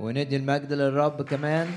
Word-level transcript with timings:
وندي 0.00 0.36
المجد 0.36 0.72
للرب 0.72 1.22
كمان. 1.22 1.70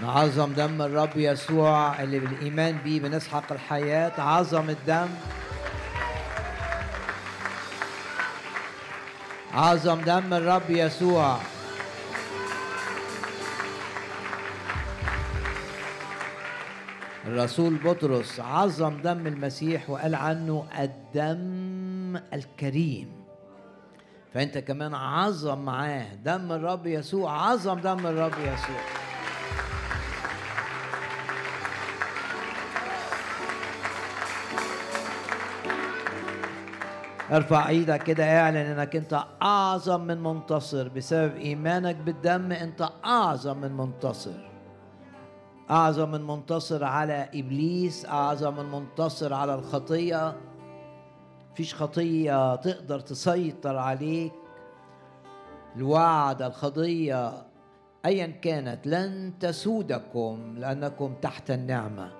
نعظم 0.00 0.52
دم 0.52 0.82
الرب 0.82 1.16
يسوع 1.16 2.02
اللي 2.02 2.18
بالإيمان 2.18 2.78
بيه 2.84 3.00
بنسحق 3.00 3.52
الحياة. 3.52 4.20
عظم 4.20 4.70
الدم. 4.70 5.08
عظم 9.54 10.00
دم 10.00 10.34
الرب 10.34 10.70
يسوع. 10.70 11.38
الرسول 17.26 17.76
بطرس 17.76 18.40
عظم 18.40 19.02
دم 19.02 19.26
المسيح 19.26 19.90
وقال 19.90 20.14
عنه 20.14 20.66
الدم 20.78 22.20
الكريم. 22.32 23.19
فأنت 24.34 24.58
كمان 24.58 24.94
عظم 24.94 25.58
معاه. 25.58 26.14
دم 26.14 26.52
الرب 26.52 26.86
يسوع 26.86 27.50
عظم 27.50 27.80
دم 27.80 28.06
الرب 28.06 28.32
يسوع. 28.32 28.80
ارفع 37.30 37.68
إيدك 37.68 38.02
كده 38.02 38.40
اعلن 38.40 38.56
انك 38.56 38.96
انت 38.96 39.24
اعظم 39.42 40.00
من 40.00 40.22
منتصر. 40.22 40.88
بسبب 40.88 41.36
ايمانك 41.36 41.96
بالدم 41.96 42.52
انت 42.52 42.88
اعظم 43.04 43.56
من 43.60 43.76
منتصر. 43.76 44.50
اعظم 45.70 46.10
من 46.10 46.26
منتصر 46.26 46.84
على 46.84 47.28
ابليس 47.34 48.06
اعظم 48.06 48.56
من 48.56 48.70
منتصر 48.70 49.34
على 49.34 49.54
الخطيه 49.54 50.36
فيش 51.54 51.74
خطية 51.74 52.56
تقدر 52.56 53.00
تسيطر 53.00 53.76
عليك. 53.76 54.32
الوعد 55.76 56.42
الخطية 56.42 57.32
ايا 58.06 58.26
كانت 58.26 58.86
لن 58.86 59.32
تسودكم 59.40 60.54
لأنكم 60.58 61.14
تحت 61.22 61.50
النعمة. 61.50 62.10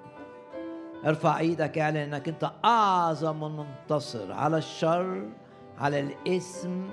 ارفع 1.07 1.39
إيدك 1.39 1.79
اعلن 1.79 1.97
إنك 1.97 2.29
أنت 2.29 2.51
أعظم 2.65 3.41
من 3.41 3.67
منتصر. 3.67 4.33
على 4.33 4.57
الشر 4.57 5.29
على 5.79 6.01
الاسم 6.01 6.89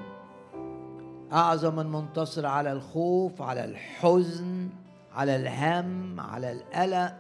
أعظم 1.34 1.76
من 1.76 1.92
منتصر. 1.92 2.46
على 2.46 2.72
الخوف 2.72 3.42
على 3.42 3.66
الحزن 3.66 4.70
على 5.16 5.36
الهم 5.36 6.20
على 6.20 6.52
القلق. 6.52 7.14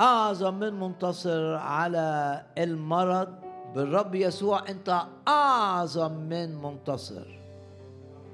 أعظم 0.00 0.54
من 0.54 0.80
منتصر. 0.80 1.54
على 1.54 2.42
المرض. 2.58 3.49
بالرب 3.74 4.14
يسوع 4.14 4.68
أنت 4.68 5.02
أعظم 5.28 6.12
من 6.12 6.62
منتصر. 6.62 7.26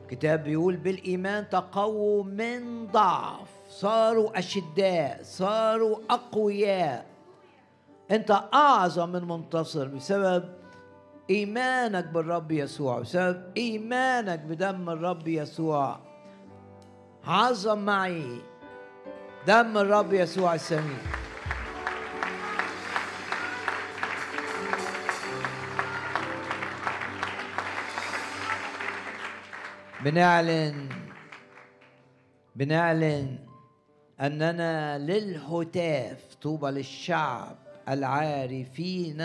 الكتاب 0.03 0.45
بيقول 0.45 0.77
بالإيمان 0.77 1.49
تقووا 1.49 2.25
من 2.25 2.87
ضعف 2.87 3.49
صاروا 3.69 4.39
أشداء 4.39 5.21
صاروا 5.23 5.99
أقوياء. 6.11 7.07
أنت 8.11 8.31
أعظم 8.55 9.09
من 9.09 9.29
منتصر 9.29 9.89
بسبب 9.89 10.45
إيمانك 11.31 12.05
بالرب 12.05 12.53
يسوع 12.53 13.01
بسبب 13.01 13.53
إيمانك 13.57 14.39
بدم 14.39 14.91
الرب 14.91 15.29
يسوع. 15.29 15.99
عظم 17.25 17.79
معي 17.79 18.41
دم 19.47 19.79
الرب 19.79 20.13
يسوع 20.13 20.55
السمين 20.55 21.26
بنعلن 30.07 30.89
بنعلن 32.57 33.39
أننا 34.21 34.99
للهتاف 34.99 36.35
طوبى 36.43 36.71
للشعب 36.71 37.57
العارفين 37.89 39.21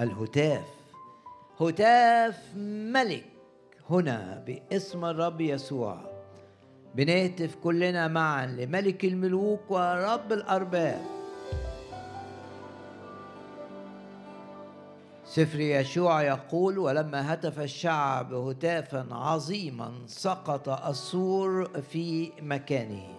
الهتاف. 0.00 0.64
هتاف 1.60 2.56
ملك 2.56 3.24
هنا 3.90 4.44
باسم 4.46 5.04
الرب 5.04 5.40
يسوع. 5.40 5.98
بنهتف 6.94 7.56
كلنا 7.56 8.08
معا 8.08 8.46
لملك 8.46 9.04
الملوك 9.04 9.70
ورب 9.70 10.32
الأرباب. 10.32 11.15
سفر 15.36 15.60
يشوع 15.60 16.22
يقول 16.22 16.78
ولما 16.78 17.34
هتف 17.34 17.60
الشعب 17.60 18.34
هتافا 18.34 19.06
عظيما 19.10 19.92
سقط 20.06 20.68
السور 20.68 21.64
في 21.82 22.32
مكانه. 22.40 23.18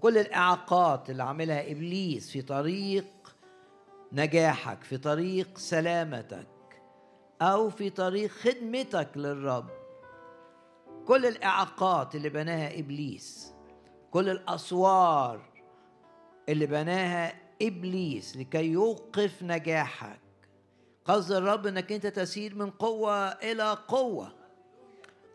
كل 0.00 0.18
الإعاقات 0.18 1.10
اللي 1.10 1.22
عاملها 1.22 1.70
إبليس 1.72 2.30
في 2.30 2.42
طريق 2.42 3.04
نجاحك 4.12 4.82
في 4.84 4.98
طريق 4.98 5.58
سلامتك 5.58 6.82
أو 7.42 7.70
في 7.70 7.90
طريق 7.90 8.30
خدمتك 8.30 9.08
للرب 9.16 9.68
كل 11.06 11.26
الإعاقات 11.26 12.14
اللي 12.14 12.28
بناها 12.28 12.78
إبليس 12.78 13.52
كل 14.10 14.28
الأسوار 14.28 15.40
اللي 16.48 16.66
بناها 16.66 17.34
إبليس 17.62 18.36
لكي 18.36 18.64
يوقف 18.64 19.42
نجاحك 19.42 20.23
قصد 21.04 21.32
الرب 21.32 21.66
إنك 21.66 21.92
أنت 21.92 22.06
تسير 22.06 22.54
من 22.54 22.70
قوة 22.70 23.28
إلى 23.28 23.78
قوة. 23.88 24.32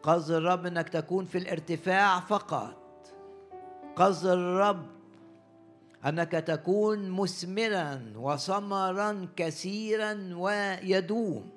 قصد 0.03 0.31
الرب 0.31 0.65
إنك 0.65 0.89
تكون 0.89 1.25
في 1.25 1.37
الارتفاع 1.37 2.19
فقط. 2.19 3.13
قصد 3.95 4.25
الرب 4.25 4.85
أنك 6.05 6.31
تكون 6.31 7.09
مثمرا 7.09 8.13
وثمرا 8.15 9.27
كثيرا 9.35 10.29
ويدوم. 10.33 11.49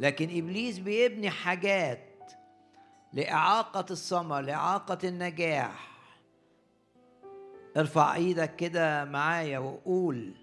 لكن 0.00 0.38
إبليس 0.38 0.78
بيبني 0.78 1.30
حاجات 1.30 2.32
لإعاقة 3.12 3.86
الثمر 3.90 4.40
لإعاقة 4.40 4.98
النجاح. 5.08 5.90
ارفع 7.76 8.14
إيدك 8.14 8.56
كده 8.56 9.04
معايا 9.04 9.58
وقول 9.58 10.34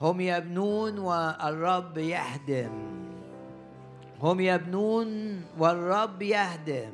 هم 0.00 0.20
يبنون 0.20 0.98
والرب 0.98 1.98
يهدم. 1.98 2.72
هم 4.20 4.40
يبنون 4.40 5.08
والرب 5.58 6.22
يهدم. 6.22 6.92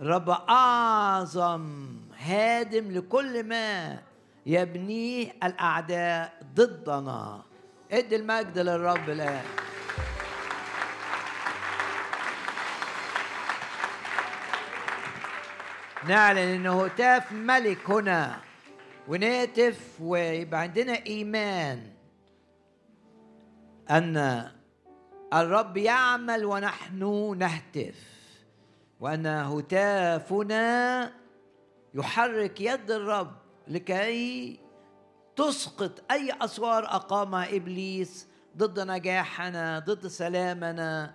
الرب 0.00 0.30
أعظم 0.30 1.96
هادم 2.18 2.90
لكل 2.90 3.44
ما 3.44 3.98
يبنيه 4.46 5.32
الأعداء 5.44 6.32
ضدنا. 6.54 7.42
ادي 7.92 8.16
المجد 8.16 8.58
للرب 8.58 9.10
الآن. 9.10 9.44
نعلن 16.08 16.38
إنه 16.38 16.84
هتاف 16.84 17.32
ملك 17.32 17.90
هنا. 17.90 18.45
ونهتف 19.08 20.00
ويبقى 20.00 20.60
عندنا 20.60 20.92
إيمان 21.06 21.92
أن 23.90 24.50
الرب 25.34 25.76
يعمل 25.76 26.44
ونحن 26.44 27.34
نهتف 27.38 28.16
وأن 29.00 29.26
هتافنا 29.26 31.12
يحرك 31.94 32.60
يد 32.60 32.90
الرب 32.90 33.32
لكي 33.68 34.60
تسقط 35.36 36.12
أي 36.12 36.32
أسوار 36.40 36.84
اقامها 36.84 37.56
إبليس 37.56 38.26
ضد 38.56 38.80
نجاحنا 38.80 39.78
ضد 39.78 40.06
سلامنا 40.06 41.14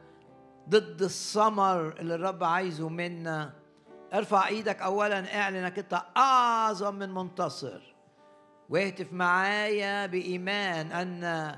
ضد 0.70 1.02
الثمر 1.02 2.00
اللي 2.00 2.16
الرب 2.16 2.44
عايزه 2.44 2.90
منا. 2.90 3.54
ارفع 4.14 4.48
إيدك 4.48 4.82
اولا 4.82 5.40
اعلن 5.40 5.56
انك 5.56 5.80
انت 5.80 6.02
أعظم 6.18 6.96
من 6.96 7.14
منتصر. 7.14 7.91
واهتف 8.72 9.14
معايا 9.14 10.06
بإيمان 10.06 10.92
أن 10.92 11.56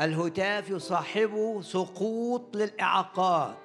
الهتاف 0.00 0.70
يصاحبه 0.70 1.62
سقوط 1.62 2.56
للإعاقات 2.56 3.56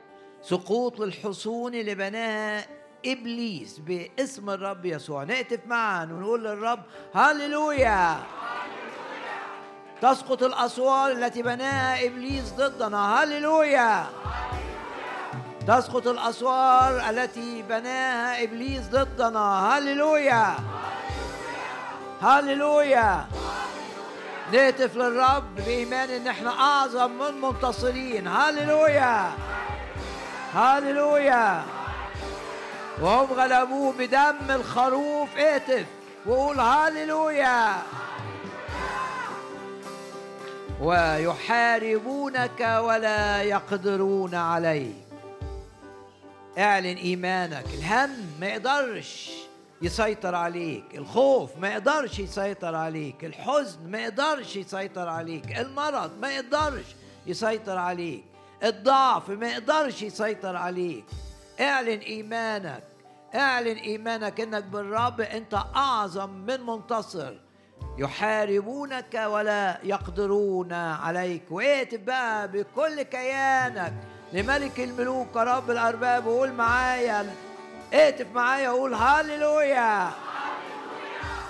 سقوط 0.42 1.00
للحصون 1.00 1.76
اللي 1.76 1.96
بناها 1.96 2.66
إبليس 3.06 3.80
باسم 3.80 4.50
الرب 4.50 4.86
يسوع. 4.86 5.24
نهتف 5.24 5.60
معا 5.66 6.04
ونقول 6.04 6.44
للرب 6.44 6.80
هللويا. 7.16 8.18
تسقط 10.02 10.44
الاسوار 10.44 11.12
التي 11.12 11.42
بناها 11.42 12.06
إبليس 12.06 12.54
ضدنا. 12.54 13.24
هللويا. 13.24 14.06
تسقط 15.68 16.08
الاسوار 16.08 17.10
التي 17.10 17.62
بناها 17.62 18.44
إبليس 18.44 18.90
ضدنا. 18.90 19.78
هللويا. 19.78 20.56
هللويا 22.22 23.26
نهتف 24.54 24.96
للرب 24.96 25.56
بإيمان 25.56 26.10
إن 26.10 26.28
إحنا 26.28 26.50
أعظم 26.50 27.12
من 27.12 27.42
منتصرين. 27.42 28.28
هللويا 28.28 29.32
هللويا 30.54 31.64
وهم 33.02 33.34
غلبوه 33.34 33.94
بدم 34.00 34.52
الخروف. 34.52 35.38
اهتف 35.38 35.86
وقول 36.26 36.60
هللويا 36.60 37.74
ويحاربونك 40.82 42.80
ولا 42.80 43.42
يقدرون 43.42 44.36
عليك. 44.36 44.96
اعلن 46.58 46.98
إيمانك. 46.98 47.66
الهم 47.74 48.10
ما 48.40 48.48
يقدرش. 48.48 49.32
يسيطر 49.86 50.36
عليك 50.36 50.84
الخوف 50.96 51.58
ما 51.58 51.70
يقدرش 51.70 52.20
يسيطر 52.20 52.76
عليك 52.76 53.26
الحزن 53.26 53.90
ما 53.92 54.00
يقدرش 54.04 54.56
يسيطر 54.56 55.10
عليك 55.10 55.60
المرض 55.60 56.12
ما 56.20 56.36
يقدرش 56.36 56.86
يسيطر 57.28 57.78
عليك 57.78 58.24
الضعف 58.64 59.30
ما 59.30 59.48
يقدرش 59.52 60.02
يسيطر 60.02 60.56
عليك. 60.56 61.06
اعلن 61.60 62.00
إيمانك 62.00 62.84
اعلن 63.36 63.78
إيمانك 63.78 64.42
إنك 64.42 64.64
بالرب 64.64 65.22
أنت 65.22 65.54
أعظم 65.76 66.30
من 66.30 66.62
منتصر. 66.62 67.34
يحاربونك 67.98 69.26
ولا 69.26 69.80
يقدرون 69.84 70.74
عليك. 70.74 71.44
واتف 71.52 72.00
بقى 72.00 72.48
بكل 72.52 73.02
كيانك 73.02 73.94
لملك 74.34 74.80
الملوك 74.80 75.36
ورب 75.36 75.72
الأرباب 75.72 76.26
وقول 76.28 76.52
معايا 76.54 77.36
اهتف 77.96 78.28
معايا 78.34 78.70
وقول 78.70 78.94
هللويا 78.94 80.12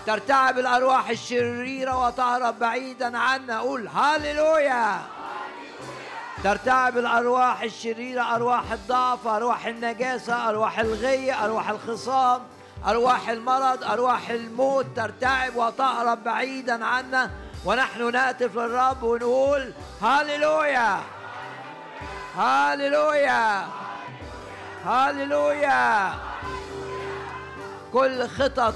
ترتعب 0.05 0.59
الأرواح 0.59 1.09
الشريرة 1.09 2.05
وتهرب 2.05 2.59
بعيدا 2.59 3.17
عنا 3.17 3.59
قول 3.59 3.87
هللويا 3.87 5.01
ترتعب 6.43 6.97
الأرواح 6.97 7.61
الشريرة 7.61 8.35
أرواح 8.35 8.71
الضعف 8.71 9.27
أرواح 9.27 9.65
النجاسة 9.65 10.49
أرواح 10.49 10.79
الغي 10.79 11.33
أرواح 11.33 11.69
الخصام 11.69 12.41
أرواح 12.87 13.29
المرض 13.29 13.83
أرواح 13.83 14.29
الموت. 14.29 14.85
ترتعب 14.95 15.55
وتهرب 15.55 16.23
بعيدا 16.23 16.85
عنا 16.85 17.31
ونحن 17.65 18.11
نهتف 18.11 18.55
للرب 18.55 19.03
ونقول 19.03 19.73
هللويا 20.01 20.99
هللويا 22.37 23.65
هللويا 24.85 26.13
كل 27.93 28.27
خطط 28.27 28.73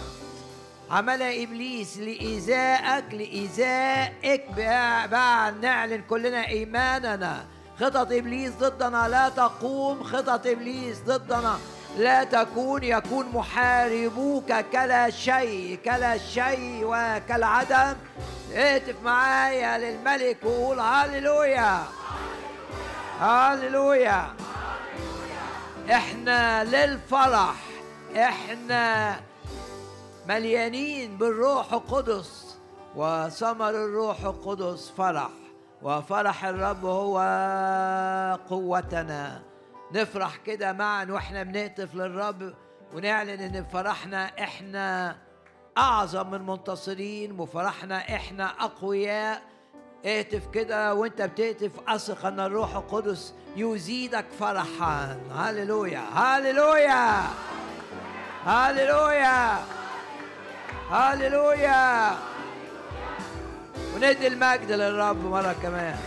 عملها 0.91 1.43
إبليس 1.43 1.97
لإيذائك 1.97 3.05
لإيذائك 3.11 4.45
بقى 5.11 5.51
نعلن 5.51 6.01
كلنا 6.09 6.47
إيماننا. 6.47 7.45
خطط 7.79 8.11
إبليس 8.11 8.53
ضدنا 8.53 9.07
لا 9.07 9.29
تقوم. 9.29 10.03
خطط 10.03 10.47
إبليس 10.47 10.97
ضدنا 11.05 11.59
لا 11.97 12.23
تكون. 12.23 12.83
يكون 12.83 13.25
محاربوك 13.33 14.53
كلا 14.71 15.09
شيء 15.09 15.79
كلا 15.85 16.17
شيء 16.17 16.81
وكالعدم. 16.83 17.95
اهتف 18.53 18.95
معايا 19.03 19.77
للملك 19.77 20.37
وقول 20.43 20.79
هللويا 20.79 21.83
هللويا 23.19 24.33
إحنا 25.91 26.63
للفرح 26.63 27.55
إحنا 28.15 29.15
مليانين 30.27 31.17
بالروح 31.17 31.73
القدس 31.73 32.57
وثمر 32.95 33.69
الروح 33.69 34.21
القدس 34.21 34.89
فرح 34.97 35.29
وفرح 35.81 36.45
الرب 36.45 36.85
هو 36.85 37.17
قوتنا. 38.49 39.41
نفرح 39.93 40.35
كده 40.35 40.73
معا 40.73 41.05
وإحنا 41.05 41.43
بنهتف 41.43 41.95
للرب 41.95 42.53
ونعلن 42.93 43.29
إن 43.29 43.65
فرحنا 43.65 44.25
إحنا 44.25 45.17
أعظم 45.77 46.31
من 46.31 46.45
منتصرين 46.45 47.39
وفرحنا 47.39 47.97
إحنا 47.97 48.45
أقوياء. 48.45 49.41
اهتف 50.05 50.47
كده 50.53 50.93
وانت 50.93 51.21
بتهتف 51.21 51.71
اثق 51.87 52.25
ان 52.25 52.39
الروح 52.39 52.75
القدس 52.75 53.33
يزيدك 53.55 54.25
فرحا. 54.39 55.17
هللويا 55.35 56.03
هللويا 56.13 57.23
هللويا 58.45 59.59
هللويا. 60.91 62.11
وندي 63.95 64.27
المجد 64.27 64.71
للرب 64.71 65.25
مرة 65.25 65.55
كمان. 65.63 65.97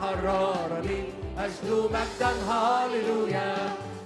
حررني 0.00 1.04
أجل 1.38 1.90
مجدا 1.94 2.32
هاليلويا 2.48 3.54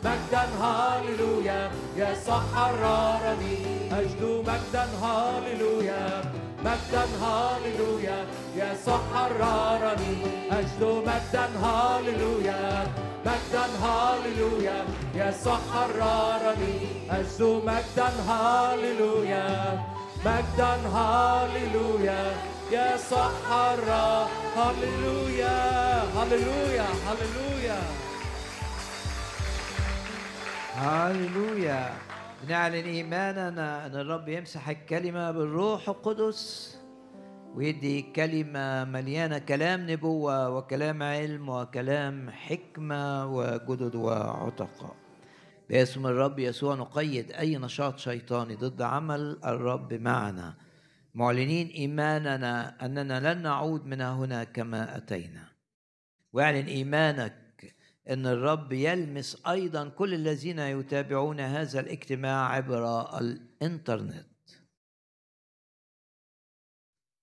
مجدا 0.05 0.45
هاليلويا 0.61 1.71
يا 1.97 2.15
حررني 2.55 3.57
أجل 3.93 4.45
مجدا 4.47 4.87
هاليلويا 5.03 6.23
مجدا 6.65 7.05
هاليلويا 7.23 8.27
يا 8.57 8.77
حررني 9.15 10.17
أجل 10.51 11.03
مجدا 11.07 11.47
هاليلويا 11.63 12.87
مجدا 13.27 13.67
هاليلويا 13.83 14.85
يا 15.15 15.35
حررني 15.73 16.75
أجل 17.11 17.63
مجدا 17.67 18.11
هاليلويا 18.29 19.79
مجدا 20.25 20.73
هاليلويا 20.95 22.23
نعلن 32.49 32.85
إيماننا 32.85 33.87
أن 33.87 33.97
الرب 33.97 34.29
يمسح 34.29 34.69
الكلمة 34.69 35.31
بالروح 35.31 35.89
القدس 35.89 36.77
ويدي 37.55 38.03
كلمة 38.03 38.85
مليانة 38.85 39.39
كلام 39.39 39.91
نبوة 39.91 40.51
وكلام 40.51 41.03
علم 41.03 41.49
وكلام 41.49 42.31
حكمة 42.31 43.27
وجدد 43.37 43.95
وعتقاء 43.95 44.95
باسم 45.71 46.07
الرب 46.07 46.39
يسوع 46.39 46.75
نقيد 46.75 47.33
أي 47.33 47.57
نشاط 47.57 47.99
شيطاني 47.99 48.55
ضد 48.55 48.83
عمل 48.83 49.39
الرب 49.45 49.93
معنا. 49.95 50.70
معلنين 51.15 51.69
إيماننا 51.69 52.85
أننا 52.87 53.35
لن 53.35 53.43
نعود 53.43 53.87
من 53.87 54.01
هنا 54.01 54.45
كما 54.45 54.97
أتينا. 54.97 55.53
واعلن 56.33 56.67
إيمانك 56.67 57.77
أن 58.09 58.27
الرب 58.27 58.73
يلمس 58.73 59.47
أيضا 59.47 59.89
كل 59.89 60.15
الذين 60.15 60.59
يتابعون 60.59 61.41
هذا 61.41 61.81
الاجتماع 61.81 62.49
عبر 62.49 63.19
الإنترنت. 63.19 64.27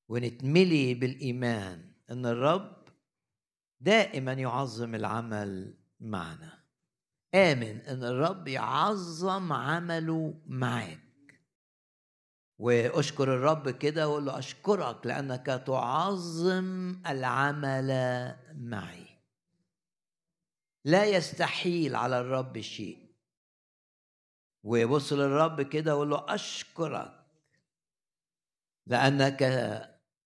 ونتملي 0.09 0.93
بالإيمان 0.93 1.91
أن 2.09 2.25
الرب 2.25 2.77
دائما 3.81 4.33
يعظم 4.33 4.95
العمل 4.95 5.77
معنا. 5.99 6.63
آمن 7.35 7.81
أن 7.81 8.03
الرب 8.03 8.47
يعظم 8.47 9.53
عمله 9.53 10.41
معاك 10.45 11.06
واشكر 12.59 13.33
الرب 13.33 13.69
كده 13.69 14.09
وقول 14.09 14.25
له 14.25 14.39
أشكرك 14.39 15.05
لأنك 15.05 15.45
تعظم 15.45 16.95
العمل 17.07 17.89
معي. 18.55 19.07
لا 20.85 21.05
يستحيل 21.05 21.95
على 21.95 22.19
الرب 22.19 22.61
شيء. 22.61 23.07
ويبص 24.63 25.13
للرب 25.13 25.61
كده 25.61 25.95
ويقول 25.95 26.09
له 26.09 26.25
أشكرك 26.35 27.25
لأنك 28.87 29.43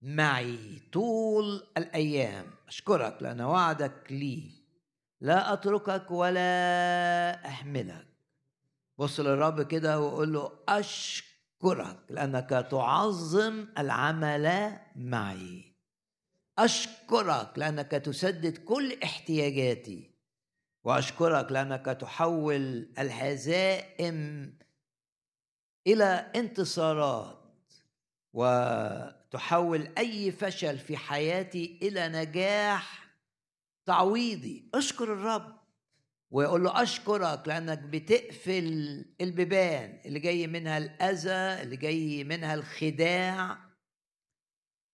معي 0.01 0.81
طول 0.93 1.67
الأيام. 1.77 2.45
أشكرك 2.67 3.23
لأن 3.23 3.41
وعدك 3.41 4.11
لي. 4.11 4.51
لا 5.21 5.53
أتركك 5.53 6.11
ولا 6.11 7.47
احملك 7.47 8.07
بص 8.97 9.19
للرب 9.19 9.61
كده 9.61 9.99
وقول 9.99 10.33
له 10.33 10.51
أشكرك 10.69 11.30
لأنك 12.09 12.49
تعظم 12.71 13.67
العمل 13.77 14.77
معي. 14.95 15.75
أشكرك 16.59 17.51
لأنك 17.55 17.91
تسدد 17.91 18.57
كل 18.57 18.97
احتياجاتي. 19.03 20.11
وأشكرك 20.83 21.51
لأنك 21.51 21.85
تحول 21.85 22.89
الهزائم 22.99 24.53
إلى 25.87 26.31
انتصارات. 26.35 27.37
وتحول 28.33 29.89
أي 29.97 30.31
فشل 30.31 30.77
في 30.77 30.97
حياتي 30.97 31.79
إلى 31.81 32.07
نجاح 32.09 33.15
تعويضي. 33.85 34.69
أشكر 34.73 35.13
الرب. 35.13 35.60
ويقول 36.31 36.63
له 36.63 36.83
أشكرك 36.83 37.47
لأنك 37.47 37.79
بتقفل 37.79 39.05
البيبان 39.21 40.01
اللي 40.05 40.19
جاي 40.19 40.47
منها 40.47 40.77
الأذى 40.77 41.63
اللي 41.63 41.75
جاي 41.75 42.23
منها 42.23 42.53
الخداع 42.53 43.57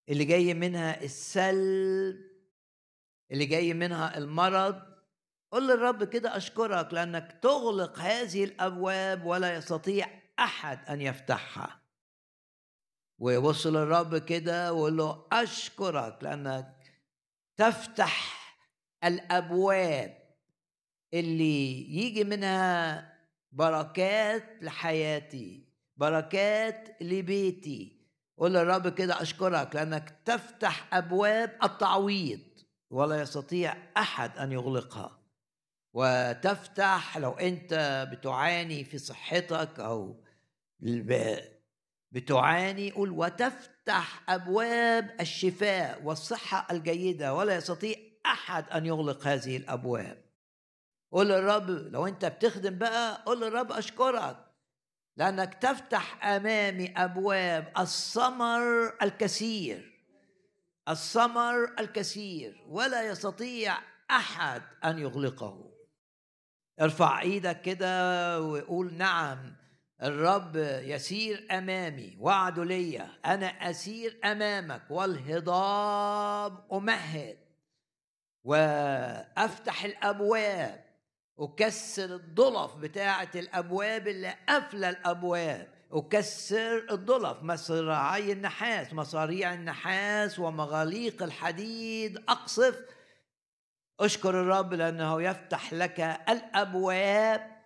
اللي 0.09 0.25
جاي 0.25 0.53
منها 0.53 1.03
السلب 1.03 2.17
اللي 3.31 3.45
جاي 3.45 3.73
منها 3.73 4.17
المرض. 4.17 4.81
قل 5.51 5.67
للرب 5.67 6.03
كده 6.03 6.37
أشكرك 6.37 6.93
لأنك 6.93 7.39
تغلق 7.41 7.99
هذه 7.99 8.43
الأبواب 8.43 9.25
ولا 9.25 9.55
يستطيع 9.55 10.07
أحد 10.39 10.89
أن 10.89 11.01
يفتحها. 11.01 11.81
ويبص 13.19 13.67
للرب 13.67 14.17
كده 14.17 14.73
ويقول 14.73 14.97
له 14.97 15.27
أشكرك 15.31 16.23
لأنك 16.23 16.77
تفتح 17.57 18.37
الأبواب 19.03 20.16
اللي 21.13 21.95
يجي 21.97 22.23
منها 22.23 23.13
بركات 23.51 24.43
لحياتي 24.61 25.67
بركات 25.97 26.97
لبيتي. 27.01 27.97
قول 28.37 28.53
للرب 28.53 28.87
كده 28.87 29.21
أشكرك 29.21 29.75
لأنك 29.75 30.21
تفتح 30.25 30.93
أبواب 30.93 31.57
التعويض. 31.63 32.39
ولا 32.89 33.21
يستطيع 33.21 33.77
أحد 33.97 34.37
أن 34.37 34.51
يغلقها. 34.51 35.19
وتفتح 35.93 37.17
لو 37.17 37.31
أنت 37.31 38.07
بتعاني 38.11 38.83
في 38.83 38.97
صحتك 38.97 39.79
أو 39.79 40.23
بتعاني 42.11 42.91
قول 42.91 43.09
وتفتح 43.11 44.29
أبواب 44.29 45.15
الشفاء 45.19 46.03
والصحة 46.03 46.67
الجيدة. 46.71 47.33
ولا 47.33 47.55
يستطيع 47.55 47.95
أحد 48.25 48.69
أن 48.69 48.85
يغلق 48.85 49.27
هذه 49.27 49.57
الأبواب. 49.57 50.26
قول 51.11 51.27
للرب 51.29 51.69
لو 51.69 52.07
أنت 52.07 52.25
بتخدم 52.25 52.77
بقى 52.77 53.23
قول 53.25 53.41
للرب 53.41 53.71
أشكرك. 53.71 54.37
لأنك 55.17 55.53
تفتح 55.53 56.25
أمامي 56.25 56.93
أبواب 56.97 57.73
الثمر 57.79 58.93
الكثير. 59.01 59.93
الثمر 60.89 61.79
الكثير. 61.79 62.63
ولا 62.67 63.03
يستطيع 63.03 63.77
أحد 64.11 64.61
أن 64.85 64.99
يغلقه. 64.99 65.71
ارفع 66.81 67.21
إيدك 67.21 67.61
كده 67.61 68.41
وقول 68.41 68.93
نعم 68.93 69.55
الرب 70.03 70.55
يسير 70.83 71.47
أمامي. 71.51 72.17
وعده 72.19 72.63
ليا 72.63 73.09
أنا 73.25 73.47
أسير 73.47 74.19
أمامك. 74.25 74.81
والهضاب 74.89 76.73
أمهد. 76.73 77.37
وأفتح 78.43 79.83
الأبواب. 79.83 80.86
أكسر 81.39 82.15
الضلف 82.15 82.75
بتاعة 82.75 83.29
الأبواب 83.35 84.07
اللي 84.07 84.35
قافلة 84.49 84.89
الأبواب. 84.89 85.67
أكسر 85.91 86.85
الضلف 86.91 87.43
مصراعي 87.43 88.31
النحاس 88.31 88.93
مصاريع 88.93 89.53
النحاس 89.53 90.39
ومغاليق 90.39 91.23
الحديد. 91.23 92.17
أقصف. 92.17 92.81
أشكر 93.99 94.29
الرب 94.29 94.73
لأنه 94.73 95.21
يفتح 95.21 95.73
لك 95.73 95.99
الأبواب 96.29 97.57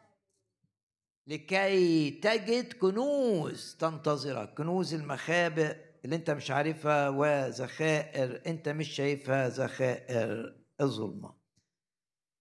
لكي 1.28 2.10
تجد 2.12 2.74
كنوز 2.74 3.78
تنتظرك. 3.80 4.54
كنوز 4.54 4.94
المخابئ 4.94 5.78
اللي 6.06 6.16
أنت 6.16 6.32
مش 6.32 6.52
عارفها 6.52 7.10
وذخائر 7.10 8.42
أنت 8.48 8.70
مش 8.70 8.90
شايفها 8.90 9.50
ذخائر 9.50 10.56
الظلمة. 10.82 11.41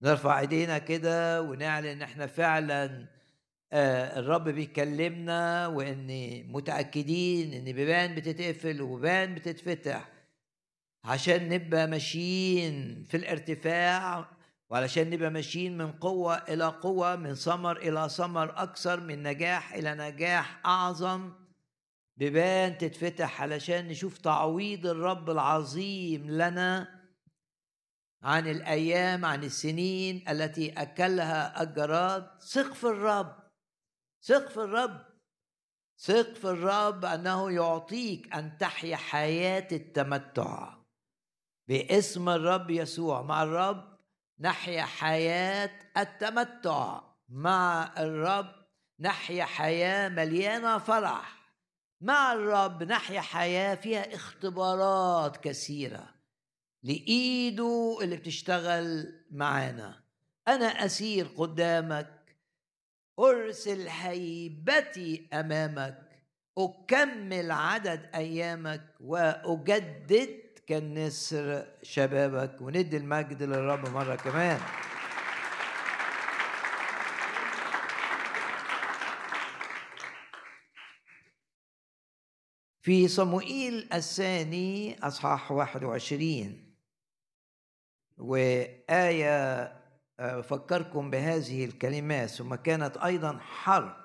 نرفع 0.03 0.41
ايدينا 0.41 0.79
كده 0.79 1.43
ونعلن 1.43 1.87
إن 1.87 2.03
إحنا 2.03 2.27
فعلا 2.27 3.07
آه 3.73 4.19
الرب 4.19 4.49
بيكلمنا 4.49 5.67
وإن 5.67 6.07
متأكدين 6.53 7.53
إن 7.53 7.65
بيبان 7.73 8.15
بتتقفل 8.15 8.83
وبيبان 8.83 9.35
بتتفتح 9.35 10.09
عشان 11.05 11.49
نبقى 11.49 11.87
ماشيين 11.87 13.05
في 13.09 13.17
الارتفاع 13.17 14.29
وعلشان 14.71 15.11
نبقى 15.11 15.31
ماشيين 15.31 15.79
من 15.79 15.93
قوة 15.93 16.35
إلى 16.35 16.65
قوة 16.67 17.17
من 17.17 17.35
ثمر 17.35 17.77
إلى 17.77 18.09
ثمر 18.09 18.63
أكثر 18.63 19.01
من 19.01 19.23
نجاح 19.23 19.75
إلى 19.75 19.95
نجاح 19.95 20.61
أعظم. 20.67 21.33
بيبان 22.17 22.79
تتفتح 22.79 23.43
علشان 23.43 23.89
نشوف 23.89 24.19
تعويض 24.19 24.87
الرب 24.87 25.31
العظيم 25.31 26.31
لنا. 26.31 27.00
عن 28.23 28.49
الأيام 28.49 29.25
عن 29.25 29.45
السنين 29.45 30.29
التي 30.29 30.73
أكلها 30.73 31.63
الجراد. 31.63 32.41
ثق 32.41 32.73
في 32.75 32.85
الرب. 32.85 33.37
ثق 34.23 34.49
في 34.49 34.57
الرب. 34.57 35.07
ثق 35.99 36.35
في 36.35 36.45
الرب 36.45 37.05
أنه 37.05 37.51
يعطيك 37.51 38.35
أن 38.35 38.59
تحيا 38.59 38.97
حياة 38.97 39.69
التمتع. 39.73 40.75
باسم 41.69 42.29
الرب 42.29 42.71
يسوع. 42.71 43.23
مع 43.23 43.43
الرب 43.43 43.99
نحيا 44.41 44.83
حياة 44.83 45.71
التمتع. 45.97 47.01
مع 47.29 47.93
الرب 47.99 48.55
نحيا 49.01 49.45
حياة 49.45 50.09
مليانة 50.09 50.79
فرح. 50.79 51.41
مع 52.01 52.33
الرب 52.33 52.83
نحيا 52.83 53.21
حياة 53.21 53.75
فيها 53.75 54.15
اختبارات 54.15 55.37
كثيرة. 55.37 56.20
لإيده 56.83 57.99
اللي 58.03 58.17
بتشتغل 58.17 59.15
معانا. 59.31 60.03
أنا 60.49 60.67
أسير 60.67 61.27
قدامك 61.27 62.37
أرسل 63.19 63.89
هيبتي 63.89 65.29
أمامك 65.33 66.11
أكمل 66.59 67.51
عدد 67.51 68.11
أيامك 68.15 68.95
وأجدد 69.01 70.41
كالنسر 70.67 71.67
شبابك 71.83 72.61
وندي 72.61 72.97
المجد 72.97 73.43
للرب 73.43 73.89
مرة 73.89 74.17
كمان. 74.17 74.61
في 82.83 83.09
صموئيل 83.09 83.89
الثاني 83.93 84.99
أصحاح 85.03 85.53
21 85.53 86.70
وآية 88.21 89.63
آه، 90.21 90.41
بهذه 91.11 91.65
الكلمات 91.65 92.29
ثم 92.29 92.55
كانت 92.55 92.97
أيضا 92.97 93.39
حرب. 93.39 94.01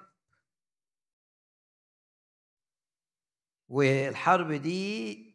والحرب 3.69 4.51
دي 4.51 5.25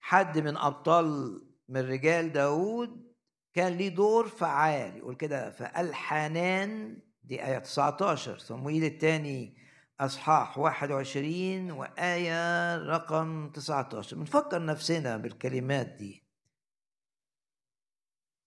حد 0.00 0.38
من 0.38 0.56
أبطال 0.56 1.40
من 1.68 1.80
رجال 1.80 2.32
داود 2.32 3.14
كان 3.54 3.72
ليه 3.72 3.88
دور 3.88 4.28
فعال 4.28 4.96
يقول 4.96 5.14
كده 5.16 5.50
فألحنان 5.50 7.02
دي 7.22 7.44
آية 7.46 7.58
19 7.58 8.38
صمويل 8.38 8.84
الثاني 8.84 9.63
أصحاح 10.00 10.58
21 10.58 11.70
وآية 11.70 12.76
رقم 12.76 13.50
19 13.50 14.16
بنفكر 14.16 14.64
نفسنا 14.64 15.16
بالكلمات 15.16 15.86
دي. 15.86 16.24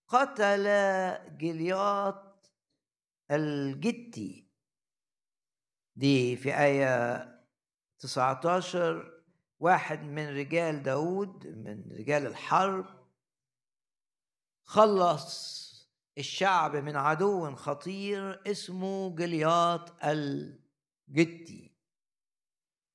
قتل 0.07 0.63
جلياط 1.37 2.51
الجتي. 3.31 4.47
دي 5.95 6.35
في 6.35 6.59
آية 6.59 7.25
19 7.99 9.23
واحد 9.59 10.03
من 10.03 10.27
رجال 10.27 10.83
داود 10.83 11.47
من 11.47 11.91
رجال 11.91 12.27
الحرب. 12.27 12.85
خلص 14.63 15.67
الشعب 16.17 16.75
من 16.75 16.95
عدو 16.95 17.55
خطير 17.55 18.51
اسمه 18.51 19.15
جلياط 19.15 20.03
الجتي 20.03 20.66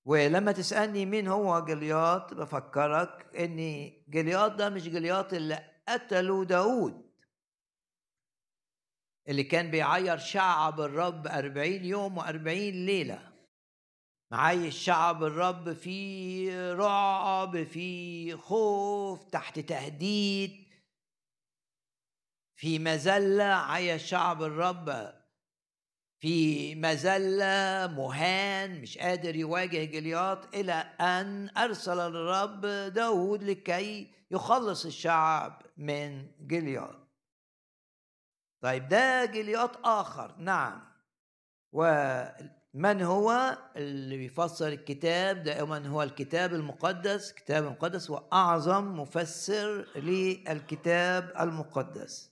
ولما 0.04 0.52
تسألني 0.52 1.06
مين 1.06 1.28
هو 1.28 1.64
جلياط 1.64 2.34
بفكرك 2.34 3.36
ان 3.36 3.90
جلياط 4.08 4.52
ده 4.52 4.70
مش 4.70 4.88
جلياط 4.88 5.32
اللي 5.32 5.70
قتلوا 5.88 6.44
داود 6.44 7.12
اللي 9.28 9.44
كان 9.44 9.70
بيعير 9.70 10.18
شعب 10.18 10.80
الرب 10.80 11.26
أربعين 11.26 11.84
يوم 11.84 12.18
وأربعين 12.18 12.86
ليلة. 12.86 13.32
معايش 14.30 14.76
شعب 14.78 15.24
الرب 15.24 15.72
في 15.72 16.72
رعب 16.72 17.64
في 17.64 18.36
خوف 18.36 19.24
تحت 19.24 19.58
تهديد. 19.58 20.68
في 22.56 22.78
مذلة 22.78 23.44
عايش 23.44 24.02
شعب 24.02 24.42
الرب 24.42 25.12
في 26.22 26.74
مذلة 26.74 27.86
مهان 27.86 28.80
مش 28.80 28.98
قادر 28.98 29.36
يواجه 29.36 29.84
جلياط 29.84 30.54
إلى 30.54 30.72
أن 31.00 31.50
أرسل 31.56 32.00
الرب 32.00 32.60
داود 32.94 33.42
لكي 33.42 34.10
يخلص 34.30 34.86
الشعب 34.86 35.62
من 35.76 36.26
جلياط. 36.40 36.96
طيب 38.62 38.88
ده 38.88 39.24
جلياط 39.24 39.86
آخر 39.86 40.34
نعم. 40.38 40.82
ومن 41.72 43.02
هو؟ 43.02 43.58
اللي 43.76 44.16
بيفسر 44.16 44.68
الكتاب 44.68 45.42
دائما 45.42 45.86
هو 45.88 46.02
الكتاب 46.02 46.54
المقدس 46.54 47.30
الكتاب 47.30 47.64
المقدس 47.64 48.10
هو 48.10 48.24
أعظم 48.32 49.00
مفسر 49.00 49.86
للكتاب 49.96 51.32
المقدس. 51.40 52.31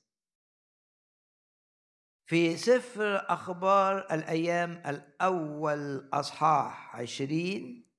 في 2.31 2.57
سفر 2.57 3.33
أخبار 3.33 3.99
الأيام 3.99 4.83
الأول 4.87 6.09
أصحاح 6.13 6.97
عشرين 6.97 7.91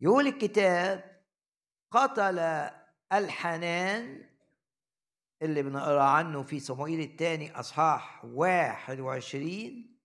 يقول 0.00 0.26
الكتاب 0.26 1.22
قتل 1.90 2.38
الحنان 3.12 4.30
اللي 5.42 5.62
بنقرأ 5.62 6.02
عنه 6.02 6.42
في 6.42 6.60
صموئيل 6.60 7.00
الثاني 7.00 7.52
أصحاح 7.60 8.24
21 8.24 9.96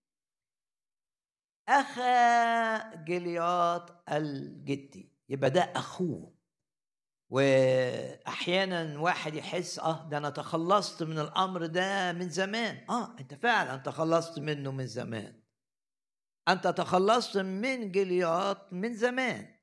أخا 1.70 2.96
جلياط 2.96 4.10
الجدي 4.12 5.12
يبقى 5.30 5.50
ده 5.50 5.62
أخوه. 5.62 6.35
وأحيانا 7.30 9.00
واحد 9.00 9.34
يحس 9.36 9.80
آه 9.80 10.10
ده 10.10 10.18
أنا 10.18 10.30
تخلصت 10.30 11.04
من 11.04 11.20
الأمر 11.20 11.66
ده 11.66 12.14
من 12.14 12.30
زمان. 12.30 12.86
آه 12.90 13.16
أنت 13.20 13.34
فعلا 13.34 13.78
تخلصت 13.78 14.40
منه 14.40 14.72
من 14.72 14.88
زمان. 14.88 15.42
أنت 16.48 16.68
تخلصت 16.68 17.38
من 17.38 17.92
جلياط 17.92 18.74
من 18.74 18.94
زمان. 18.94 19.56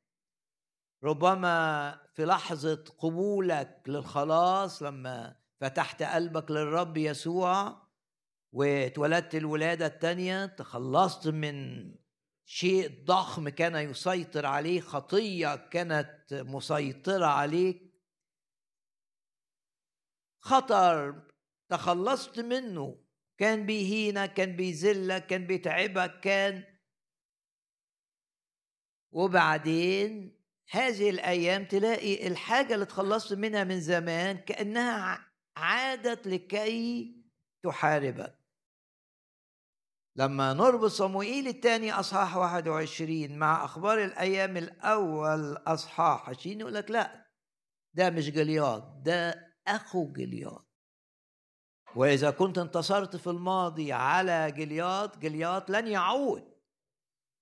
ربما 1.04 1.98
في 2.14 2.24
لحظة 2.24 2.84
قبولك 2.98 3.82
للخلاص 3.86 4.82
لما 4.82 5.36
فتحت 5.60 6.02
قلبك 6.02 6.50
للرب 6.50 6.96
يسوع 6.96 7.82
واتولدت 8.52 9.34
الولادة 9.34 9.86
التانية 9.86 10.46
تخلصت 10.46 11.28
من 11.28 11.84
شيء 12.44 13.04
ضخم 13.04 13.48
كان 13.48 13.90
يسيطر 13.90 14.46
عليه 14.46 14.80
خطية 14.80 15.56
كانت 15.56 16.26
مسيطرة 16.32 17.26
عليك. 17.26 17.92
خطر 20.40 21.22
تخلصت 21.68 22.40
منه. 22.40 23.02
كان 23.38 23.66
بيهينك 23.66 24.34
كان 24.34 24.56
بيذلك 24.56 25.26
كان 25.26 25.46
بيتعبك 25.46 26.20
كان 26.20 26.64
وبعدين 29.12 30.38
هذه 30.70 31.10
الأيام 31.10 31.64
تلاقي 31.64 32.26
الحاجة 32.26 32.74
اللي 32.74 32.86
تخلصت 32.86 33.32
منها 33.32 33.64
من 33.64 33.80
زمان 33.80 34.38
كأنها 34.38 35.32
عادت 35.56 36.26
لكي 36.26 37.16
تحاربك. 37.64 38.41
لما 40.16 40.52
نربط 40.52 40.90
صموئيل 40.90 41.48
الثاني 41.48 41.92
أصحاح 41.92 42.36
21 42.36 43.38
مع 43.38 43.64
أخبار 43.64 44.04
الأيام 44.04 44.56
الأول 44.56 45.56
أصحاح 45.56 46.28
20 46.28 46.60
يقول 46.60 46.74
لك 46.74 46.90
لا 46.90 47.26
ده 47.94 48.10
مش 48.10 48.30
جلياط 48.30 48.82
ده 49.02 49.52
أخو 49.66 50.12
جلياط. 50.12 50.68
وإذا 51.96 52.30
كنت 52.30 52.58
انتصرت 52.58 53.16
في 53.16 53.26
الماضي 53.26 53.92
على 53.92 54.52
جلياط 54.52 55.18
جلياط 55.18 55.70
لن 55.70 55.86
يعود. 55.86 56.52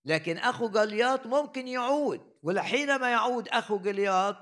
لكن 0.05 0.39
أخو 0.39 0.69
جلياط 0.69 1.27
ممكن 1.27 1.69
يعود 1.69 2.21
ولحينما 2.43 3.11
يعود 3.11 3.49
أخو 3.49 3.79
جلياط 3.79 4.37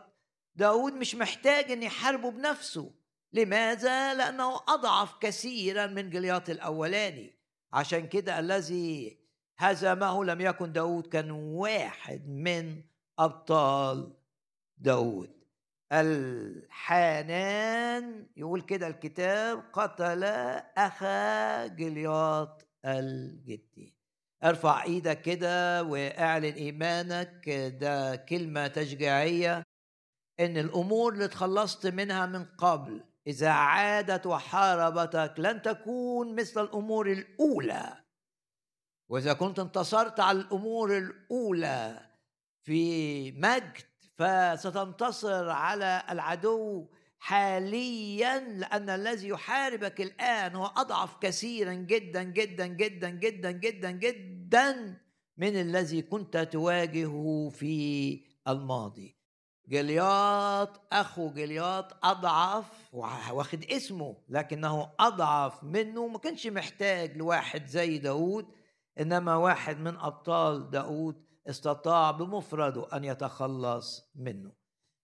داود 0.55 0.93
مش 0.93 1.15
محتاج 1.15 1.71
أن 1.71 1.83
يحاربه 1.83 2.31
بنفسه. 2.31 2.95
لماذا؟ 3.33 4.15
لأنه 4.15 4.57
أضعف 4.57 5.15
كثيرا 5.21 5.87
من 5.87 6.11
جلياط 6.11 6.51
الأولاني. 6.51 7.38
عشان 7.73 8.07
كده 8.09 8.39
الذي 8.39 9.19
هزمه 9.59 10.25
لم 10.25 10.41
يكن 10.41 10.73
داود 10.73 11.07
كان 11.07 11.31
واحد 11.31 12.29
من 12.29 12.83
أبطال 13.19 14.13
داود. 14.79 15.39
الحانان 16.89 18.27
يقول 18.37 18.61
كده 18.61 18.87
الكتاب 18.87 19.65
قتل 19.73 20.25
أخا 20.77 21.67
جلياط 21.67 22.69
الجدي. 22.85 23.95
ارفع 24.45 24.83
إيدك 24.85 25.21
كده 25.23 25.83
واعلن 25.83 26.53
إيمانك 26.55 27.49
ده 27.81 28.17
كلمة 28.17 28.67
تشجيعية 28.67 29.63
إن 30.41 30.57
الأمور 30.57 31.13
اللي 31.13 31.25
اتخلصت 31.25 31.87
منها 31.87 32.27
من 32.27 32.45
قبل 32.45 33.05
إذا 33.29 33.49
عادت 33.49 34.27
وحاربتك 34.27 35.35
لن 35.39 35.63
تكون 35.63 36.35
مثل 36.35 36.65
الأمور 36.65 37.13
الأولى. 37.13 38.05
وإذا 39.09 39.33
كنت 39.33 39.59
انتصرت 39.59 40.21
على 40.21 40.41
الأمور 40.41 40.99
الأولى 40.99 42.01
في 42.63 43.33
مجد 43.33 43.83
فستنتصر 44.17 45.51
على 45.51 46.03
العدو 46.11 46.87
حاليا 47.19 48.39
لأن 48.39 48.91
الذي 48.91 49.29
يحاربك 49.29 50.01
الآن 50.01 50.55
هو 50.57 50.67
أضعف 50.67 51.17
كثيرا 51.21 51.73
جدا 51.73 52.23
جدا 52.23 52.67
جدا 52.67 53.11
جدا 53.11 53.51
جدا 53.51 53.91
جدا 53.91 54.99
من 55.37 55.61
الذي 55.61 56.03
كنت 56.03 56.37
تواجهه 56.37 57.49
في 57.55 58.25
الماضي. 58.49 59.18
جلياط 59.69 60.81
أخو 60.93 61.31
جلياط 61.31 62.05
أضعف 62.05 62.65
واخد 63.33 63.65
اسمه 63.65 64.17
لكنه 64.29 64.91
أضعف 65.01 65.65
منه 65.65 66.07
ما 66.07 66.19
كانش 66.19 66.47
محتاج 66.47 67.17
لواحد 67.17 67.67
زي 67.67 67.99
داود 67.99 68.47
إنما 69.01 69.37
واحد 69.37 69.81
من 69.81 69.97
أبطال 69.97 70.71
داود 70.71 71.25
استطاع 71.49 72.11
بمفرده 72.11 72.87
أن 72.97 73.05
يتخلص 73.05 74.11
منه. 74.15 74.53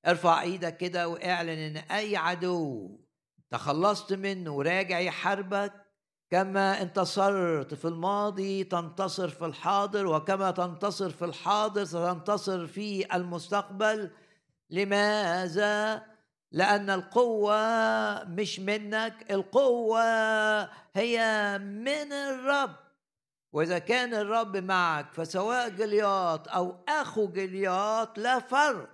ارفع 0.07 0.43
إيدك 0.43 0.77
كده 0.77 1.09
وإعلن 1.09 1.49
إن 1.49 1.77
أي 1.77 2.17
عدو 2.17 2.91
تخلصت 3.51 4.13
منه 4.13 4.51
وراجع 4.51 4.99
يحاربك 4.99 5.73
كما 6.31 6.83
انتصرت 6.83 7.75
في 7.75 7.85
الماضي 7.85 8.65
تنتصر 8.65 9.29
في 9.29 9.47
الحاضر 9.47 10.07
وكما 10.07 10.51
تنتصر 10.51 11.11
في 11.11 11.25
الحاضر 11.25 11.85
ستنتصر 11.85 12.67
في 12.67 13.17
المستقبل 13.17 14.11
لماذا؟ 14.71 16.03
لأن 16.53 16.91
القوة 16.91 18.25
مش 18.25 18.61
منك 18.61 19.27
القوة 19.31 20.05
هي 20.95 21.19
من 21.59 22.13
الرب. 22.13 22.77
وإذا 23.53 23.79
كان 23.79 24.15
الرب 24.15 24.57
معك 24.57 25.13
فسواء 25.13 25.69
جلياط 25.69 26.49
أو 26.49 26.85
أخو 26.89 27.29
جلياط 27.29 28.19
لا 28.19 28.39
فرق 28.39 28.91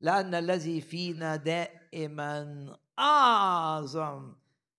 لأن 0.00 0.34
الذي 0.34 0.80
فينا 0.80 1.36
دائما 1.36 2.66
أعظم 2.98 4.34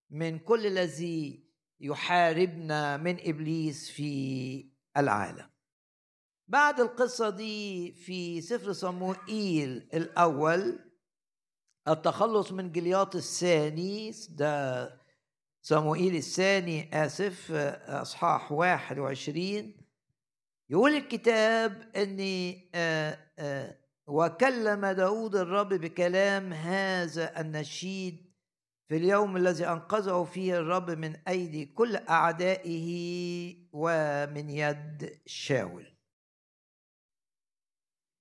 من 0.09 0.39
كل 0.39 0.65
الذي 0.65 1.49
يحاربنا 1.79 2.97
من 2.97 3.17
إبليس 3.19 3.91
في 3.91 4.65
العالم. 4.97 5.49
بعد 6.49 6.79
القصة 6.79 7.29
دي 7.29 7.91
في 7.91 8.41
سفر 8.41 8.71
صموئيل 8.71 9.89
الأول 9.93 10.79
التخلص 11.87 12.51
من 12.51 12.71
جلياط 12.71 13.15
الثاني 13.15 14.11
ده 14.29 14.89
صموئيل 15.61 16.15
الثاني 16.15 17.05
آسف 17.05 17.51
أصحاح 17.87 18.51
21 18.51 19.73
يقول 20.69 20.91
الكتاب 20.95 21.91
أن 21.95 22.19
آه، 22.75 23.17
آه، 23.39 23.75
وكلم 24.07 24.85
داود 24.85 25.35
الرب 25.35 25.73
بكلام 25.73 26.53
هذا 26.53 27.41
النشيد 27.41 28.33
في 28.87 28.97
اليوم 28.97 29.37
الذي 29.37 29.67
أنقذه 29.67 30.23
فيه 30.23 30.57
الرب 30.57 30.91
من 30.91 31.15
أيدي 31.27 31.65
كل 31.65 31.95
أعدائه 31.95 32.89
ومن 33.73 34.49
يد 34.49 35.19
شاول. 35.25 35.98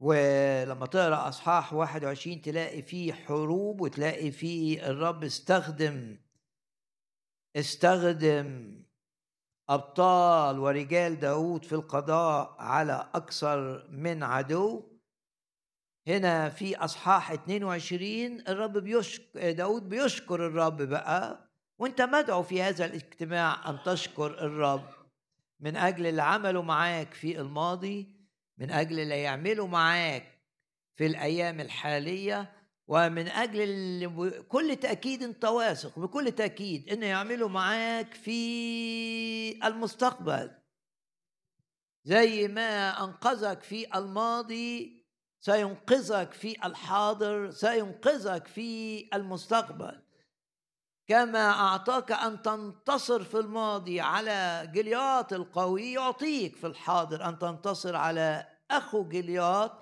ولما 0.00 0.86
تقرأ 0.86 1.28
أصحاح 1.28 1.72
21 1.72 2.40
تلاقي 2.42 2.82
فيه 2.82 3.12
حروب 3.12 3.80
وتلاقي 3.80 4.30
فيه 4.30 4.90
الرب 4.90 5.24
استخدم 5.24 6.16
استخدم 7.56 8.78
أبطال 9.68 10.58
ورجال 10.58 11.18
داود 11.20 11.64
في 11.64 11.72
القضاء 11.74 12.56
على 12.58 13.08
أكثر 13.14 13.88
من 13.90 14.22
عدو. 14.22 14.82
هنا 16.06 16.48
في 16.48 16.76
أصحاح 16.76 17.30
22 17.32 18.40
الرب 18.48 18.78
بيشكر 18.78 19.52
داود 19.52 19.88
بيشكر 19.88 20.46
الرب 20.46 20.82
بقى 20.82 21.48
وأنت 21.78 22.02
مدعو 22.02 22.42
في 22.42 22.62
هذا 22.62 22.84
الاجتماع 22.84 23.70
أن 23.70 23.78
تشكر 23.84 24.26
الرب. 24.26 24.88
من 25.60 25.76
أجل 25.76 26.06
اللي 26.06 26.22
عمله 26.22 26.62
معاك 26.62 27.14
في 27.14 27.40
الماضي 27.40 28.17
من 28.58 28.70
أجل 28.70 29.00
اللي 29.00 29.22
يعمله 29.22 29.66
معاك 29.66 30.38
في 30.96 31.06
الأيام 31.06 31.60
الحالية 31.60 32.52
ومن 32.86 33.28
أجل 33.28 34.44
كل 34.48 34.76
تأكيد 34.76 35.22
أنت 35.22 35.44
واثق 35.44 35.98
بكل 35.98 36.32
تأكيد 36.32 36.88
إنه 36.88 37.06
يعمله 37.06 37.48
معاك 37.48 38.14
في 38.14 39.66
المستقبل. 39.66 40.50
زي 42.04 42.48
ما 42.48 43.04
أنقذك 43.04 43.62
في 43.62 43.98
الماضي 43.98 45.04
سينقذك 45.40 46.32
في 46.32 46.66
الحاضر 46.66 47.50
سينقذك 47.50 48.46
في 48.46 49.08
المستقبل. 49.14 50.02
كما 51.08 51.50
أعطاك 51.50 52.12
أن 52.12 52.42
تنتصر 52.42 53.24
في 53.24 53.38
الماضي 53.38 54.00
على 54.00 54.70
جلياط 54.74 55.32
القوي 55.32 55.92
يعطيك 55.92 56.56
في 56.56 56.66
الحاضر 56.66 57.28
أن 57.28 57.38
تنتصر 57.38 57.96
على 57.96 58.46
أخو 58.70 59.08
جلياط 59.08 59.72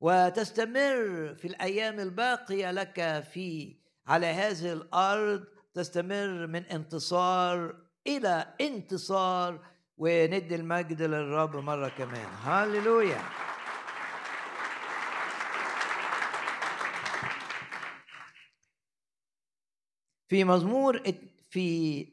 وتستمر 0.00 1.34
في 1.34 1.48
الأيام 1.48 2.00
الباقية 2.00 2.70
لك 2.70 3.24
في 3.32 3.76
على 4.06 4.26
هذه 4.26 4.72
الأرض 4.72 5.44
تستمر 5.74 6.46
من 6.46 6.64
انتصار 6.64 7.74
إلى 8.06 8.54
انتصار 8.60 9.58
وندي 9.96 10.54
المجد 10.54 11.02
للرب 11.02 11.56
مرة 11.56 11.88
كمان. 11.88 12.28
هاللويا 12.42 13.22
في 20.34 20.44
مزمور 20.44 21.02
في 21.50 22.08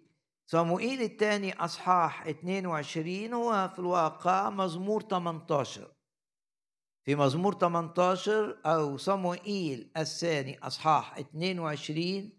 صموئيل 0.46 1.02
الثاني 1.02 1.54
أصحاح 1.54 2.28
22 2.28 3.34
هو 3.34 3.70
في 3.74 3.80
الواقع 3.80 4.50
مزمور 4.50 5.02
18 5.02 5.92
في 7.06 7.16
مزمور 7.16 7.54
18 7.54 8.62
أو 8.66 8.98
صموئيل 8.98 9.92
الثاني 9.98 10.60
أصحاح 10.60 11.18
22 11.18 12.32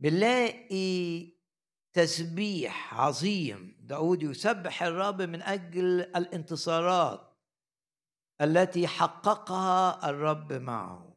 بنلاقي 0.00 1.28
تسبيح 1.92 2.94
عظيم. 2.94 3.76
داود 3.80 4.22
يسبح 4.22 4.82
الرب 4.82 5.22
من 5.22 5.42
أجل 5.42 6.00
الانتصارات 6.00 7.36
التي 8.40 8.86
حققها 8.86 10.10
الرب 10.10 10.52
معه. 10.52 11.16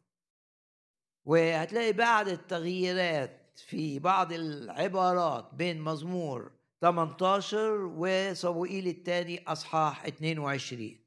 وهتلاقي 1.26 1.94
بعد 1.94 2.28
التغييرات 2.28 3.37
في 3.60 4.00
بعض 4.00 4.34
العبارات 4.34 5.50
بين 5.54 5.82
مزمور 5.82 6.52
18 6.82 7.60
وصموئيل 7.98 8.88
الثاني 8.88 9.44
أصحاح 9.48 10.06
22 10.06 11.00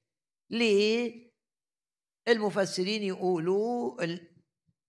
ليه؟ 0.51 1.31
المفسرين 2.29 3.03
يقولوا 3.03 4.05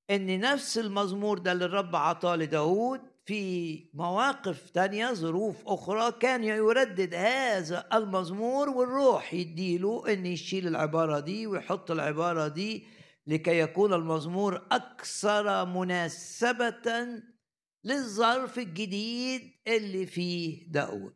إن 0.10 0.40
نفس 0.40 0.78
المزمور 0.78 1.38
ده 1.38 1.52
اللي 1.52 1.66
الرب 1.66 1.96
عطاه 1.96 2.36
لداود 2.36 3.02
في 3.26 3.90
مواقف 3.94 4.70
تانية 4.70 5.14
ظروف 5.14 5.68
أخرى 5.68 6.12
كان 6.12 6.44
يردد 6.44 7.14
هذا 7.14 7.88
المزمور 7.94 8.70
والروح 8.70 9.34
يديله 9.34 10.14
أن 10.14 10.26
يشيل 10.26 10.68
العبارة 10.68 11.20
دي 11.20 11.48
ويحط 11.48 11.92
العبارة 11.92 12.48
دي 12.48 12.86
لكي 13.28 13.60
يكون 13.60 13.94
المزمور 13.94 14.62
أكثر 14.72 15.66
مناسبة 15.66 17.22
للظرف 17.84 18.60
الجديد 18.60 19.52
اللي 19.68 20.06
فيه 20.06 20.72
داود 20.72 21.16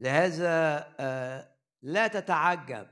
لهذا 0.00 0.86
آه، 1.00 1.56
لا 1.82 2.06
تتعجب 2.06 2.86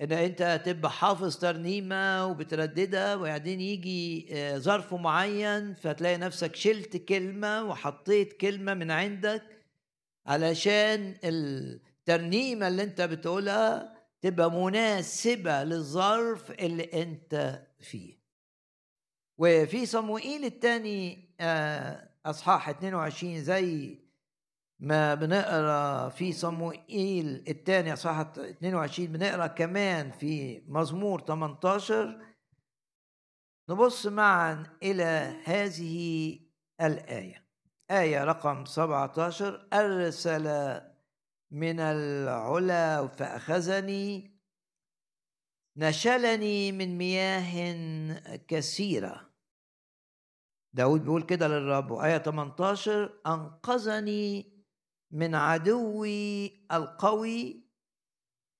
إن 0.00 0.12
أنت 0.12 0.62
تبقى 0.64 0.90
حافظ 0.90 1.36
ترنيمة 1.38 2.26
وبترددها 2.26 3.14
وبعدين 3.14 3.60
يجي 3.60 4.28
آه، 4.32 4.58
ظرف 4.58 4.94
معين 4.94 5.74
فتلاقي 5.74 6.16
نفسك 6.16 6.56
شلت 6.56 6.96
كلمة 6.96 7.64
وحطيت 7.64 8.32
كلمة 8.32 8.74
من 8.74 8.90
عندك 8.90 9.42
علشان 10.26 11.16
الترنيمة 11.24 12.68
اللي 12.68 12.82
أنت 12.82 13.00
بتقولها 13.00 13.96
تبقى 14.20 14.50
مناسبة 14.50 15.64
للظرف 15.64 16.50
اللي 16.50 17.02
أنت 17.02 17.62
فيه. 17.80 18.22
وفي 19.38 19.86
صموئيل 19.86 20.44
الثاني 20.44 21.34
آه 21.40 22.11
أصحاح 22.26 22.68
22 22.68 23.40
زي 23.40 23.98
ما 24.80 25.14
بنقرأ 25.14 26.08
في 26.08 26.32
صموئيل 26.32 27.44
الثاني 27.48 27.92
أصحاح 27.92 28.18
22 28.18 29.08
بنقرأ 29.08 29.46
كمان 29.46 30.10
في 30.10 30.62
مزمور 30.66 31.20
18 31.20 32.22
نبص 33.68 34.06
معا 34.06 34.66
إلى 34.82 35.40
هذه 35.44 36.38
الآية. 36.80 37.46
آية 37.90 38.24
رقم 38.24 38.64
17 38.64 39.68
أرسل 39.72 40.80
من 41.50 41.80
العلا 41.80 43.08
فأخذني 43.08 44.38
نشلني 45.76 46.72
من 46.72 46.98
مياه 46.98 48.36
كثيرة. 48.48 49.31
داود 50.74 51.00
بيقول 51.02 51.22
كده 51.22 51.48
للرب 51.48 51.90
وآية 51.90 52.18
18 52.18 53.20
أنقذني 53.26 54.52
من 55.10 55.34
عدوي 55.34 56.46
القوي 56.72 57.62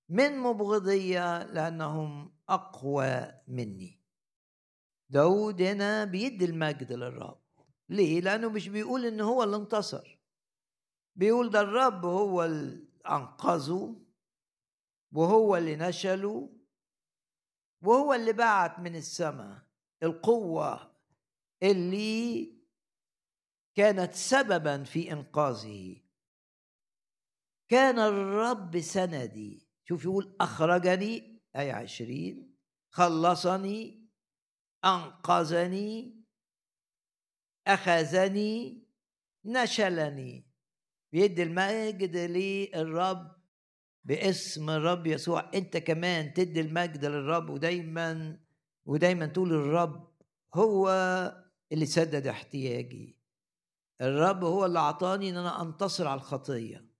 من 0.09 0.39
مبغضية 0.39 1.43
لأنهم 1.43 2.35
أقوى 2.49 3.33
مني. 3.49 4.01
داود 5.11 5.63
هنا 5.63 6.05
بيدي 6.05 6.45
المجد 6.45 6.93
للرب. 6.93 7.43
ليه؟ 7.89 8.21
لأنه 8.21 8.49
مش 8.49 8.69
بيقول 8.69 9.07
إن 9.07 9.21
هو 9.21 9.43
اللي 9.43 9.57
انتصر. 9.57 10.19
بيقول 11.17 11.51
ده 11.51 11.61
الرب 11.61 12.05
هو 12.05 12.45
اللي 12.45 12.89
أنقذه 13.11 14.03
وهو 15.13 15.57
اللي 15.57 15.77
نشله 15.77 16.53
وهو 17.85 18.15
اللي 18.15 18.33
بعت 18.33 18.79
من 18.79 18.97
السماء 18.97 19.59
القوة 20.03 20.92
اللي 21.63 22.53
كانت 23.75 24.15
سببا 24.15 24.85
في 24.85 25.13
إنقاذه. 25.13 25.97
كان 27.69 27.99
الرب 27.99 28.81
سندي. 28.81 29.69
شوف 29.85 30.05
يقول 30.05 30.37
أخرجني 30.41 31.43
أي 31.57 31.71
عشرين 31.71 32.57
خلصني 32.91 34.09
أنقذني 34.85 36.25
أخذني 37.67 38.87
نشلني. 39.45 40.53
بيدي 41.13 41.43
المجد 41.43 42.17
للرب 42.17 43.43
باسم 44.05 44.71
الرب 44.71 45.07
يسوع. 45.07 45.51
أنت 45.55 45.77
كمان 45.77 46.35
تدي 46.35 46.61
المجد 46.61 47.05
للرب 47.05 47.51
ودايما 47.51 48.41
ودايما 48.85 49.27
تقول 49.27 49.53
الرب 49.53 50.13
هو 50.55 50.89
اللي 51.73 51.87
سدد 51.87 52.27
احتياجي. 52.27 53.19
الرب 54.01 54.45
هو 54.45 54.67
اللي 54.67 54.79
أعطاني 54.79 55.31
إن 55.31 55.37
أنا 55.37 55.63
أنتصر 55.63 56.09
على 56.09 56.19
الخطية. 56.21 56.93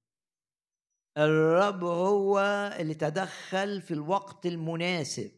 الرب 1.19 1.85
هو 1.85 2.41
اللي 2.81 2.95
تدخل 2.95 3.83
في 3.83 3.95
الوقت 3.95 4.47
المناسب. 4.47 5.33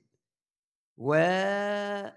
وطلعني 0.97 2.16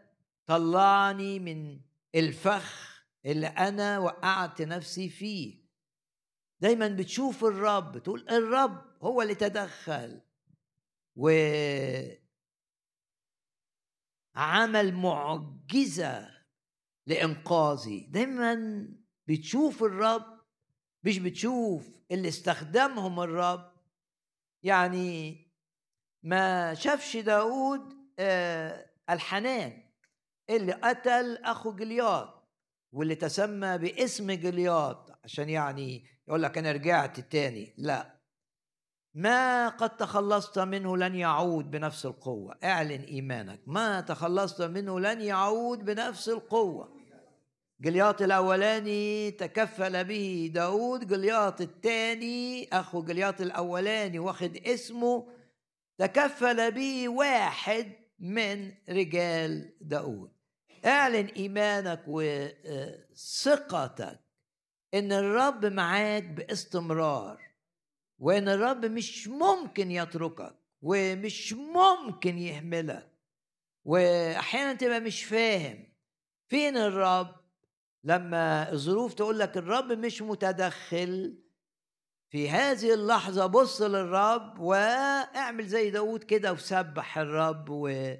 من 1.39 1.81
الفخ 2.15 3.03
اللي 3.25 3.47
أنا 3.47 3.99
وقعت 3.99 4.61
نفسي 4.61 5.09
فيه. 5.09 5.67
دايما 6.59 6.87
بتشوف 6.87 7.45
الرب 7.45 7.97
تقول 7.97 8.29
الرب 8.29 8.85
هو 9.01 9.21
اللي 9.21 9.35
تدخل. 9.35 10.21
و 11.15 11.29
عمل 14.35 14.93
معجزة 14.93 16.36
لإنقاذي. 17.07 17.99
دايما 17.99 18.87
بتشوف 19.27 19.83
الرب 19.83 20.37
مش 21.03 21.19
بتشوف 21.19 21.89
اللي 22.11 22.27
استخدمهم 22.27 23.19
الرب. 23.19 23.71
يعني 24.63 25.37
ما 26.23 26.73
شافش 26.73 27.17
داود 27.17 27.93
آه 28.19 28.89
الحنان 29.09 29.83
اللي 30.49 30.71
قتل 30.73 31.37
أخو 31.37 31.71
جلياط 31.75 32.49
واللي 32.91 33.15
تسمى 33.15 33.77
باسم 33.77 34.31
جلياط. 34.31 35.19
عشان 35.23 35.49
يعني 35.49 36.05
يقول 36.27 36.43
لك 36.43 36.57
أنا 36.57 36.71
رجعت 36.71 37.19
تاني. 37.19 37.73
لا. 37.77 38.17
ما 39.13 39.69
قد 39.69 39.97
تخلصت 39.97 40.59
منه 40.59 40.97
لن 40.97 41.15
يعود 41.15 41.71
بنفس 41.71 42.05
القوة. 42.05 42.57
اعلن 42.63 43.01
إيمانك. 43.01 43.61
ما 43.67 44.01
تخلصت 44.01 44.61
منه 44.61 44.99
لن 44.99 45.21
يعود 45.21 45.85
بنفس 45.85 46.29
القوة. 46.29 46.96
جلياط 47.81 48.21
الأولاني 48.21 49.31
تكفل 49.31 50.03
به 50.03 50.51
داود 50.53 51.07
جلياط 51.07 51.61
الثاني 51.61 52.69
أخو 52.73 53.03
جلياط 53.03 53.41
الأولاني 53.41 54.19
واخد 54.19 54.57
اسمه 54.57 55.27
تكفل 55.97 56.71
به 56.71 57.09
واحد 57.09 57.93
من 58.19 58.73
رجال 58.89 59.73
داود. 59.81 60.31
اعلن 60.85 61.25
إيمانك 61.25 62.03
وثقتك 63.17 64.19
إن 64.93 65.11
الرب 65.11 65.65
معاك 65.65 66.23
باستمرار 66.23 67.41
وإن 68.19 68.49
الرب 68.49 68.85
مش 68.85 69.27
ممكن 69.27 69.91
يتركك 69.91 70.55
ومش 70.81 71.53
ممكن 71.53 72.37
يهملك 72.37 73.11
وأحيانا 73.85 74.73
تبقى 74.73 74.99
مش 74.99 75.23
فاهم 75.23 75.87
فين 76.49 76.77
الرب 76.77 77.35
لما 78.03 78.71
الظروف 78.71 79.13
تقول 79.13 79.39
لك 79.39 79.57
الرب 79.57 79.91
مش 79.91 80.21
متدخل 80.21 81.43
في 82.29 82.49
هذه 82.49 82.93
اللحظة 82.93 83.45
بص 83.45 83.81
للرب 83.81 84.59
واعمل 84.59 85.67
زي 85.67 85.89
داود 85.89 86.23
كده 86.23 86.53
وسبح 86.53 87.17
الرب 87.17 87.69
و... 87.69 88.13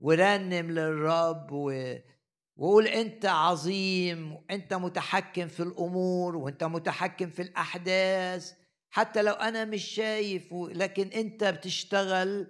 ورنم 0.00 0.70
للرب 0.70 1.52
و... 1.52 1.94
وقول 2.56 2.86
أنت 2.86 3.26
عظيم 3.26 4.32
وانت 4.32 4.74
متحكم 4.74 5.48
في 5.48 5.62
الأمور 5.62 6.36
وأنت 6.36 6.64
متحكم 6.64 7.30
في 7.30 7.42
الأحداث 7.42 8.52
حتى 8.90 9.22
لو 9.22 9.32
أنا 9.32 9.64
مش 9.64 9.84
شايف 9.84 10.54
لكن 10.54 11.06
أنت 11.08 11.44
بتشتغل 11.44 12.46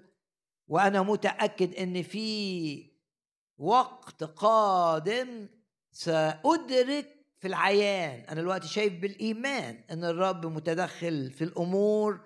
وأنا 0.69 1.03
متأكد 1.03 1.75
إن 1.75 2.03
في 2.03 2.91
وقت 3.59 4.25
قادم 4.25 5.49
سأدرك 5.97 7.07
في 7.41 7.49
العيان. 7.49 8.25
أنا 8.31 8.41
دلوقتي 8.41 8.69
شايف 8.69 8.93
بالإيمان 8.93 9.79
أن 9.91 10.05
الرب 10.05 10.47
متدخل 10.47 11.31
في 11.31 11.45
الأمور 11.45 12.21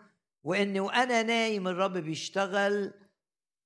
وأن 0.44 0.80
وأنا 0.80 1.22
نايم 1.22 1.68
الرب 1.68 1.92
بيشتغل 1.92 2.92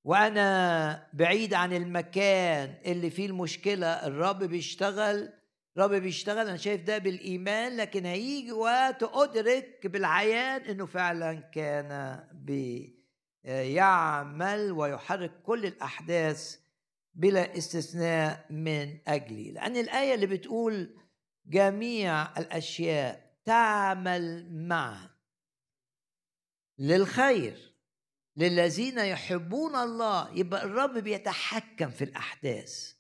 وأنا 0.05 1.07
بعيد 1.13 1.55
عن 1.55 1.73
المكان 1.73 2.75
اللي 2.87 3.11
فيه 3.11 3.27
المشكلة 3.27 3.87
الرب 3.87 4.45
بيشتغل 4.45 5.33
الرب 5.77 5.91
بيشتغل. 5.95 6.49
أنا 6.49 6.57
شايف 6.57 6.83
ده 6.83 6.99
بالإيمان 6.99 7.77
لكن 7.77 8.07
هيجي 8.07 8.53
وقت 8.53 9.03
أدرك 9.03 9.87
بالعيان 9.87 10.61
أنه 10.61 10.87
فعلا 10.87 11.35
كان 11.35 12.21
بيعمل 13.45 14.73
ويحرك 14.73 15.33
كل 15.43 15.67
الأحداث 15.67 16.64
بلا 17.15 17.59
استثناء 17.59 18.47
من 18.51 18.99
أجلي. 19.09 19.53
لأن 19.53 19.77
الآية 19.77 20.15
اللي 20.15 20.27
بتقول 20.27 20.97
جميع 21.47 22.39
الأشياء 22.39 23.35
تعمل 23.45 24.53
معا 24.69 25.11
للخير 26.79 27.75
للذين 28.37 28.99
يحبون 28.99 29.77
الله. 29.77 30.35
يبقى 30.39 30.65
الرب 30.65 30.99
بيتحكم 30.99 31.91
في 31.91 32.05
الأحداث 32.05 32.93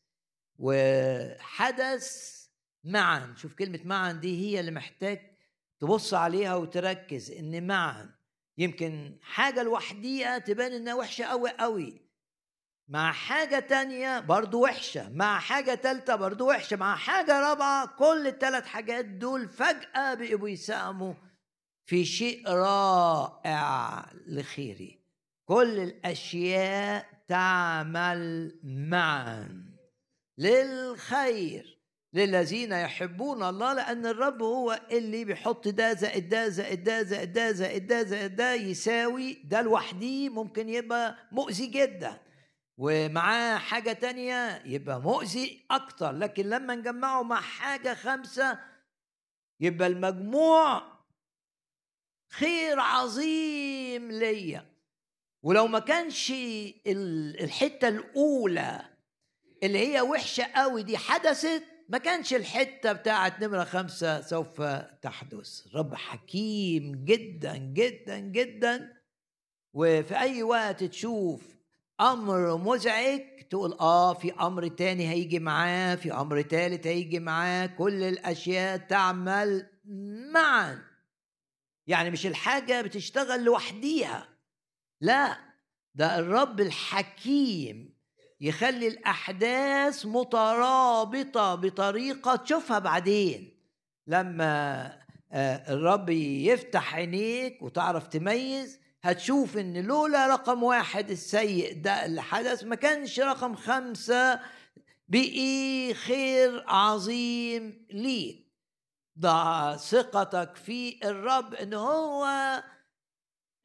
وحدث 0.59 2.35
معا. 2.85 3.35
شوف 3.37 3.55
كلمة 3.55 3.81
معا 3.85 4.12
دي 4.12 4.40
هي 4.46 4.61
اللي 4.61 4.70
محتاج 4.70 5.20
تبص 5.81 6.14
عليها 6.14 6.55
وتركز 6.55 7.31
إن 7.31 7.66
معا 7.66 8.14
يمكن 8.59 9.18
حاجة 9.22 9.62
لوحديها 9.62 10.38
تبان 10.38 10.72
إنها 10.72 10.94
وحشة 10.94 11.24
قوي 11.24 11.50
قوي 11.50 12.03
مع 12.88 13.12
حاجة 13.12 13.59
تانية 13.59 14.20
برضو 14.20 14.62
وحشة 14.64 15.11
مع 15.12 15.38
حاجة 15.38 15.75
تالتة 15.75 16.16
برضو 16.16 16.49
وحشة 16.51 16.77
مع 16.77 16.97
حاجة 16.97 17.40
رابعة 17.40 17.87
كل 17.99 18.27
الثلاث 18.27 18.66
حاجات 18.66 19.05
دول 19.05 19.49
فجأة 19.49 20.14
بقوا 20.14 20.49
يساهموا 20.49 21.14
في 21.87 22.05
شيء 22.05 22.49
رائع 22.49 24.05
لخيري. 24.27 25.05
كل 25.49 25.79
الأشياء 25.79 27.07
تعمل 27.29 28.53
معا 28.64 29.64
للخير 30.38 31.81
للذين 32.12 32.73
يحبون 32.73 33.42
الله 33.42 33.73
لأن 33.75 34.07
الرب 34.07 34.42
هو 34.42 34.81
اللي 34.90 35.25
بيحط 35.25 35.68
ده 35.68 35.92
زائد 35.94 36.29
ده 36.29 36.49
زائد 36.49 36.85
ده 36.85 37.03
زائد 37.03 37.33
ده 37.33 37.53
زائد 37.53 37.87
ده 37.87 38.03
زائد 38.03 38.37
ده 38.37 38.55
يساوي 38.55 39.33
ده 39.44 39.62
لوحديه 39.62 40.29
ممكن 40.29 40.68
يبقى 40.68 41.16
مؤذي 41.33 41.66
جدا. 41.66 42.20
ومعاه 42.78 43.58
حاجة 43.58 43.92
تانية 43.92 44.62
يبقى 44.64 45.00
مؤذي 45.00 45.66
أكتر 45.70 46.12
لكن 46.12 46.48
لما 46.48 46.74
نجمعه 46.74 47.22
مع 47.22 47.40
حاجة 47.40 47.94
خمسة 47.94 48.58
يبقى 49.60 49.88
المجموع 49.88 50.94
خير 52.32 52.80
عظيم 52.80 54.10
ليا. 54.12 54.74
ولو 55.42 55.66
ما 55.66 55.78
كانش 55.78 56.32
الحتة 56.87 57.88
الأولى 57.88 58.84
اللي 59.62 59.78
هي 59.78 60.00
وحشة 60.00 60.44
قوي 60.44 60.82
دي 60.82 60.98
حدثت 60.98 61.62
ما 61.88 61.98
كانش 61.98 62.34
الحتة 62.34 62.92
بتاعت 62.92 63.40
نمرة 63.42 63.64
خمسة 63.64 64.20
سوف 64.20 64.62
تحدث. 65.02 65.66
رب 65.76 65.94
حكيم 65.94 67.04
جدا 67.04 67.56
جدا 67.56 68.18
جدا. 68.18 69.02
وفي 69.74 70.18
أي 70.18 70.42
وقت 70.42 70.84
تشوف 70.84 71.53
أمر 72.00 72.57
مزعج 72.57 73.20
تقول 73.50 73.72
آه 73.72 74.14
في 74.14 74.33
أمر 74.33 74.68
تاني 74.68 75.09
هيجي 75.09 75.38
معاه 75.38 75.94
في 75.94 76.12
أمر 76.12 76.42
تالت 76.42 76.87
هيجي 76.87 77.18
معاه 77.20 77.66
كل 77.66 78.02
الأشياء 78.02 78.76
تعمل 78.78 79.66
معا. 80.33 80.83
يعني 81.87 82.11
مش 82.11 82.26
الحاجة 82.26 82.80
بتشتغل 82.83 83.44
لوحديها 83.44 84.28
لا 85.00 85.38
ده 85.94 86.18
الرب 86.18 86.61
الحكيم 86.61 87.94
يخلي 88.40 88.88
الأحداث 88.88 90.07
مترابطة 90.07 91.54
بطريقة 91.54 92.37
تشوفها 92.37 92.78
بعدين. 92.78 93.50
لما 94.07 94.85
آه، 95.33 95.72
الرب 95.74 96.09
يفتح 96.11 96.94
عينيك 96.94 97.62
وتعرف 97.62 98.07
تميز 98.07 98.80
هتشوف 99.04 99.56
إن 99.56 99.86
لولا 99.86 100.26
رقم 100.26 100.62
واحد 100.62 101.10
السيء 101.10 101.82
ده 101.82 102.04
اللي 102.04 102.22
حدث 102.22 102.64
ما 102.64 102.74
كانش 102.74 103.20
رقم 103.20 103.54
خمسة 103.54 104.40
بقي 105.08 105.94
خير 105.94 106.64
عظيم 106.68 107.86
ليك. 107.90 108.44
ضع 109.18 109.76
ثقتك 109.76 110.56
في 110.56 111.00
الرب 111.04 111.54
إن 111.54 111.74
هو 111.74 112.26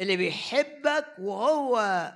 اللي 0.01 0.17
بيحبك 0.17 1.05
وهو 1.19 2.11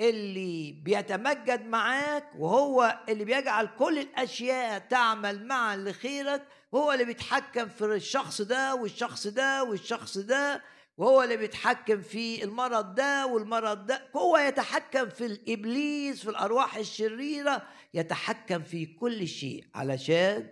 اللي 0.00 0.72
بيتمجد 0.84 1.66
معاك 1.66 2.24
وهو 2.38 3.00
اللي 3.08 3.24
بيجعل 3.24 3.68
كل 3.78 3.98
الأشياء 3.98 4.78
تعمل 4.78 5.46
معا 5.46 5.76
لخيرك 5.76 6.46
هو 6.74 6.92
اللي 6.92 7.04
بيتحكم 7.04 7.68
في 7.68 7.84
الشخص 7.84 8.42
ده 8.42 8.74
والشخص 8.74 9.26
ده 9.26 9.64
والشخص 9.64 10.18
ده. 10.18 10.62
وهو 10.96 11.22
اللي 11.22 11.36
بيتحكم 11.36 12.02
في 12.02 12.44
المرض 12.44 12.94
ده 12.94 13.26
والمرض 13.26 13.86
ده. 13.86 14.08
هو 14.16 14.36
يتحكم 14.36 15.08
في 15.08 15.26
الإبليس 15.26 16.22
في 16.22 16.30
الأرواح 16.30 16.76
الشريرة 16.76 17.62
يتحكم 17.94 18.62
في 18.62 18.86
كل 18.86 19.28
شيء 19.28 19.64
علشان 19.74 20.48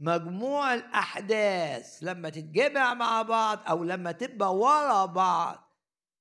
مجموع 0.00 0.74
الأحداث 0.74 1.98
لما 2.02 2.28
تتجمع 2.28 2.94
مع 2.94 3.22
بعض 3.22 3.58
أو 3.68 3.84
لما 3.84 4.12
تبقى 4.12 4.56
ورا 4.56 5.06
بعض 5.06 5.72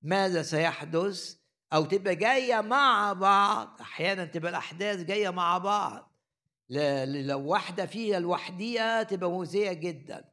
ماذا 0.01 0.41
سيحدث؟ 0.41 1.35
أو 1.73 1.85
تبقى 1.85 2.15
جاية 2.15 2.61
مع 2.61 3.13
بعض. 3.13 3.77
أحيانا 3.81 4.25
تبقى 4.25 4.49
الأحداث 4.49 4.99
جاية 4.99 5.29
مع 5.29 5.57
بعض. 5.57 6.11
لو 7.05 7.39
واحدة 7.47 7.85
فيها 7.85 8.19
لوحديها 8.19 9.03
تبقى 9.03 9.29
مؤذية 9.29 9.73
جدا. 9.73 10.30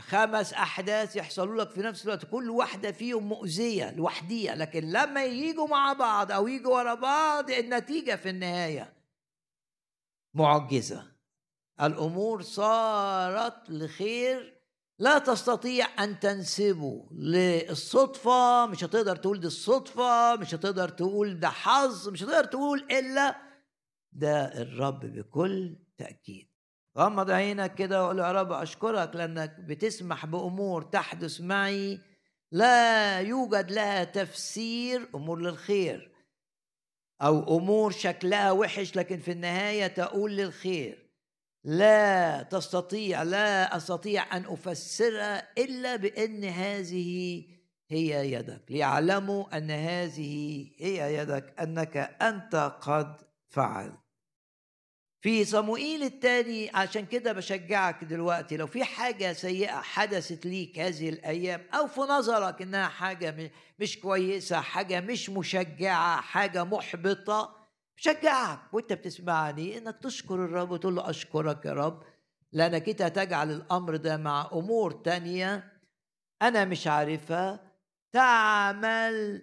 خمس 0.00 0.52
أحداث 0.52 1.16
يحصلوا 1.16 1.64
لك 1.64 1.70
في 1.70 1.80
نفس 1.80 2.04
الوقت 2.04 2.24
كل 2.24 2.50
واحدة 2.50 2.92
فيهم 2.92 3.28
مؤذية 3.28 3.90
لوحديها 3.94 4.54
لكن 4.54 4.90
لما 4.90 5.24
يجوا 5.24 5.68
مع 5.68 5.92
بعض 5.92 6.32
أو 6.32 6.48
يجوا 6.48 6.74
ورا 6.74 6.94
بعض 6.94 7.50
النتيجة 7.50 8.16
في 8.16 8.28
النهاية 8.28 8.92
معجزة. 10.34 11.12
الأمور 11.82 12.42
صارت 12.42 13.70
لخير. 13.70 14.62
لا 14.98 15.18
تستطيع 15.18 16.04
أن 16.04 16.20
تنسبه 16.20 17.08
للصدفة 17.12 18.66
مش 18.66 18.84
هتقدر 18.84 19.16
تقول 19.16 19.40
دي 19.40 19.46
الصدفة 19.46 20.36
مش 20.36 20.54
هتقدر 20.54 20.88
تقول 20.88 21.40
ده 21.40 21.48
حظ 21.48 22.08
مش 22.08 22.22
هتقدر 22.22 22.44
تقول 22.44 22.86
إلا 22.90 23.36
ده 24.12 24.62
الرب 24.62 25.00
بكل 25.00 25.76
تأكيد. 25.98 26.51
غمض 26.98 27.30
عينك 27.30 27.74
كده 27.74 28.04
وقول 28.04 28.18
يا 28.18 28.32
رب 28.32 28.52
أشكرك 28.52 29.16
لأنك 29.16 29.60
بتسمح 29.60 30.26
بأمور 30.26 30.82
تحدث 30.82 31.40
معي 31.40 32.00
لا 32.52 33.20
يوجد 33.20 33.70
لها 33.70 34.04
تفسير 34.04 35.08
أمور 35.14 35.40
للخير 35.40 36.12
أو 37.22 37.58
أمور 37.58 37.90
شكلها 37.90 38.52
وحش 38.52 38.96
لكن 38.96 39.18
في 39.18 39.30
النهاية 39.32 39.86
تقول 39.86 40.36
للخير 40.36 41.02
لا 41.64 42.42
تستطيع 42.42 43.22
لا 43.22 43.76
أستطيع 43.76 44.36
أن 44.36 44.44
أفسرها 44.44 45.52
إلا 45.58 45.96
بأن 45.96 46.44
هذه 46.44 47.44
هي 47.90 48.32
يدك 48.32 48.62
ليعلموا 48.70 49.56
أن 49.56 49.70
هذه 49.70 50.66
هي 50.78 51.14
يدك 51.14 51.60
أنك 51.60 51.96
أنت 52.22 52.54
قد 52.80 53.16
فعلت. 53.48 54.01
في 55.22 55.44
صموئيل 55.44 56.02
الثاني 56.02 56.70
عشان 56.74 57.06
كده 57.06 57.32
بشجعك 57.32 58.04
دلوقتي 58.04 58.56
لو 58.56 58.66
في 58.66 58.84
حاجة 58.84 59.32
سيئة 59.32 59.80
حدثت 59.80 60.46
ليك 60.46 60.78
هذه 60.78 61.08
الأيام 61.08 61.66
أو 61.74 61.86
في 61.86 62.00
نظرك 62.00 62.62
إنها 62.62 62.88
حاجة 62.88 63.50
مش 63.78 64.00
كويسة 64.00 64.60
حاجة 64.60 65.00
مش 65.00 65.30
مشجعة 65.30 66.20
حاجة 66.20 66.64
محبطة 66.64 67.56
بشجعك 67.96 68.74
وأنت 68.74 68.92
بتسمعني 68.92 69.78
إنك 69.78 69.98
تشكر 70.02 70.34
الرب 70.34 70.70
وتقول 70.70 70.94
له 70.96 71.10
أشكرك 71.10 71.64
يا 71.66 71.72
رب 71.72 72.02
لأنك 72.52 72.88
أنت 72.88 73.02
تجعل 73.02 73.50
الأمر 73.50 73.96
ده 73.96 74.16
مع 74.16 74.50
أمور 74.52 74.92
تانية 74.92 75.72
أنا 76.42 76.64
مش 76.64 76.86
عارفها 76.86 77.72
تعمل 78.12 79.42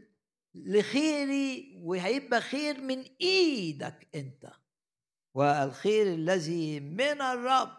لخيري 0.55 1.79
وهيبقى 1.83 2.41
خير 2.41 2.81
من 2.81 3.03
إيدك 3.21 4.07
أنت. 4.15 4.58
والخير 5.39 6.07
الذي 6.07 6.79
من 6.79 7.21
الرب. 7.21 7.69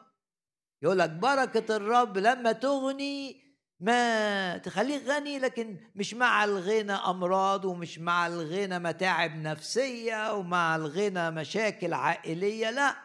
يقول 0.82 0.98
لك 0.98 1.10
بركة 1.10 1.76
الرب 1.76 2.18
لما 2.18 2.52
تغني 2.52 3.50
ما 3.80 4.56
تخليك 4.56 5.02
غني 5.06 5.38
لكن 5.38 5.76
مش 5.94 6.14
مع 6.14 6.44
الغنى 6.44 6.92
أمراض 6.92 7.64
ومش 7.64 7.98
مع 7.98 8.26
الغنى 8.26 8.78
متاعب 8.78 9.36
نفسية 9.36 10.34
ومع 10.34 10.76
الغنى 10.76 11.30
مشاكل 11.30 11.92
عائلية. 11.92 12.70
لا 12.70 12.96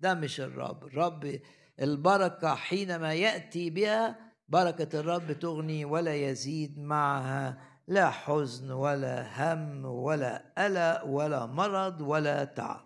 ده 0.00 0.14
مش 0.14 0.40
الرب. 0.40 0.84
الرب 0.84 1.40
البركة 1.80 2.54
حينما 2.54 3.14
يأتي 3.14 3.70
بها 3.70 4.16
بركة 4.48 5.00
الرب 5.00 5.32
تغني 5.32 5.84
ولا 5.84 6.14
يزيد 6.14 6.78
معها 6.78 7.58
لا 7.88 8.10
حزن 8.10 8.70
ولا 8.70 9.28
هم 9.36 9.84
ولا 9.84 10.52
قلق 10.58 11.04
ولا 11.04 11.46
مرض 11.46 12.00
ولا 12.00 12.44
تعب. 12.44 12.83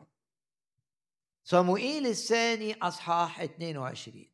صموئيل 1.50 2.06
الثاني 2.06 2.74
أصحاح 2.74 3.40
22 3.40 4.26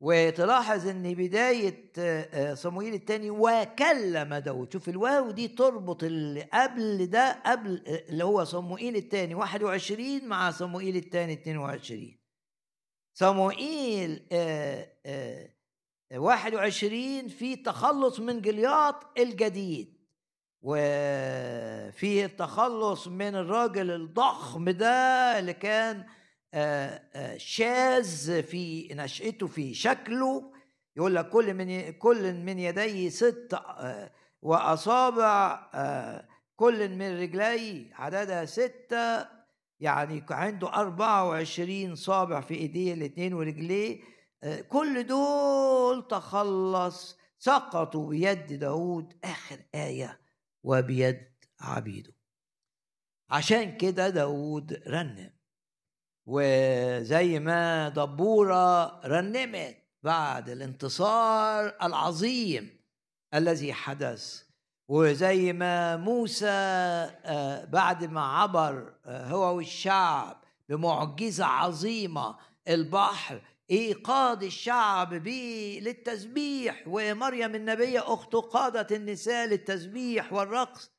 وتلاحظ 0.00 0.88
إن 0.88 1.14
بداية 1.14 1.92
آه، 1.98 2.54
صموئيل 2.54 2.94
الثاني 2.94 3.30
وكلم 3.30 4.34
داود. 4.34 4.72
شوف 4.72 4.88
الواو 4.88 5.30
دي 5.30 5.48
تربط 5.48 6.04
اللي 6.04 6.42
قبل 6.42 7.06
ده 7.06 7.42
قبل 7.46 7.84
آه، 7.86 8.04
اللي 8.08 8.24
هو 8.24 8.44
صموئيل 8.44 8.96
الثاني 8.96 9.34
21 9.34 10.28
مع 10.28 10.50
صموئيل 10.50 10.96
الثاني 10.96 11.32
22 11.32 12.18
صموئيل 13.14 14.26
21 16.16 17.24
آه، 17.24 17.28
في 17.28 17.56
تخلص 17.56 18.20
من 18.20 18.40
جلياط 18.40 19.18
الجديد. 19.18 19.97
وفيه 20.62 22.24
التخلص 22.24 23.08
من 23.08 23.36
الراجل 23.36 23.90
الضخم 23.90 24.70
ده 24.70 24.88
اللي 25.38 25.52
كان 25.52 26.04
شاذ 27.36 28.42
في 28.42 28.88
نشأته 28.94 29.46
في 29.46 29.74
شكله. 29.74 30.52
يقول 30.96 31.14
لك 31.14 31.28
كل 31.28 31.54
من 31.54 31.92
كل 31.92 32.34
من 32.34 32.58
يديه 32.58 33.08
ست 33.08 33.60
وأصابع 34.42 35.60
كل 36.56 36.88
من 36.88 37.20
رجليه 37.20 37.94
عددها 37.94 38.44
ستة. 38.44 39.38
يعني 39.80 40.24
عنده 40.30 40.68
24 40.68 41.94
صابع 41.94 42.40
في 42.40 42.54
إيديه 42.54 42.94
الاثنين 42.94 43.34
ورجليه. 43.34 44.00
كل 44.68 45.06
دول 45.06 46.08
تخلص. 46.08 47.18
سقطوا 47.38 48.08
بيد 48.10 48.52
داود 48.52 49.12
آخر 49.24 49.58
آية. 49.74 50.20
وبيد 50.62 51.28
عبيده. 51.60 52.12
عشان 53.30 53.76
كده 53.76 54.08
داود 54.08 54.72
رنم 54.86 55.30
وزي 56.26 57.38
ما 57.38 57.88
دبورة 57.88 59.00
رنمت 59.06 59.76
بعد 60.02 60.48
الانتصار 60.48 61.76
العظيم 61.82 62.80
الذي 63.34 63.72
حدث 63.72 64.42
وزي 64.88 65.52
ما 65.52 65.96
موسى 65.96 66.46
آه، 66.48 67.64
بعد 67.64 68.04
ما 68.04 68.20
عبر 68.20 68.94
آه، 69.06 69.26
هو 69.26 69.56
والشعب 69.56 70.42
بمعجزة 70.68 71.44
عظيمة 71.44 72.36
البحر 72.68 73.40
ايقاد 73.70 74.42
الشعب 74.42 75.14
به 75.14 75.80
للتسبيح 75.82 76.84
ومريم 76.86 77.54
النبية 77.54 78.12
أخته 78.14 78.40
قادت 78.40 78.92
النساء 78.92 79.46
للتسبيح 79.46 80.32
والرقص. 80.32 80.90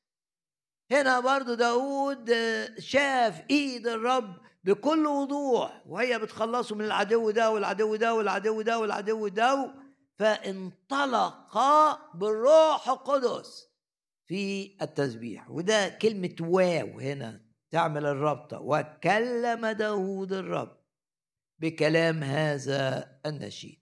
هنا 0.92 1.20
برضو 1.20 1.54
داود 1.54 2.34
شاف 2.80 3.42
إيد 3.50 3.88
الرب 3.88 4.38
بكل 4.64 5.08
وضوح 5.08 5.84
وهي 5.88 6.20
بتخلصه 6.20 6.76
من 6.76 6.86
العدو 6.86 7.32
ده 7.32 7.52
والعدو 7.52 7.96
ده 7.96 8.14
والعدو 8.14 8.62
ده 8.62 8.80
والعدو 8.80 9.28
ده 9.28 9.76
فانطلق 10.20 11.58
بالروح 12.16 12.90
القدس 12.90 13.70
في 14.28 14.78
التسبيح. 14.82 15.50
وده 15.50 15.90
كلمة 15.90 16.36
واو 16.40 17.00
هنا 17.00 17.42
تعمل 17.72 18.06
الربطة 18.06 18.60
وكلم 18.62 19.68
داود 19.68 20.34
الرب. 20.34 20.79
بكلام 21.60 22.24
هذا 22.24 23.08
النشيد. 23.26 23.80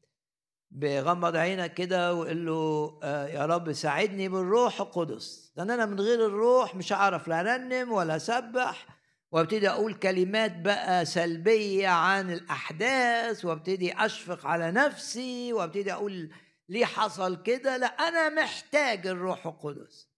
بغمض 0.72 1.36
عينك 1.36 1.74
كده 1.74 2.13
وقول 2.13 2.46
له 2.46 3.00
آه 3.04 3.28
يا 3.28 3.46
رب 3.46 3.74
ساعدني 3.74 4.30
بالروح 4.30 4.82
القدس. 4.82 5.54
لأن 5.56 5.72
أنا 5.72 5.86
من 5.86 6.00
غير 6.00 6.26
الروح 6.26 6.76
مش 6.76 6.94
هعرف 6.94 7.28
لا 7.28 7.40
أرنم 7.40 7.92
ولا 7.92 8.16
أسبح. 8.16 8.88
وأبتدي 9.32 9.70
أقول 9.70 9.94
كلمات 9.94 10.60
بقى 10.60 11.06
سلبية 11.06 11.88
عن 11.88 12.32
الأحداث 12.32 13.46
وأبتدي 13.46 13.94
أشفق 13.94 14.46
على 14.46 14.72
نفسي 14.72 15.54
وأبتدي 15.54 15.94
أقول 15.94 16.32
ليه 16.70 16.86
حصل 16.86 17.44
كده. 17.44 17.78
لا 17.78 17.88
أنا 17.88 18.30
محتاج 18.30 19.08
الروح 19.08 19.48
القدس. 19.48 20.10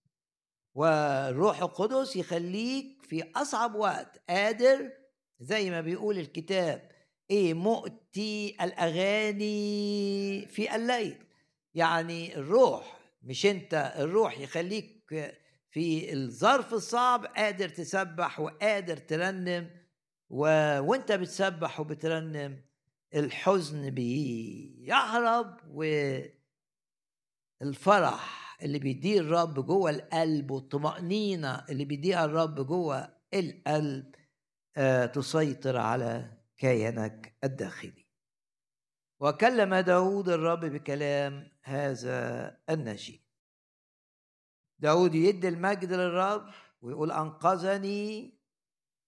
والروح 0.75 1.61
القدس 1.61 2.15
يخليك 2.15 3.01
في 3.03 3.31
أصعب 3.35 3.75
وقت 3.75 4.21
قادر 4.29 4.91
زي 5.39 5.69
ما 5.69 5.81
بيقول 5.81 6.17
الكتاب 6.17 6.88
إيه 7.31 7.53
مؤتي 7.53 8.55
الأغاني 8.61 10.45
في 10.45 10.75
الليل. 10.75 11.17
يعني 11.73 12.35
الروح 12.37 12.99
مش 13.23 13.45
أنت 13.45 13.93
الروح 13.97 14.39
يخليك 14.39 15.05
في 15.71 16.13
الظرف 16.13 16.73
الصعب 16.73 17.25
قادر 17.25 17.69
تسبح 17.69 18.39
وقادر 18.39 18.97
ترنم 18.97 19.69
و... 20.29 20.39
وأنت 20.79 21.11
بتسبح 21.11 21.79
وبترنم 21.79 22.61
الحزن 23.15 23.89
بيهرب 23.89 25.57
والفرح 27.61 28.57
اللي 28.63 28.79
بيديه 28.79 29.19
الرب 29.19 29.65
جوه 29.65 29.89
القلب 29.89 30.51
والطمأنينة 30.51 31.65
اللي 31.69 31.85
بيديها 31.85 32.25
الرب 32.25 32.65
جوه 32.67 33.09
القلب 33.33 34.15
آه 34.77 35.05
تسيطر 35.05 35.77
على 35.77 36.38
كيانك 36.59 37.37
الداخلي. 37.43 38.05
وكلم 39.21 39.75
داود 39.75 40.29
الرب 40.29 40.65
بكلام 40.65 41.51
هذا 41.63 42.57
النشيد 42.69 43.21
داود 44.79 45.15
يدي 45.15 45.47
المجد 45.47 45.93
للرب 45.93 46.49
ويقول 46.81 47.11
أنقذني 47.11 48.39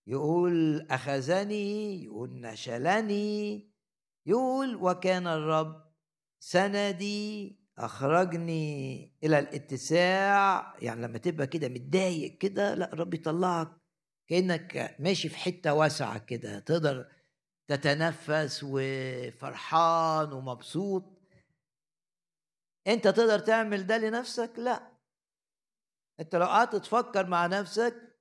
يقول 0.08 0.82
أخذني 0.92 2.04
يقول 2.04 2.42
نشلني 2.42 3.72
يقول 4.26 4.76
وكان 4.76 5.28
الرب 5.28 5.92
سندي 6.40 7.60
أخرجني 7.78 9.16
إلى 9.24 9.40
الاتساع. 9.40 10.76
يعني 10.82 11.02
لما 11.02 11.18
تبقى 11.18 11.48
كده 11.48 11.70
متضايق 11.70 12.38
كده 12.38 12.74
لا 12.76 12.94
الرب 12.94 13.14
يطلعك 13.14 13.72
كأنك 14.28 14.96
ماشي 15.00 15.30
في 15.30 15.38
حتة 15.38 15.74
واسعة 15.74 16.18
كده 16.18 16.60
تقدر 16.60 17.21
تتنفس 17.74 18.62
وفرحان 18.64 20.34
ومبسوط. 20.34 21.04
انت 22.88 23.08
تقدر 23.08 23.40
تعمل 23.40 23.88
ده 23.88 23.98
لنفسك؟ 23.98 24.52
لا. 24.58 24.92
انت 26.20 26.36
لو 26.36 26.46
قعدت 26.46 26.76
تفكر 26.76 27.26
مع 27.28 27.46
نفسك 27.46 28.18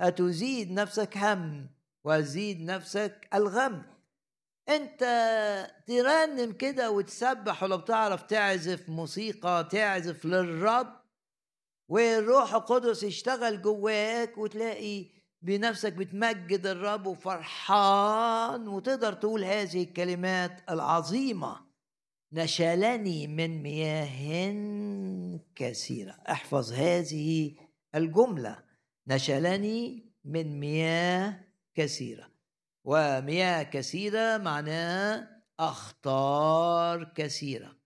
هتزيد 0.00 0.70
نفسك 0.70 1.16
هم 1.16 1.70
وزيد 2.04 2.60
نفسك 2.60 3.28
الغم. 3.34 3.82
انت 4.68 5.00
ترنم 5.86 6.52
كده 6.52 6.90
وتسبح 6.90 7.62
ولو 7.62 7.78
بتعرف 7.78 8.22
تعزف 8.22 8.88
موسيقى 8.88 9.68
تعزف 9.70 10.24
للرب 10.24 11.02
والروح 11.88 12.54
القدس 12.54 13.02
يشتغل 13.02 13.62
جواك 13.62 14.38
وتلاقي 14.38 15.21
بنفسك 15.42 15.92
بتمجد 15.92 16.66
الرب 16.66 17.06
وفرحان 17.06 18.68
وتقدر 18.68 19.12
تقول 19.12 19.44
هذه 19.44 19.82
الكلمات 19.82 20.70
العظيمة. 20.70 21.60
نشلني 22.32 23.26
من 23.26 23.62
مياه 23.62 25.40
كثيرة. 25.54 26.10
احفظ 26.30 26.72
هذه 26.72 27.54
الجملة. 27.94 28.64
نشلني 29.08 30.12
من 30.24 30.60
مياه 30.60 31.40
كثيرة. 31.74 32.30
ومياه 32.84 33.62
كثيرة 33.62 34.38
معناها 34.38 35.42
أخطار 35.60 37.04
كثيرة. 37.04 37.76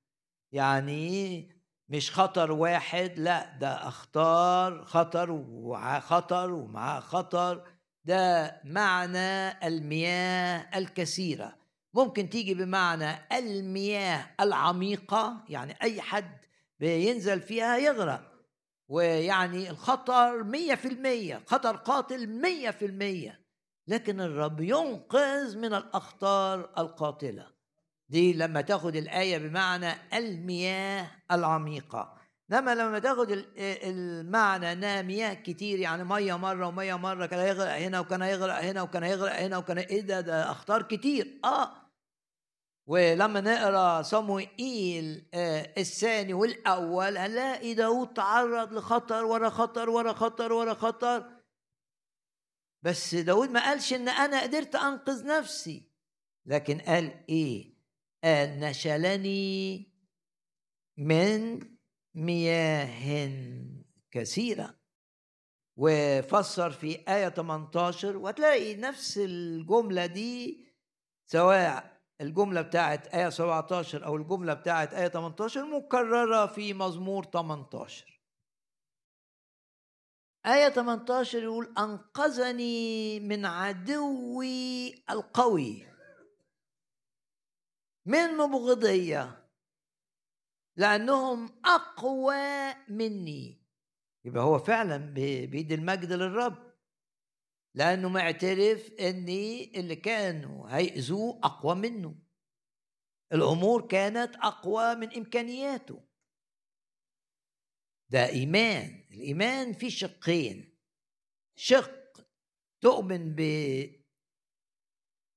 يعني 0.53 1.49
مش 1.89 2.11
خطر 2.11 2.53
واحد 2.53 3.19
لا 3.19 3.57
ده 3.61 3.89
أخطار 3.89 4.85
خطر 4.85 5.31
ومعاه 5.31 6.01
خطر 6.01 6.53
ومعاه 6.53 7.01
خطر. 7.01 7.65
ده 8.05 8.61
معنى 8.65 9.67
المياه 9.67 10.79
الكثيرة. 10.79 11.57
ممكن 11.95 12.29
تيجي 12.29 12.55
بمعنى 12.55 13.39
المياه 13.39 14.35
العميقة 14.41 15.45
يعني 15.49 15.77
أي 15.83 16.01
حد 16.01 16.39
بينزل 16.81 17.41
فيها 17.41 17.77
يغرق. 17.77 18.33
ويعني 18.89 19.71
الخطر 19.71 20.43
مية 20.45 20.75
في 20.75 20.89
المية 20.89 21.43
خطر 21.47 21.77
قاتل 21.77 22.27
مية 22.27 22.71
في 22.71 22.87
المية. 22.87 23.47
لكن 23.89 24.21
الرب 24.21 24.61
ينقذ 24.61 25.59
من 25.59 25.75
الأخطار 25.75 26.71
القاتلة. 26.79 27.56
دي 28.09 28.33
لما 28.33 28.61
تاخد 28.61 28.97
الآية 28.97 29.39
بمعنى 29.39 29.93
المياه 30.15 31.11
العميقة. 31.33 32.17
انما 32.53 32.75
لما 32.75 32.99
تاخد 32.99 33.45
المعنى 33.59 34.73
إنها 34.73 35.03
مياه 35.03 35.35
كتير 35.35 35.79
يعني 35.79 36.05
مية 36.05 36.35
مرة 36.39 36.67
ومية 36.67 36.95
مرة 36.95 37.27
كان 37.27 37.39
هيغرق 37.41 37.73
هنا 37.73 38.01
وكان 38.01 38.23
هيغرق 38.23 38.55
هنا 38.55 38.83
وكان 38.83 39.03
هيغرق 39.03 39.33
هنا 39.41 39.59
وكان 39.59 39.79
إيه 39.79 40.01
ده؟ 40.01 40.21
ده 40.21 40.51
أخطار 40.51 40.83
كتير. 40.83 41.41
آه. 41.45 41.73
ولما 42.89 43.41
نقرأ 43.41 44.03
صموئيل 44.03 45.29
آه 45.35 45.73
الثاني 45.79 46.35
والأول 46.35 47.19
هنلاقي 47.19 47.75
داود 47.75 48.13
تعرض 48.15 48.73
لخطر 48.73 49.25
ورا 49.25 49.51
خطر 49.51 49.91
ورا 49.91 50.13
خطر 50.13 50.53
ورا 50.53 50.75
خطر. 50.75 51.31
بس 52.83 53.15
داود 53.15 53.51
ما 53.51 53.65
قالش 53.65 53.93
إن 53.93 54.09
أنا 54.09 54.43
قدرت 54.43 54.75
أنقذ 54.75 55.27
نفسي. 55.27 55.93
لكن 56.47 56.79
قال 56.79 57.25
إيه؟ 57.29 57.76
نشلني 58.35 59.87
من 60.99 61.61
مياه 62.15 63.21
كثيرة. 64.11 64.75
وفسر 65.79 66.71
في 66.71 67.05
آية 67.09 67.29
18 67.29 68.17
وهتلاقي 68.17 68.75
نفس 68.75 69.19
الجملة 69.19 70.07
دي 70.07 70.67
سواء 71.27 72.01
الجملة 72.21 72.63
بتاعت 72.63 73.07
آية 73.15 73.29
17 73.29 74.05
أو 74.07 74.17
الجملة 74.17 74.55
بتاعت 74.55 74.95
آية 74.95 75.09
18 75.09 75.65
مكررة 75.65 76.47
في 76.47 76.75
مزمور 76.75 77.25
18 77.25 78.21
آية 80.47 80.69
18 80.69 81.43
يقول 81.43 81.75
أنقذني 81.79 83.21
من 83.21 83.47
عدوي 83.47 84.95
القوي. 85.11 85.96
من 88.07 88.37
مبغضية 88.37 89.47
لأنهم 90.77 91.61
أقوى 91.65 92.75
مني. 92.89 93.63
يبقى 94.25 94.43
هو 94.45 94.59
فعلا 94.59 94.97
بيدي 95.47 95.75
المجد 95.75 96.13
للرب. 96.13 96.73
لأنه 97.75 98.09
معترف 98.09 98.93
أن 99.01 99.29
اللي 99.75 99.97
كانوا 99.97 100.69
هيأذوه 100.69 101.41
أقوى 101.43 101.75
منه. 101.75 102.15
الأمور 103.33 103.87
كانت 103.87 104.37
أقوى 104.37 104.95
من 104.95 105.17
إمكانياته. 105.17 106.03
ده 108.09 108.29
إيمان. 108.29 109.05
الإيمان 109.11 109.73
فيه 109.73 109.89
شقين. 109.89 110.79
شق 111.57 112.27
تؤمن 112.81 113.35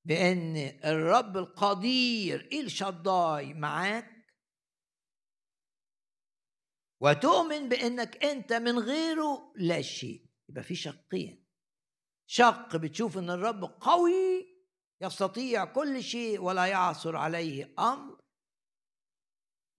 بأن 0.10 0.58
الرب 0.86 1.38
القدير 1.38 2.50
إل 2.52 2.72
شداي 2.72 3.54
معاك. 3.54 4.26
وتؤمن 7.02 7.70
بأنك 7.70 8.24
أنت 8.24 8.54
من 8.54 8.80
غيره 8.80 9.54
لا 9.56 9.82
شيء. 9.82 10.26
يبقى 10.50 10.64
في 10.64 10.76
شقين. 10.76 11.46
شق 12.30 12.76
بتشوف 12.76 13.18
أن 13.18 13.30
الرب 13.30 13.64
قوي 13.64 14.58
يستطيع 15.02 15.66
كل 15.66 16.04
شيء 16.04 16.42
ولا 16.42 16.66
يعثر 16.66 17.16
عليه 17.16 17.74
أمر. 17.80 18.22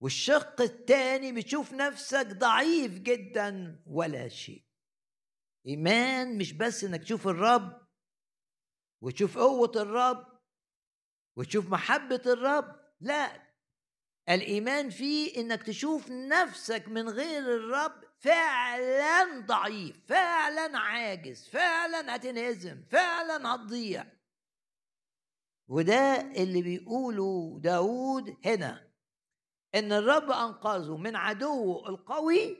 والشق 0.01 0.61
الثاني 0.61 1.31
بتشوف 1.31 1.73
نفسك 1.73 2.27
ضعيف 2.27 2.99
جدا 2.99 3.83
ولا 3.85 4.27
شيء. 4.27 4.65
إيمان 5.67 6.37
مش 6.37 6.53
بس 6.53 6.83
إنك 6.83 7.03
تشوف 7.03 7.27
الرب 7.27 7.80
وتشوف 9.01 9.37
قوة 9.37 9.71
الرب 9.75 10.39
وتشوف 11.37 11.69
محبة 11.69 12.21
الرب 12.25 12.75
لا. 12.99 13.51
الإيمان 14.29 14.89
فيه 14.89 15.37
إنك 15.41 15.63
تشوف 15.63 16.09
نفسك 16.11 16.87
من 16.87 17.09
غير 17.09 17.55
الرب 17.55 18.03
فعلا 18.19 19.39
ضعيف 19.39 20.05
فعلا 20.07 20.77
عاجز 20.79 21.47
فعلا 21.49 22.15
هتنهزم 22.15 22.83
فعلا 22.89 23.55
هتضيع. 23.55 24.05
وده 25.67 26.21
اللي 26.21 26.61
بيقوله 26.61 27.59
داود 27.59 28.37
هنا 28.45 28.91
إن 29.75 29.91
الرب 29.91 30.31
أنقذه 30.31 30.97
من 30.97 31.15
عدوه 31.15 31.89
القوي 31.89 32.57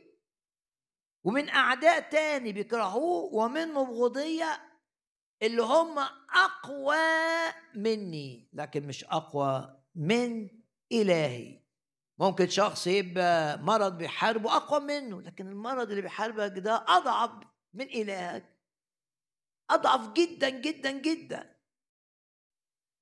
ومن 1.24 1.50
أعداء 1.50 2.10
تاني 2.10 2.52
بيكرهوه 2.54 3.34
ومن 3.34 3.68
مبغضيه 3.74 4.71
اللي 5.44 5.62
هم 5.62 6.00
أقوى 6.36 6.98
مني 7.76 8.50
لكن 8.54 8.88
مش 8.88 9.04
أقوى 9.04 9.82
من 9.96 10.50
إلهي. 10.92 11.62
ممكن 12.20 12.50
شخص 12.50 12.88
يبقى 12.88 13.58
مرض 13.58 13.98
بيحاربه 13.98 14.56
اقوى 14.56 14.80
منه 14.80 15.22
لكن 15.22 15.48
المرض 15.48 15.90
اللي 15.90 16.02
بيحاربك 16.02 16.60
ده 16.60 16.86
أضعف 16.88 17.32
من 17.74 17.86
إلهك. 17.86 18.58
أضعف 19.70 20.14
جدا 20.14 20.50
جدا 20.50 20.92
جدا. 20.92 21.56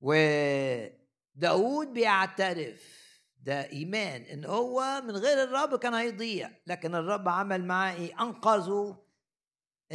وداود 0.00 1.92
بيعترف 1.92 3.00
ده 3.36 3.68
إيمان 3.70 4.22
إن 4.22 4.44
هو 4.44 5.02
من 5.04 5.16
غير 5.16 5.42
الرب 5.42 5.78
كان 5.78 5.94
هيضيع 5.94 6.50
لكن 6.66 6.94
الرب 6.94 7.28
عمل 7.28 7.64
معاه 7.66 7.94
إيه؟ 7.94 8.22
أنقذه 8.22 9.02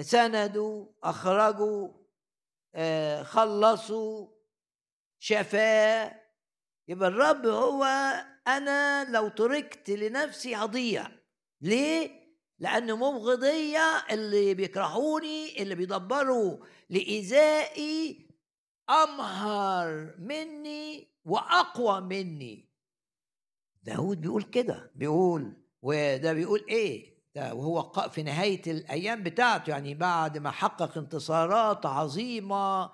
سنده 0.02 0.94
أخرجه 1.04 1.96
آه، 2.76 3.24
خلصه 3.24 4.32
شفاه. 5.20 6.22
يبقى 6.88 7.10
الرب 7.10 7.46
هو 7.46 7.84
أنا 8.48 9.12
لو 9.12 9.28
تركت 9.28 9.90
لنفسي 9.90 10.56
هضيع 10.56 11.08
ليه؟ 11.62 12.26
لأن 12.60 12.94
مبغضيه 12.94 14.06
اللي 14.12 14.54
بيكرهوني 14.54 15.62
اللي 15.62 15.76
بيدبروا 15.76 16.58
لإيذائي 16.90 18.30
أمهر 18.90 20.16
مني 20.20 21.12
وأقوى 21.26 22.02
مني. 22.02 22.70
داود 23.84 24.22
بيقول 24.22 24.44
كده 24.44 24.92
بيقول 24.96 25.54
وده 25.82 26.34
بيقول 26.34 26.66
إيه؟ 26.70 27.15
وهو 27.38 28.10
في 28.10 28.24
نهاية 28.24 28.62
الأيام 28.68 29.24
بتاعته 29.24 29.70
يعني 29.70 29.94
بعد 29.94 30.38
ما 30.38 30.52
حقق 30.52 30.98
انتصارات 30.98 31.86
عظيمة 31.86 32.92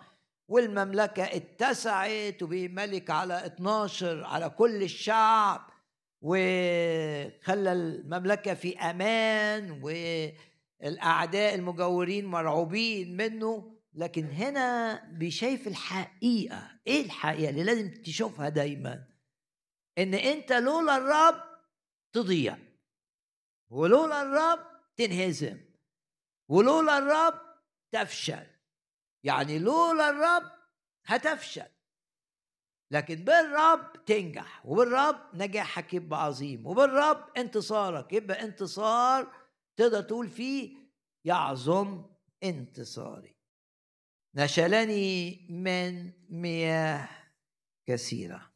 والمملكة 0.48 1.24
اتسعت 1.24 2.44
وبقي 2.44 2.68
على 3.10 3.46
12 3.46 4.24
على 4.24 4.50
كل 4.50 4.84
الشعب 4.84 5.70
وخلى 6.22 7.72
المملكة 7.72 8.54
في 8.54 8.78
أمان 8.80 9.72
والأعداء 10.82 11.56
المجورين 11.56 12.26
مرعوبين 12.26 13.18
منه. 13.18 13.72
لكن 13.94 14.26
هنا 14.26 14.96
بيشايف 15.12 15.68
الحقيقة 15.68 16.72
إيه 16.88 17.06
الحقيقة 17.06 17.50
اللي 17.50 17.64
لازم 17.64 17.94
تشوفها 18.04 18.50
دايما؟ 18.50 19.04
إن 19.98 20.14
أنت 20.14 20.54
لولا 20.54 20.98
الرب 20.98 21.44
تضيع. 22.14 22.58
ولولا 23.72 24.22
الرب 24.22 24.68
تنهزم 24.96 25.58
ولولا 26.50 26.98
الرب 26.98 27.42
تفشل. 27.92 28.48
يعني 29.24 29.60
لولا 29.60 30.10
الرب 30.10 30.52
هتفشل. 31.06 31.68
لكن 32.92 33.16
بالرب 33.16 34.06
تنجح 34.06 34.66
وبالرب 34.66 35.16
نجاحك 35.34 35.94
يبقى 35.94 36.24
عظيم 36.24 36.68
وبالرب 36.68 37.30
انتصارك 37.38 38.14
يبقى 38.14 38.44
انتصار 38.44 39.34
تقدر 39.78 40.02
تقول 40.02 40.30
فيه 40.30 40.78
يعظم 41.26 42.06
انتصاري. 42.44 43.36
نشلني 44.36 45.48
من 45.50 46.12
مياه 46.30 47.10
كثيرة. 47.88 48.51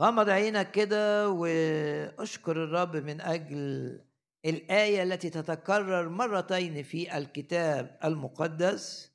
غمض 0.00 0.28
عينك 0.28 0.70
كده 0.70 1.30
واشكر 1.30 2.64
الرب 2.64 2.96
من 2.96 3.20
أجل 3.20 4.00
الآية 4.44 5.02
التي 5.02 5.30
تتكرر 5.30 6.08
مرتين 6.08 6.82
في 6.82 7.16
الكتاب 7.18 7.98
المقدس. 8.04 9.14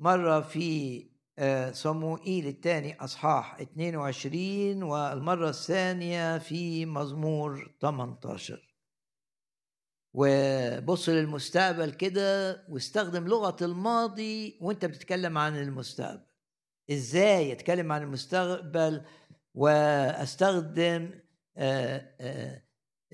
مرة 0.00 0.40
في 0.40 1.06
آه، 1.38 1.70
صموئيل 1.72 2.46
الثاني 2.46 2.96
أصحاح 3.00 3.60
22 3.60 4.82
والمرة 4.82 5.48
الثانية 5.48 6.38
في 6.38 6.86
مزمور 6.86 7.74
18 7.80 8.76
وبص 10.14 11.08
للمستقبل 11.08 11.90
كده 11.90 12.64
واستخدم 12.68 13.26
لغة 13.28 13.56
الماضي 13.62 14.58
وانت 14.60 14.84
بتتكلم 14.84 15.38
عن 15.38 15.56
المستقبل. 15.56 16.26
إزاي 16.90 17.52
اتكلم 17.52 17.92
عن 17.92 18.02
المستقبل؟ 18.02 19.04
وأستخدم 19.56 21.10
آه، 21.56 22.14
آه، 22.20 22.62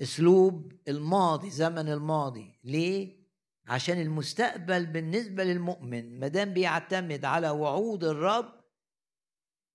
أسلوب 0.01 0.73
الماضي 0.87 1.49
زمن 1.49 1.89
الماضي. 1.89 2.59
ليه؟ 2.63 3.23
عشان 3.67 4.01
المستقبل 4.01 4.85
بالنسبة 4.85 5.43
للمؤمن 5.43 6.19
ما 6.19 6.27
دام 6.27 6.53
بيعتمد 6.53 7.25
على 7.25 7.49
وعود 7.49 8.03
الرب 8.03 8.53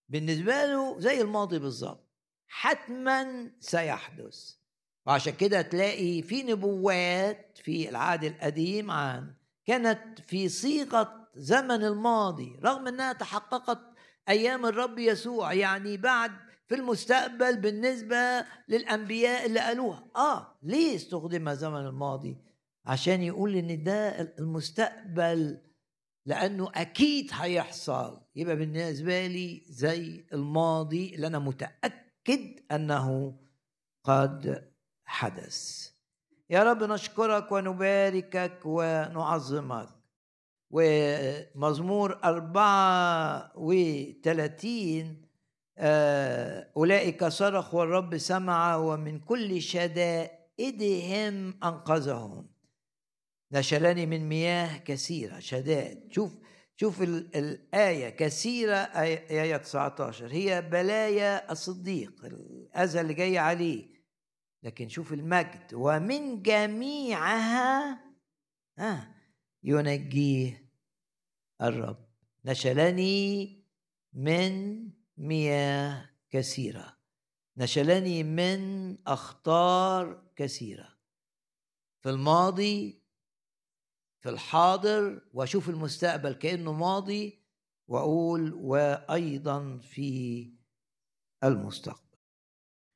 بالنسبة 0.08 0.64
له 0.64 1.00
زي 1.00 1.20
الماضي 1.20 1.58
بالظبط. 1.58 2.08
حتما 2.46 3.50
سيحدث. 3.60 4.54
وعشان 5.06 5.32
كده 5.32 5.62
تلاقي 5.62 6.22
في 6.22 6.42
نبوات 6.42 7.58
في 7.62 7.88
العهد 7.88 8.24
القديم 8.24 8.90
عن 8.90 9.34
كانت 9.66 10.20
في 10.20 10.48
صيغة 10.48 11.28
زمن 11.34 11.84
الماضي 11.84 12.58
رغم 12.64 12.88
إنها 12.88 13.12
تحققت 13.12 13.80
أيام 14.28 14.66
الرب 14.66 14.98
يسوع 14.98 15.52
يعني 15.52 15.96
بعد 15.96 16.47
في 16.68 16.74
المستقبل 16.74 17.56
بالنسبة 17.60 18.44
للأنبياء 18.68 19.46
اللي 19.46 19.60
قالوها. 19.60 20.04
آه 20.16 20.58
ليه 20.62 20.96
استخدم 20.96 21.52
زمن 21.52 21.86
الماضي؟ 21.86 22.36
عشان 22.86 23.22
يقول 23.22 23.56
إن 23.56 23.82
ده 23.82 24.08
المستقبل 24.38 25.58
لأنه 26.26 26.70
أكيد 26.74 27.30
هيحصل. 27.32 28.20
يبقى 28.36 28.56
بالنسبة 28.56 29.26
لي 29.26 29.62
زي 29.68 30.24
الماضي 30.32 31.14
اللي 31.14 31.26
أنا 31.26 31.38
متأكد 31.38 32.60
أنه 32.72 33.34
قد 34.04 34.68
حدث. 35.04 35.88
يا 36.50 36.62
رب 36.62 36.82
نشكرك 36.84 37.52
ونباركك 37.52 38.58
ونعظمك. 38.64 39.88
ومزمور 40.70 42.20
أربعة 42.24 43.52
وثلاثين 43.56 45.27
أولئك 45.78 47.24
صرخوا 47.24 47.80
والرب 47.80 48.18
سمع 48.18 48.76
ومن 48.76 49.20
كل 49.20 49.62
شدائدهم 49.62 51.54
أنقذهم. 51.64 52.48
نشلني 53.52 54.06
من 54.06 54.28
مياه 54.28 54.78
كثيرة 54.78 55.38
شدائد. 55.38 56.12
شوف 56.12 56.38
شوف 56.76 57.02
الآية 57.02 58.08
كثيرة 58.10 58.76
آية 58.76 59.56
19 59.56 60.32
هي 60.32 60.62
بلايا 60.62 61.52
الصديق 61.52 62.24
الأذى 62.24 63.00
اللي 63.00 63.14
جاي 63.14 63.38
عليه. 63.38 63.98
لكن 64.62 64.88
شوف 64.88 65.12
المجد. 65.12 65.74
ومن 65.74 66.42
جميعها 66.42 68.00
آه 68.78 69.08
ينجيه 69.62 70.68
الرب. 71.62 72.08
نشلني 72.44 73.58
من 74.12 74.88
مياه 75.18 76.10
كثيرة. 76.30 76.96
نشلني 77.56 78.22
من 78.22 78.96
أخطار 79.06 80.22
كثيرة. 80.36 80.98
في 82.02 82.10
الماضي 82.10 83.02
في 84.20 84.28
الحاضر 84.28 85.22
وأشوف 85.32 85.68
المستقبل 85.68 86.32
كأنه 86.32 86.72
ماضي 86.72 87.42
وأقول 87.88 88.54
وأيضا 88.54 89.78
في 89.78 90.52
المستقبل. 91.44 92.18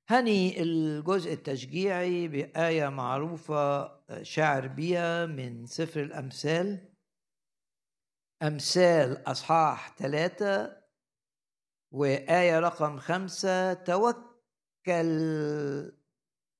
هني 0.08 0.62
الجزء 0.62 1.32
التشجيعي 1.32 2.28
بآية 2.28 2.88
معروفة 2.88 3.92
شاعر 4.22 4.66
بيها 4.66 5.26
من 5.26 5.66
سفر 5.66 6.02
الأمثال. 6.02 6.92
أمثال 8.42 9.28
أصحاح 9.28 9.96
ثلاثة 9.96 10.81
وآية 11.92 12.58
رقم 12.58 12.98
خمسة 12.98 13.72
توكل 13.72 14.22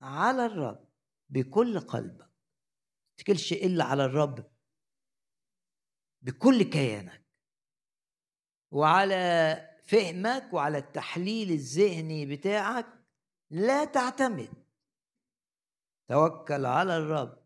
على 0.03 0.47
الرب 0.47 0.89
بكل 1.28 1.80
قلبك. 1.80 2.30
تكلش 3.16 3.53
إلا 3.53 3.85
على 3.85 4.05
الرب 4.05 4.53
بكل 6.22 6.62
كيانك 6.62 7.26
وعلى 8.70 9.14
فهمك 9.85 10.53
وعلى 10.53 10.78
التحليل 10.78 11.51
الذهني 11.51 12.26
بتاعك 12.26 12.87
لا 13.51 13.85
تعتمد. 13.85 14.64
توكل 16.09 16.66
على 16.66 16.97
الرب 16.97 17.43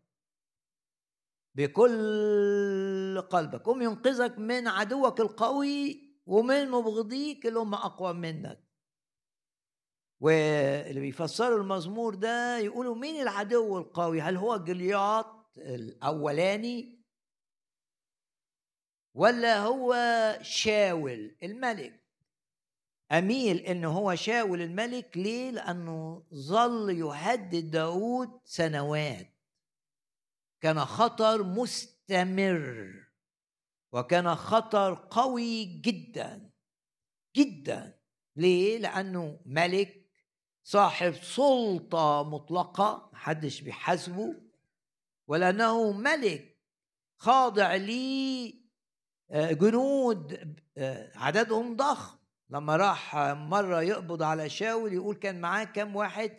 بكل 1.55 3.21
قلبك. 3.29 3.61
قم 3.61 3.81
ينقذك 3.81 4.37
من 4.37 4.67
عدوك 4.67 5.19
القوي 5.19 6.06
ومن 6.27 6.71
مبغضيك 6.71 7.45
اللي 7.45 7.59
هم 7.59 7.73
أقوى 7.73 8.13
منك. 8.13 8.63
واللي 10.19 10.99
بيفسروا 10.99 11.57
المزمور 11.57 12.15
ده 12.15 12.57
يقولوا 12.57 12.95
مين 12.95 13.21
العدو 13.21 13.77
القوي؟ 13.77 14.21
هل 14.21 14.37
هو 14.37 14.57
جلياط 14.57 15.57
الأولاني؟ 15.57 17.03
ولا 19.13 19.59
هو 19.59 19.95
شاول 20.41 21.35
الملك؟ 21.43 22.03
أميل 23.11 23.57
إن 23.57 23.85
هو 23.85 24.15
شاول 24.15 24.61
الملك 24.61 25.17
ليه؟ 25.17 25.51
لأنه 25.51 26.23
ظل 26.33 26.89
يهدد 26.89 27.71
داود 27.71 28.39
سنوات. 28.43 29.33
كان 30.61 30.79
خطر 30.79 31.43
مستمر. 31.43 33.06
وكان 33.97 34.35
خطر 34.35 35.07
قوي 35.11 35.65
جدا 35.65 36.49
جدا. 37.35 37.99
ليه؟ 38.35 38.77
لأنه 38.77 39.39
ملك 39.45 40.09
صاحب 40.63 41.13
سلطة 41.13 42.23
مطلقة 42.23 43.09
محدش 43.13 43.61
بيحاسبه 43.61 44.35
ولأنه 45.27 45.91
ملك 45.91 46.57
خاضع 47.17 47.75
لي 47.75 48.55
آه، 49.31 49.51
جنود 49.51 50.59
آه، 50.77 51.11
عددهم 51.15 51.75
ضخم. 51.75 52.17
لما 52.49 52.75
راح 52.75 53.15
مرة 53.33 53.81
يقبض 53.81 54.23
على 54.23 54.49
شاول 54.49 54.93
يقول 54.93 55.15
كان 55.15 55.41
معاه 55.41 55.63
كام 55.63 55.95
واحد؟ 55.95 56.37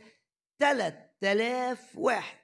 ثلاث 0.59 0.95
آلاف 1.23 1.97
واحد. 1.99 2.38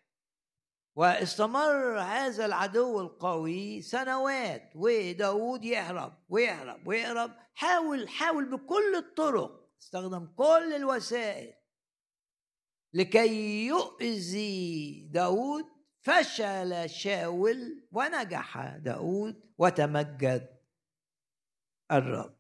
واستمر 0.97 1.99
هذا 2.01 2.47
العدو 2.47 3.01
القوي 3.01 3.83
سنوات 3.83 4.73
وداود 4.75 5.65
يهرب 5.65 6.13
ويهرب 6.29 6.87
ويهرب. 6.87 7.31
حاول 7.55 8.09
حاول 8.09 8.51
بكل 8.51 8.97
الطرق. 8.97 9.71
استخدم 9.83 10.27
كل 10.27 10.73
الوسائل. 10.77 11.55
لكي 12.93 13.67
يؤذي 13.67 15.09
داود 15.13 15.65
فشل 16.01 16.91
شاول 16.91 17.89
ونجح 17.93 18.77
داود 18.77 19.47
وتمجد 19.59 20.61
الرب. 21.93 22.35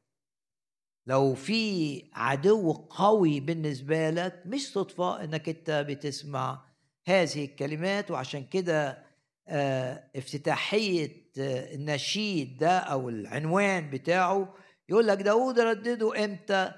لو 1.06 1.34
في 1.34 2.10
عدو 2.14 2.72
قوي 2.72 3.40
بالنسبة 3.40 4.10
لك 4.10 4.42
مش 4.46 4.72
صدفة 4.72 5.24
إنك 5.24 5.48
أنت 5.48 5.70
بتسمع 5.70 6.73
هذه 7.06 7.44
الكلمات 7.44 8.10
وعشان 8.10 8.44
كده 8.44 9.04
آه، 9.48 10.10
افتتاحية 10.16 11.30
آه، 11.38 11.74
النشيد 11.74 12.58
ده 12.58 12.78
أو 12.78 13.08
العنوان 13.08 13.90
بتاعه 13.90 14.54
يقول 14.88 15.06
لك 15.06 15.18
داود 15.18 15.60
ردده 15.60 16.24
إمتى؟ 16.24 16.72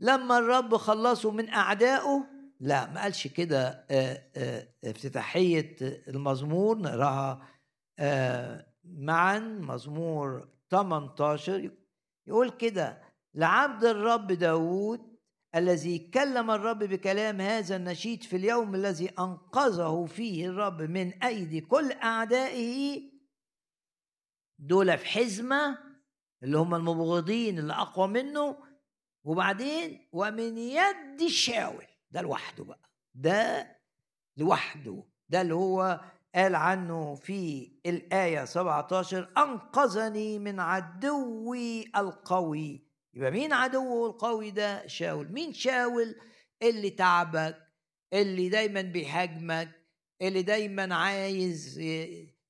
لما 0.00 0.38
الرب 0.38 0.76
خلصه 0.76 1.30
من 1.30 1.48
أعدائه. 1.48 2.24
لا 2.60 2.90
ما 2.90 3.02
قالش 3.02 3.26
كده 3.26 3.86
آه، 3.90 4.68
افتتاحية 4.84 5.76
المزمور 6.08 6.78
نقراها 6.78 7.46
معا 8.84 9.38
مزمور 9.38 10.48
18 10.70 11.70
يقول 12.26 12.50
كده 12.50 13.02
لعبد 13.34 13.84
الرب 13.84 14.26
داود 14.32 15.11
الذي 15.54 15.98
كلم 15.98 16.50
الرب 16.50 16.78
بكلام 16.78 17.40
هذا 17.40 17.76
النشيد 17.76 18.22
في 18.22 18.36
اليوم 18.36 18.74
الذي 18.74 19.08
أنقذه 19.18 20.06
فيه 20.06 20.48
الرب 20.48 20.82
من 20.82 21.22
أيدي 21.22 21.60
كل 21.60 21.92
أعدائه 21.92 23.02
دول 24.58 24.98
في 24.98 25.06
حزمة 25.06 25.78
اللي 26.42 26.58
هم 26.58 26.74
المبغضين 26.74 27.58
اللي 27.58 27.72
أقوى 27.72 28.08
منه 28.08 28.56
وبعدين 29.24 30.08
ومن 30.12 30.58
يد 30.58 31.26
شاول 31.26 31.84
ده 32.10 32.20
لوحده 32.20 32.64
بقى 32.64 32.90
ده 33.14 33.76
لوحده 34.36 35.04
ده 35.28 35.40
اللي 35.40 35.54
هو 35.54 36.00
قال 36.34 36.54
عنه 36.54 37.14
في 37.14 37.72
الآية 37.86 38.44
17 38.44 39.32
أنقذني 39.38 40.38
من 40.38 40.60
عدوي 40.60 41.84
القوي. 41.96 42.91
يبقى 43.14 43.30
مين 43.30 43.52
عدوه 43.52 44.10
القوي 44.10 44.50
ده؟ 44.50 44.86
شاول. 44.86 45.32
مين 45.32 45.52
شاول؟ 45.52 46.14
اللي 46.62 46.90
تعبك 46.90 47.68
اللي 48.12 48.48
دايما 48.48 48.82
بيهاجمك 48.82 49.68
اللي 50.22 50.42
دايما 50.42 50.94
عايز 50.94 51.78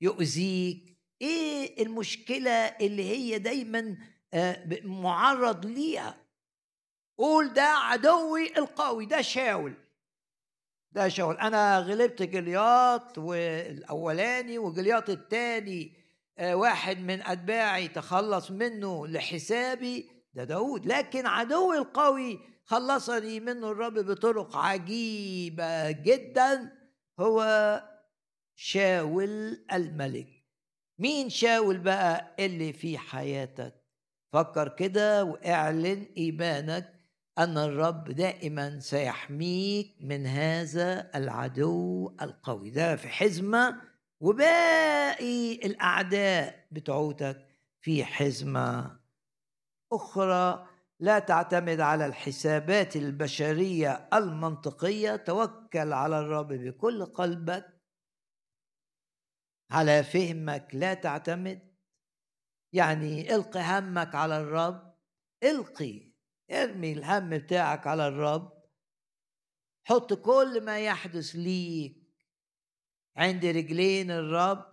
يؤذيك. 0.01 0.99
إيه 1.23 1.83
المشكلة 1.83 2.51
اللي 2.51 3.03
هي 3.11 3.39
دايما 3.39 3.97
آه، 4.35 4.67
معرض 4.85 5.67
ليها؟ 5.67 6.17
قول 7.19 7.53
ده 7.53 7.63
عدوي 7.63 8.59
القوي 8.59 9.07
ده 9.07 9.21
شاول. 9.23 9.75
ده 10.93 11.09
شاول. 11.09 11.37
أنا 11.37 11.79
غلبت 11.79 12.23
جلياط 12.23 13.19
والأولاني 13.19 14.59
وجلياط 14.59 15.11
الثاني 15.11 15.97
آه، 16.39 16.57
واحد 16.57 16.99
من 16.99 17.23
أتباعي 17.23 17.89
تخلص 17.89 18.51
منه 18.51 19.07
لحسابي. 19.07 20.22
ده 20.35 20.45
داود. 20.45 20.87
لكن 20.87 21.27
عدوي 21.27 21.79
القوي 21.79 22.41
خلصني 22.65 23.41
منه 23.41 23.71
الرب 23.71 23.95
بطرق 23.95 24.57
عجيبة 24.57 25.91
جدا 25.91 26.73
هو 27.21 27.45
شاول 28.55 29.65
الملك. 29.73 30.29
مين 30.99 31.31
شاول 31.31 31.79
بقى 31.79 32.35
اللي 32.39 32.73
في 32.73 32.99
حياتك؟ 32.99 33.75
فكر 34.33 34.69
كده 34.69 35.25
واعلن 35.25 36.07
إيمانك 36.17 36.93
أن 37.39 37.59
الرب 37.59 38.05
دائما 38.11 38.81
سيحميك 38.81 39.97
من 40.01 40.27
هذا 40.27 41.11
العدو 41.15 42.17
القوي. 42.23 42.71
ده 42.71 42.97
في 42.97 43.09
حزمة 43.09 43.81
وباقي 44.21 45.55
الأعداء 45.55 46.67
بتوعتك 46.71 47.47
في 47.81 48.05
حزمة 48.05 49.02
أخرى 49.93 50.69
لا 51.01 51.19
تعتمد 51.19 51.81
على 51.81 52.07
الحسابات 52.07 52.97
البشرية 52.97 54.09
المنطقية 54.15 55.17
توكل 55.17 55.93
على 55.93 56.19
الرب 56.19 56.49
بكل 56.49 57.07
قلبك. 57.07 57.83
على 59.71 60.05
فهمك 60.05 60.69
لا 60.73 60.95
تعتمد. 60.95 61.77
يعني 62.73 63.35
إلقي 63.35 63.61
همك 63.61 64.15
على 64.15 64.41
الرب. 64.41 64.95
إلقي 65.43 66.13
ارمي 66.51 66.93
الهم 66.93 67.39
بتاعك 67.39 67.87
على 67.87 68.09
الرب. 68.09 68.63
حط 69.85 70.13
كل 70.13 70.65
ما 70.65 70.81
يحدث 70.81 71.35
ليك 71.35 72.03
عند 73.17 73.45
رجلين 73.45 74.11
الرب. 74.11 74.72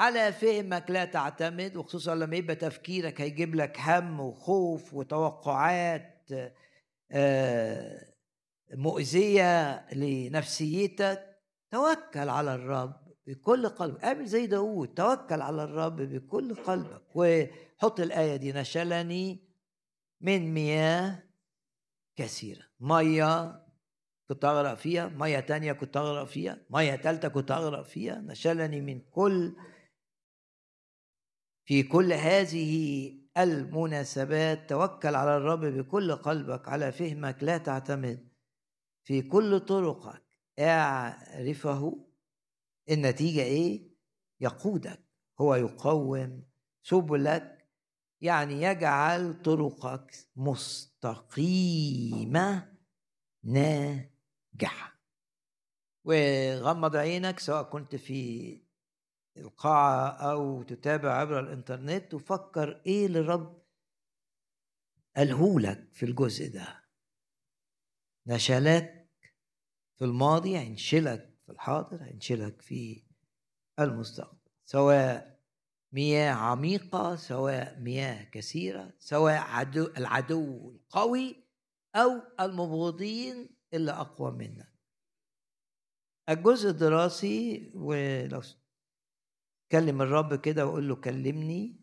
على 0.00 0.32
فهمك 0.32 0.90
لا 0.90 1.04
تعتمد 1.04 1.76
وخصوصا 1.76 2.14
لما 2.14 2.36
يبقى 2.36 2.56
تفكيرك 2.56 3.20
هيجيب 3.20 3.54
لك 3.54 3.80
هم 3.80 4.20
وخوف 4.20 4.94
وتوقعات 4.94 6.28
آه، 7.12 8.12
مؤذية 8.74 9.86
لنفسيتك. 9.94 11.26
توكل 11.70 12.28
على 12.28 12.54
الرب 12.54 12.94
بكل 13.26 13.68
قلب. 13.68 13.96
اعمل 13.96 14.26
زي 14.26 14.46
داود 14.46 14.88
توكل 14.94 15.42
على 15.42 15.64
الرب 15.64 15.96
بكل 15.96 16.54
قلبك. 16.54 17.02
وحط 17.14 18.00
الآية 18.00 18.36
دي 18.36 18.52
نشلني 18.52 19.48
من 20.20 20.54
مياه 20.54 21.22
كثيرة. 22.16 22.62
مية 22.80 23.62
كنت 24.28 24.44
أغرق 24.44 24.74
فيها 24.74 25.08
مية 25.08 25.40
تانية 25.40 25.72
كنت 25.72 25.96
أغرق 25.96 26.24
فيها 26.24 26.58
مية 26.70 26.96
تالتة 26.96 27.28
كنت 27.28 27.50
أغرق 27.50 27.82
فيها. 27.82 28.14
نشلني 28.18 28.80
من 28.80 29.00
كل 29.00 29.56
في 31.70 31.82
كل 31.82 32.12
هذه 32.12 33.14
المناسبات 33.38 34.70
توكل 34.70 35.14
على 35.14 35.36
الرب 35.36 35.60
بكل 35.60 36.12
قلبك 36.16 36.68
على 36.68 36.92
فهمك 36.92 37.42
لا 37.42 37.58
تعتمد. 37.58 38.28
في 39.04 39.22
كل 39.22 39.60
طرقك 39.60 40.22
اعرفه. 40.58 42.06
النتيجة 42.90 43.42
إيه؟ 43.42 43.90
يقودك. 44.40 45.00
هو 45.40 45.54
يقوم 45.54 46.44
سبلك. 46.82 47.68
يعني 48.20 48.62
يجعل 48.62 49.42
طرقك 49.42 50.14
مستقيمة 50.36 51.92
ناجحة. 53.44 55.00
وغمض 56.04 56.96
عينك 56.96 57.38
سواء 57.40 57.62
كنت 57.62 57.96
في 57.96 58.69
القاعة 59.40 60.08
أو 60.08 60.62
تتابع 60.62 61.12
عبر 61.12 61.40
الإنترنت 61.40 62.14
وفكر 62.14 62.82
إيه 62.86 63.06
اللي 63.06 63.18
الرب 63.18 63.62
قالهولك 65.16 65.88
في 65.92 66.06
الجزء 66.06 66.52
ده. 66.52 66.84
نشلك 68.26 69.10
في 69.98 70.04
الماضي 70.04 70.58
هينشلك 70.58 71.38
في 71.46 71.52
الحاضر 71.52 72.02
هينشلك 72.02 72.62
في 72.62 73.04
المستقبل. 73.80 74.38
سواء 74.64 75.40
مياه 75.92 76.32
عميقة 76.32 77.16
سواء 77.16 77.78
مياه 77.80 78.24
كثيرة 78.24 78.92
سواء 78.98 79.34
عدو 79.40 79.86
العدو 79.86 80.70
القوي 80.70 81.44
أو 81.96 82.22
المبغضين 82.40 83.56
اللي 83.74 83.92
أقوى 83.92 84.30
منك. 84.32 84.70
الجزء 86.28 86.70
الدراسي 86.70 87.72
ولو 87.74 88.42
كلم 89.72 90.02
الرب 90.02 90.34
كده 90.34 90.66
وقول 90.66 90.88
له 90.88 90.96
كلمني. 90.96 91.80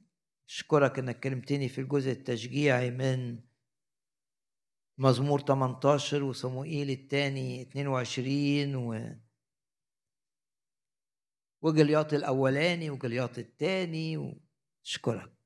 أشكرك 0.49 0.99
إنك 0.99 1.19
كلمتني 1.19 1.69
في 1.69 1.81
الجزء 1.81 2.11
التشجيعي 2.11 2.91
من 2.91 3.39
مزمور 4.97 5.41
18 5.41 6.23
وصموئيل 6.23 6.89
الثاني 6.89 7.61
22 7.61 8.75
و 8.75 9.15
وجلياط 11.61 12.13
الأولاني 12.13 12.89
وجلياط 12.89 13.37
الثاني 13.37 14.41
اشكرك 14.85 15.37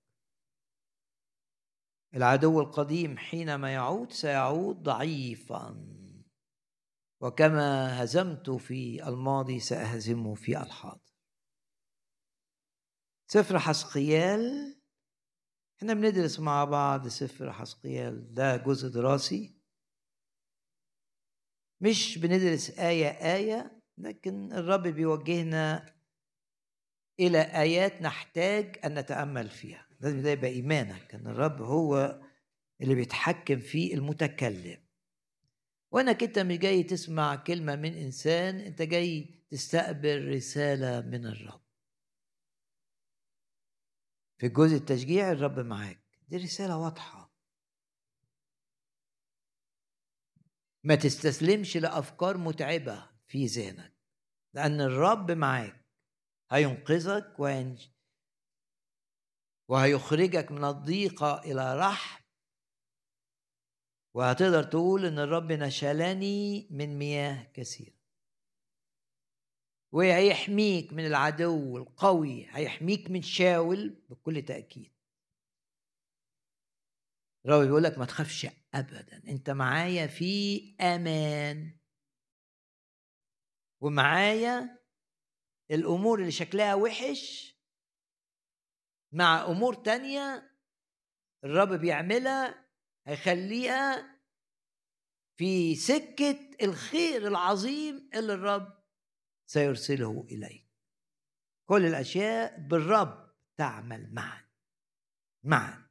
العدو 2.16 2.62
القديم 2.62 3.18
حينما 3.18 3.74
يعود 3.74 4.12
سيعود 4.12 4.84
ضعيفا 4.84 5.88
وكما 7.22 8.04
هزمت 8.04 8.50
في 8.50 9.08
الماضي 9.08 9.60
سأهزمه 9.60 10.36
في 10.36 10.62
الحاضر. 10.62 11.11
سفر 13.34 13.60
حسقيال. 13.60 14.76
إحنا 15.78 15.94
بندرس 15.94 16.40
مع 16.40 16.66
بعض 16.66 17.08
سفر 17.08 17.52
حسقيال 17.52 18.34
ده 18.34 18.58
جزء 18.58 18.90
دراسي. 18.90 19.56
مش 21.82 22.18
بندرس 22.18 22.80
آية 22.80 23.08
آية 23.08 23.82
لكن 23.98 24.54
الرب 24.54 24.88
بيوجهنا 24.88 25.94
إلى 27.20 27.42
آيات 27.42 28.02
نحتاج 28.02 28.80
أن 28.86 29.00
نتأمل 29.00 29.50
فيها. 29.50 29.88
لازم 30.00 30.22
ده 30.22 30.30
يبقى 30.30 30.50
إيمانك 30.50 31.16
أن 31.16 31.28
الرب 31.28 31.62
هو 31.62 32.22
اللي 32.82 32.96
بيتحكم 32.96 33.60
في 33.60 33.94
المتكلم. 33.94 34.78
وانك 35.92 36.24
انت 36.24 36.40
مش 36.40 36.58
جاي 36.58 36.84
تسمع 36.84 37.36
كلمة 37.36 37.76
من 37.76 37.94
إنسان 37.94 38.56
أنت 38.60 38.82
جاي 38.82 39.44
تستقبل 39.50 40.36
رسالة 40.36 41.02
من 41.02 41.26
الرب. 41.26 41.71
في 44.42 44.48
الجزء 44.48 44.76
التشجيع 44.76 45.32
الرب 45.32 45.60
معاك. 45.60 46.04
دي 46.28 46.38
رسالة 46.38 46.78
واضحة. 46.78 47.34
ما 50.84 50.96
تستسلمش 50.96 51.78
لأفكار 51.78 52.38
متعبة 52.38 53.10
في 53.28 53.46
ذهنك 53.46 53.94
لأن 54.54 54.82
الرب 54.82 55.32
معاك. 55.32 55.86
هينقذك 56.52 57.40
وهيخرجك 59.68 60.52
من 60.52 60.64
الضيقة 60.64 61.42
إلى 61.44 61.80
رحم. 61.80 62.24
وهتقدر 64.14 64.64
تقول 64.64 65.06
إن 65.06 65.20
الرب 65.20 65.52
نشلني 65.52 66.68
من 66.72 66.98
مياه 67.00 67.52
كثيرة. 67.54 68.01
وهيحميك 69.92 70.94
من 70.94 71.06
العدو 71.06 71.78
القوي 71.78 72.48
هيحميك 72.50 73.12
من 73.12 73.22
شاول 73.22 73.90
بكل 74.10 74.42
تأكيد. 74.42 74.92
الرب 77.46 77.66
بيقول 77.66 77.84
لك 77.84 77.98
ما 77.98 78.06
تخافش 78.06 78.48
ابدا 78.74 79.24
أنت 79.28 79.50
معايا 79.50 80.08
في 80.08 80.62
أمان. 80.82 81.78
ومعايا 83.82 84.80
الأمور 85.72 86.20
اللي 86.20 86.32
شكلها 86.32 86.76
وحش 86.76 87.56
مع 89.14 89.46
أمور 89.46 89.74
تانية 89.74 90.52
الرب 91.44 91.74
بيعملها 91.74 92.70
هيخليها 93.08 94.20
في 95.38 95.76
سكة 95.76 96.50
الخير 96.62 97.28
العظيم 97.28 98.10
اللي 98.14 98.34
الرب 98.34 98.81
سيرسله 99.52 100.26
إليك. 100.32 100.66
كل 101.70 101.86
الأشياء 101.86 102.60
بالرب 102.60 103.32
تعمل 103.58 104.14
معا 104.14 104.42
معا. 105.44 105.84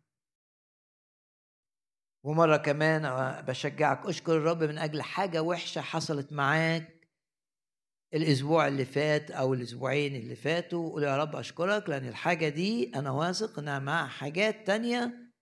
ومرة 2.24 2.56
كمان 2.56 3.02
بشجعك 3.42 4.06
أشكر 4.06 4.36
الرب 4.36 4.62
من 4.64 4.78
أجل 4.78 5.02
حاجة 5.02 5.42
وحشة 5.42 5.80
حصلت 5.80 6.32
معاك 6.32 7.08
الأسبوع 8.14 8.68
اللي 8.68 8.84
فات 8.84 9.30
أو 9.30 9.54
الأسبوعين 9.54 10.16
اللي 10.16 10.36
فاتوا 10.36 10.90
قول 10.90 11.02
يا 11.02 11.16
رب 11.16 11.36
أشكرك 11.36 11.88
لأن 11.88 12.08
الحاجة 12.08 12.48
دي 12.48 12.94
أنا 12.94 13.10
واثق 13.10 13.58
إنها 13.58 13.78
معاها 13.78 14.08
حاجات 14.08 14.66
تانية 14.66 15.32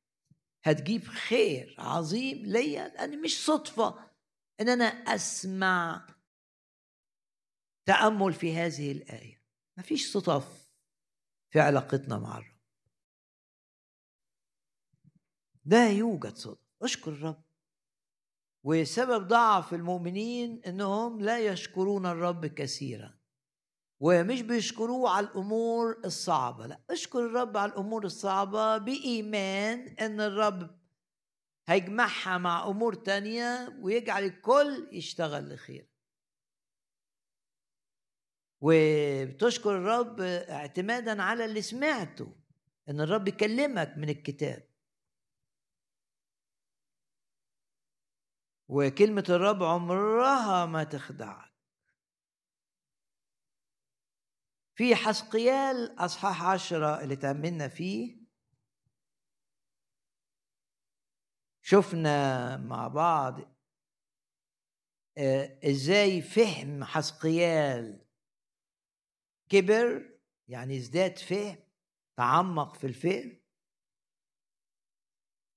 هتجيب 0.64 1.04
خير 1.04 1.74
عظيم 1.78 2.46
ليا 2.46 2.88
لأن 2.88 3.22
مش 3.22 3.44
صدفة 3.44 3.98
إن 4.60 4.68
أنا 4.68 4.84
أسمع 4.84 6.06
تأمل 7.88 8.32
في 8.32 8.56
هذه 8.56 8.92
الآية. 8.92 9.42
مفيش 9.78 10.12
صدف 10.12 10.72
في 11.52 11.60
علاقتنا 11.60 12.18
مع 12.18 12.38
الرب. 12.38 12.58
لا 15.64 15.92
يوجد 15.92 16.36
صدف 16.36 16.58
اشكر 16.82 17.10
الرب. 17.10 17.44
وسبب 18.64 19.28
ضعف 19.28 19.74
المؤمنين 19.74 20.62
إنهم 20.66 21.20
لا 21.20 21.38
يشكرون 21.38 22.06
الرب 22.06 22.46
كثيرا. 22.46 23.18
ومش 24.00 24.42
بيشكروه 24.42 25.10
على 25.10 25.26
الأمور 25.26 26.00
الصعبة. 26.04 26.66
لا 26.66 26.80
اشكر 26.90 27.26
الرب 27.26 27.56
على 27.56 27.72
الأمور 27.72 28.04
الصعبة 28.04 28.78
بإيمان 28.78 29.88
إن 29.88 30.20
الرب 30.20 30.80
هيجمعها 31.68 32.38
مع 32.38 32.66
أمور 32.66 32.94
تانية 32.94 33.78
ويجعل 33.80 34.24
الكل 34.24 34.88
يشتغل 34.92 35.54
لخير. 35.54 35.97
وبتشكر 38.60 39.76
الرب 39.76 40.20
اعتمادا 40.20 41.22
على 41.22 41.44
اللي 41.44 41.62
سمعته 41.62 42.36
إن 42.88 43.00
الرب 43.00 43.28
يكلمك 43.28 43.94
من 43.96 44.08
الكتاب. 44.08 44.68
وكلمة 48.68 49.24
الرب 49.28 49.62
عمرها 49.62 50.66
ما 50.66 50.84
تخدعك. 50.84 51.52
في 54.74 54.94
حسقيال 54.94 55.96
أصحاح 55.98 56.42
عشرة 56.42 57.02
اللي 57.02 57.16
تأملنا 57.16 57.68
فيه. 57.68 58.18
شفنا 61.62 62.56
مع 62.56 62.88
بعض 62.88 63.40
آه، 65.18 65.58
إزاي 65.64 66.22
فهم 66.22 66.84
حسقيال 66.84 68.07
كبر 69.48 70.10
يعني 70.48 70.76
ازداد 70.76 71.18
فهم 71.18 71.56
تعمق 72.16 72.74
في 72.76 72.86
الفهم. 72.86 73.38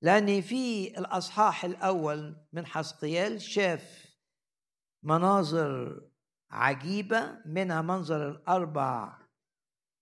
لأن 0.01 0.41
في 0.41 0.87
الأصحاح 0.99 1.65
الأول 1.65 2.47
من 2.53 2.65
حسقيال 2.65 3.41
شاف 3.41 4.15
مناظر 5.03 6.01
عجيبة 6.51 7.41
منها 7.45 7.81
منظر 7.81 8.29
الأربع 8.29 9.17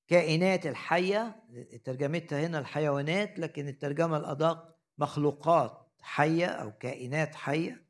كائنات 0.07 0.65
الحية. 0.67 1.43
ترجمتها 1.83 2.47
هنا 2.47 2.59
الحيوانات 2.59 3.39
لكن 3.39 3.67
الترجمة 3.67 4.17
الأدق 4.17 4.75
مخلوقات 4.97 5.91
حية 6.01 6.45
أو 6.45 6.77
كائنات 6.77 7.35
حية. 7.35 7.85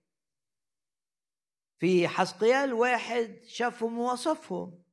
في 1.80 2.08
حسقيال 2.08 2.74
واحد 2.74 3.40
شافهم 3.44 4.00
ووصفهم. 4.00 4.84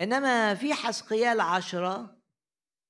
إنما 0.00 0.54
في 0.54 0.74
حسقيال 0.74 1.40
عشرة 1.40 2.22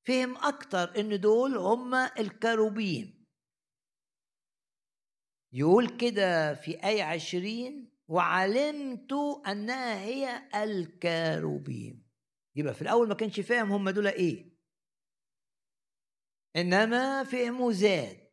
فهم 0.07 0.37
أكتر 0.37 1.01
إن 1.01 1.21
دول 1.21 1.57
هم 1.57 1.95
الكروبيم 1.95 3.27
يقول 5.53 5.97
كده 5.97 6.55
في 6.55 6.85
آية 6.85 7.03
عشرين 7.03 7.91
وعلمت 8.09 9.13
أنها 9.47 10.01
هي 10.05 10.49
الكروبيم 10.55 12.11
يبقى 12.57 12.75
في 12.75 12.83
الأول 12.83 13.09
ما 13.09 13.15
كانش 13.15 13.41
فاهم 13.41 13.73
هم 13.73 13.91
دول 13.91 14.07
إيه. 14.07 14.51
إنما 16.57 17.25
فهمه 17.25 17.73
زاد. 17.73 18.31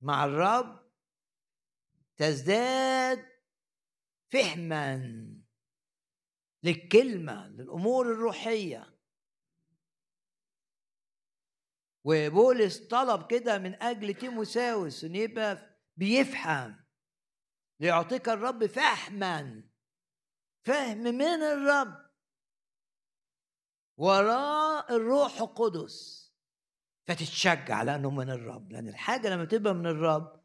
مع 0.00 0.24
الرب 0.24 0.90
تزداد 2.16 3.26
فهما. 4.32 5.43
للكلمة 6.64 7.48
للأمور 7.48 8.12
الروحية. 8.12 8.94
وبولس 12.04 12.78
طلب 12.78 13.26
كده 13.26 13.58
من 13.58 13.82
أجل 13.82 14.14
تيموساوس 14.14 15.04
إن 15.04 15.16
يبقى 15.16 15.78
بيفهم 15.96 16.84
ليعطيك 17.80 18.28
الرب 18.28 18.66
فهما 18.66 19.62
فهم 20.66 20.98
من 20.98 21.22
الرب. 21.42 22.04
وراء 23.96 24.96
الروح 24.96 25.40
القدس. 25.40 26.24
فتتشجع 27.06 27.82
لأنه 27.82 28.10
من 28.10 28.30
الرب 28.30 28.72
لأن 28.72 28.88
الحاجة 28.88 29.28
لما 29.28 29.44
بتبقى 29.44 29.74
من 29.74 29.86
الرب 29.86 30.44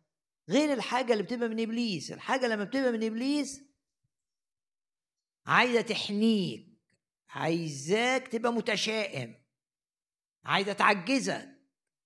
غير 0.50 0.74
الحاجة 0.74 1.14
اللي 1.14 1.24
بتبقى 1.24 1.50
من 1.50 1.60
إبليس. 1.60 2.12
الحاجة 2.12 2.48
لما 2.48 2.64
بتبقى 2.64 2.92
من 2.92 3.04
إبليس 3.04 3.69
عايزة 5.46 5.82
تحنيك 5.82 6.70
عايزاك 7.30 8.28
تبقى 8.28 8.54
متشائم 8.54 9.36
عايزة 10.46 10.74
تعجزك. 10.74 11.50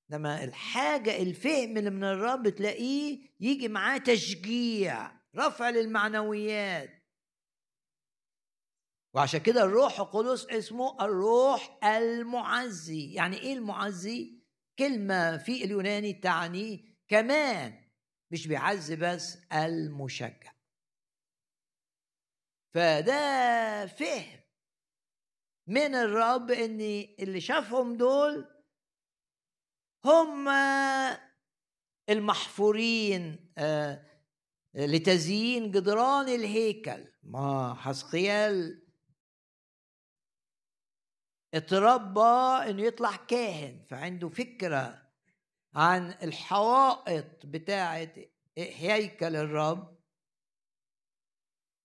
لما 0.10 0.44
الحاجة 0.44 1.22
الفهم 1.22 1.78
اللي 1.78 1.90
من 1.90 2.04
الرب 2.04 2.50
تلاقيه 2.50 3.20
يجي 3.40 3.68
معاه 3.68 3.98
تشجيع 3.98 5.12
رفع 5.36 5.70
للمعنويات. 5.70 7.04
وعشان 9.14 9.40
كده 9.40 9.64
الروح 9.64 10.00
القدس 10.00 10.46
اسمه 10.46 11.06
الروح 11.06 11.80
المعزي. 11.84 13.14
يعني 13.14 13.38
إيه 13.38 13.54
المعزي؟ 13.54 14.44
كلمة 14.80 15.38
في 15.38 15.64
اليوناني 15.64 16.14
تعني 16.14 16.98
كمان 17.08 17.84
مش 18.32 18.48
بيعزي 18.48 18.96
بس 18.96 19.38
المشجع. 19.54 20.53
فده 22.74 23.86
فهم 23.86 24.40
من 25.68 25.96
الرب 25.96 26.52
إن 26.52 26.82
اللي 27.20 27.42
شافهم 27.42 27.98
دول 27.98 28.48
هم 30.06 30.50
المحفورين 32.10 33.54
آه، 33.58 34.06
لتزيين 34.76 35.72
جدران 35.72 36.30
الهيكل. 36.30 37.08
ما 37.24 37.74
حسقيال 37.74 38.84
اتربى 41.54 42.70
إنه 42.70 42.82
يطلع 42.82 43.16
كاهن 43.16 43.84
فعنده 43.90 44.30
فكرة 44.30 45.12
عن 45.76 46.12
الحوائط 46.24 47.46
بتاعة 47.46 48.10
هيكل 48.58 49.36
الرب. 49.36 50.03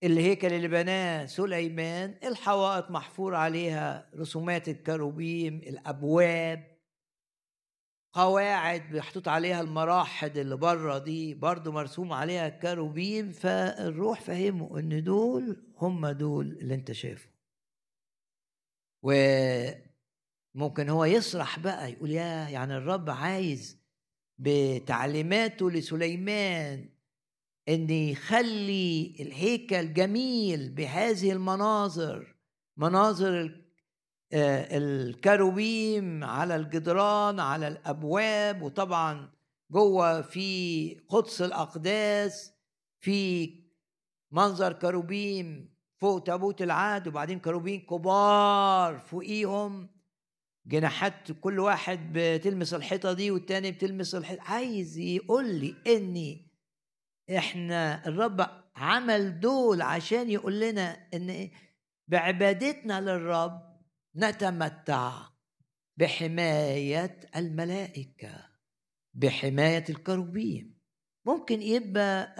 الهيكل 0.04 0.52
اللي 0.52 0.68
بناه 0.68 1.26
سليمان 1.26 2.14
الحوائط 2.24 2.90
محفور 2.90 3.34
عليها 3.34 4.10
رسومات 4.16 4.68
الكروبيم 4.68 5.56
الأبواب 5.56 6.78
قواعد 8.12 8.94
محطوط 8.96 9.28
عليها 9.28 9.60
المراحد 9.60 10.38
اللي 10.38 10.56
بره 10.56 10.98
دي 10.98 11.34
برضو 11.34 11.72
مرسوم 11.72 12.12
عليها 12.12 12.48
الكروبيم 12.48 13.32
فالروح 13.32 14.20
فهموا 14.20 14.78
إن 14.78 15.04
دول 15.04 15.72
هم 15.76 16.06
دول 16.08 16.46
اللي 16.46 16.74
أنت 16.74 16.92
شايفه 16.92 17.28
وممكن 19.02 20.88
هو 20.88 21.04
يسرح 21.04 21.58
بقى 21.58 21.92
يقول 21.92 22.10
يا 22.10 22.48
يعني 22.48 22.76
الرب 22.76 23.10
عايز 23.10 23.78
بتعليماته 24.38 25.70
لسليمان 25.70 26.88
ان 27.68 27.90
يخلي 27.90 29.16
الهيكل 29.20 29.92
جميل 29.94 30.68
بهذه 30.70 31.32
المناظر 31.32 32.34
مناظر 32.76 33.60
آه، 34.32 34.78
الكروبيم 34.78 36.24
على 36.24 36.56
الجدران 36.56 37.40
على 37.40 37.68
الأبواب 37.68 38.62
وطبعا 38.62 39.30
جوه 39.70 40.22
في 40.22 40.94
قدس 41.08 41.42
الأقداس 41.42 42.52
في 43.00 43.50
منظر 44.32 44.72
كروبيم 44.72 45.74
فوق 46.00 46.22
تابوت 46.22 46.62
العهد 46.62 47.08
وبعدين 47.08 47.38
كروبيم 47.38 47.80
كبار 47.80 48.98
فوقيهم. 48.98 49.88
جناحات 50.66 51.32
كل 51.40 51.58
واحد 51.58 52.10
بتلمس 52.12 52.74
الحيطة 52.74 53.12
دي 53.12 53.30
والتاني 53.30 53.72
بتلمس 53.72 54.14
الحيطه 54.14 54.42
عايز 54.42 54.98
يقول 54.98 55.54
لي 55.54 55.74
إني 55.86 56.47
إحنا 57.36 58.08
الرب 58.08 58.46
عمل 58.76 59.40
دول 59.40 59.82
عشان 59.82 60.30
يقول 60.30 60.60
لنا 60.60 61.08
إن 61.14 61.50
بعبادتنا 62.08 63.00
للرب 63.00 63.78
نتمتع 64.16 65.22
بحماية 65.96 67.20
الملائكة 67.36 68.48
بحماية 69.14 69.84
الكروبيم 69.90 70.78
ممكن 71.26 71.62
يبقى 71.62 72.34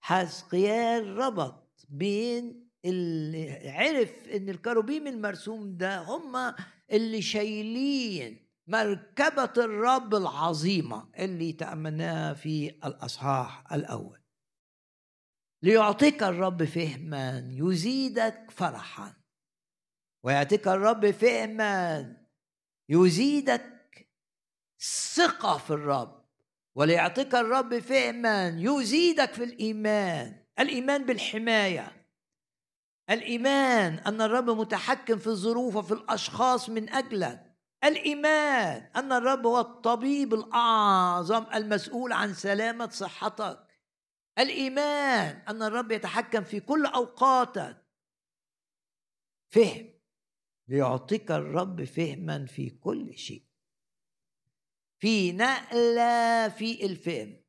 حزقيال 0.00 1.16
ربط 1.16 1.86
بين 1.88 2.68
اللي 2.84 3.70
عرف 3.70 4.28
إن 4.28 4.48
الكروبيم 4.48 5.06
المرسوم 5.06 5.76
ده 5.76 5.98
هم 6.00 6.54
اللي 6.92 7.22
شايلين 7.22 8.41
مركبة 8.66 9.52
الرب 9.64 10.14
العظيمة 10.14 11.10
اللي 11.18 11.52
تأملناها 11.52 12.34
في 12.34 12.70
الأصحاح 12.84 13.72
الأول. 13.72 14.22
ليعطيك 15.62 16.22
الرب 16.22 16.64
فهما 16.64 17.50
يزيدك 17.52 18.50
فرحا. 18.50 19.14
ويعطيك 20.24 20.68
الرب 20.68 21.10
فهما 21.10 22.16
يزيدك 22.88 24.08
ثقة 25.14 25.58
في 25.58 25.70
الرب. 25.70 26.24
وليعطيك 26.74 27.34
الرب 27.34 27.78
فهما 27.78 28.48
يزيدك 28.48 29.32
في 29.32 29.44
الإيمان. 29.44 30.44
الإيمان 30.58 31.06
بالحماية. 31.06 32.06
الإيمان 33.10 33.98
أن 33.98 34.20
الرب 34.20 34.50
متحكم 34.50 35.18
في 35.18 35.26
الظروف 35.26 35.76
وفي 35.76 35.92
الأشخاص 35.92 36.68
من 36.68 36.90
أجلك. 36.90 37.51
الإيمان 37.84 38.90
أن 38.96 39.12
الرب 39.12 39.46
هو 39.46 39.60
الطبيب 39.60 40.34
الأعظم 40.34 41.46
المسؤول 41.54 42.12
عن 42.12 42.34
سلامة 42.34 42.88
صحتك. 42.88 43.66
الإيمان 44.38 45.42
أن 45.48 45.62
الرب 45.62 45.92
يتحكم 45.92 46.44
في 46.44 46.60
كل 46.60 46.86
أوقاتك. 46.86 47.86
فهم. 49.52 49.92
ليعطيك 50.68 51.30
الرب 51.30 51.84
فهما 51.84 52.46
في 52.46 52.70
كل 52.70 53.14
شيء. 53.18 53.44
في 54.98 55.32
نقلة 55.32 56.48
في 56.48 56.86
الفهم. 56.86 57.42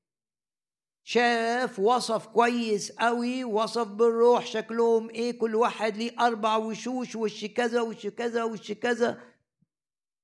شاف 1.06 1.80
وصف 1.80 2.28
كويس 2.28 2.92
قوي 2.92 3.44
وصف 3.44 3.88
بالروح 3.88 4.46
شكلهم 4.46 5.10
إيه 5.10 5.40
كل 5.40 5.56
واحد 5.56 5.98
ليه 5.98 6.16
أربع 6.20 6.56
وشوش 6.58 7.16
وش 7.16 7.46
كذا 7.46 7.82
وش 7.82 8.08
كذا 8.08 8.44
وش 8.44 8.72
كذا. 8.72 9.33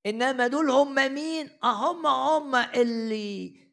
إنما 0.06 0.46
دول 0.46 0.70
هم 0.70 0.94
مين؟ 0.94 1.50
آه 1.64 1.90
هم 1.92 2.06
هم 2.06 2.54
اللي 2.54 3.70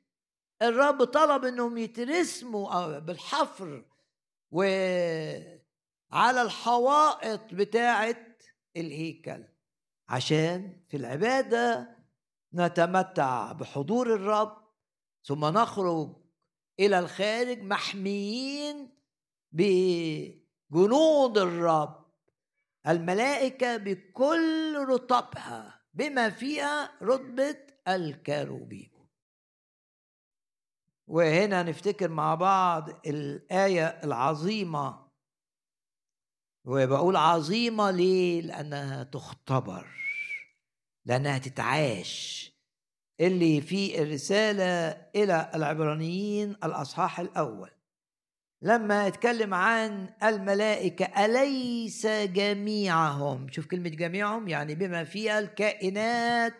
الرب 0.61 1.03
طلب 1.03 1.45
إنهم 1.45 1.77
يترسموا 1.77 2.99
بالحفر 2.99 3.85
وعلى 4.51 5.61
الحوائط 6.41 7.53
بتاعه 7.53 8.25
الهيكل. 8.77 9.43
عشان 10.09 10.81
في 10.87 10.97
العبادة 10.97 11.97
نتمتع 12.53 13.51
بحضور 13.51 14.13
الرب 14.15 14.57
ثم 15.23 15.45
نخرج 15.45 16.15
إلى 16.79 16.99
الخارج 16.99 17.61
محميين 17.63 18.89
بجنود 19.51 21.37
الرب. 21.37 22.07
الملائكة 22.87 23.77
بكل 23.77 24.85
رطبها 24.89 25.76
بما 25.97 26.29
فيها 26.29 26.91
رتبه 27.03 27.57
الكروبيم 27.87 28.91
وهنا 31.07 31.63
نفتكر 31.63 32.09
مع 32.09 32.35
بعض 32.35 32.89
الآية 33.07 33.85
العظيمة. 33.85 35.07
وبقول 36.65 37.15
عظيمة 37.15 37.91
ليه؟ 37.91 38.41
لأنها 38.41 39.03
تختبر 39.03 39.87
لأنها 41.05 41.37
تتعاش. 41.37 42.51
اللي 43.19 43.61
في 43.61 44.01
الرسالة 44.01 44.89
إلى 45.15 45.51
العبرانيين 45.55 46.51
الأصحاح 46.51 47.19
الأول. 47.19 47.71
لما 48.61 49.07
اتكلم 49.07 49.53
عن 49.53 50.13
الملائكة 50.23 51.25
أليس 51.25 52.07
جميعهم؟ 52.07 53.51
شوف 53.51 53.65
كلمة 53.67 53.89
جميعهم 53.89 54.47
يعني 54.47 54.75
بما 54.75 55.03
فيها 55.03 55.39
الكائنات 55.39 56.53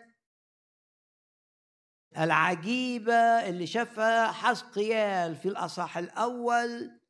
العجيبة 2.18 3.12
اللي 3.48 3.66
شافها 3.66 4.32
حسقيال 4.32 5.36
في 5.36 5.48
الأصحاح 5.48 5.98
الأول 5.98 7.00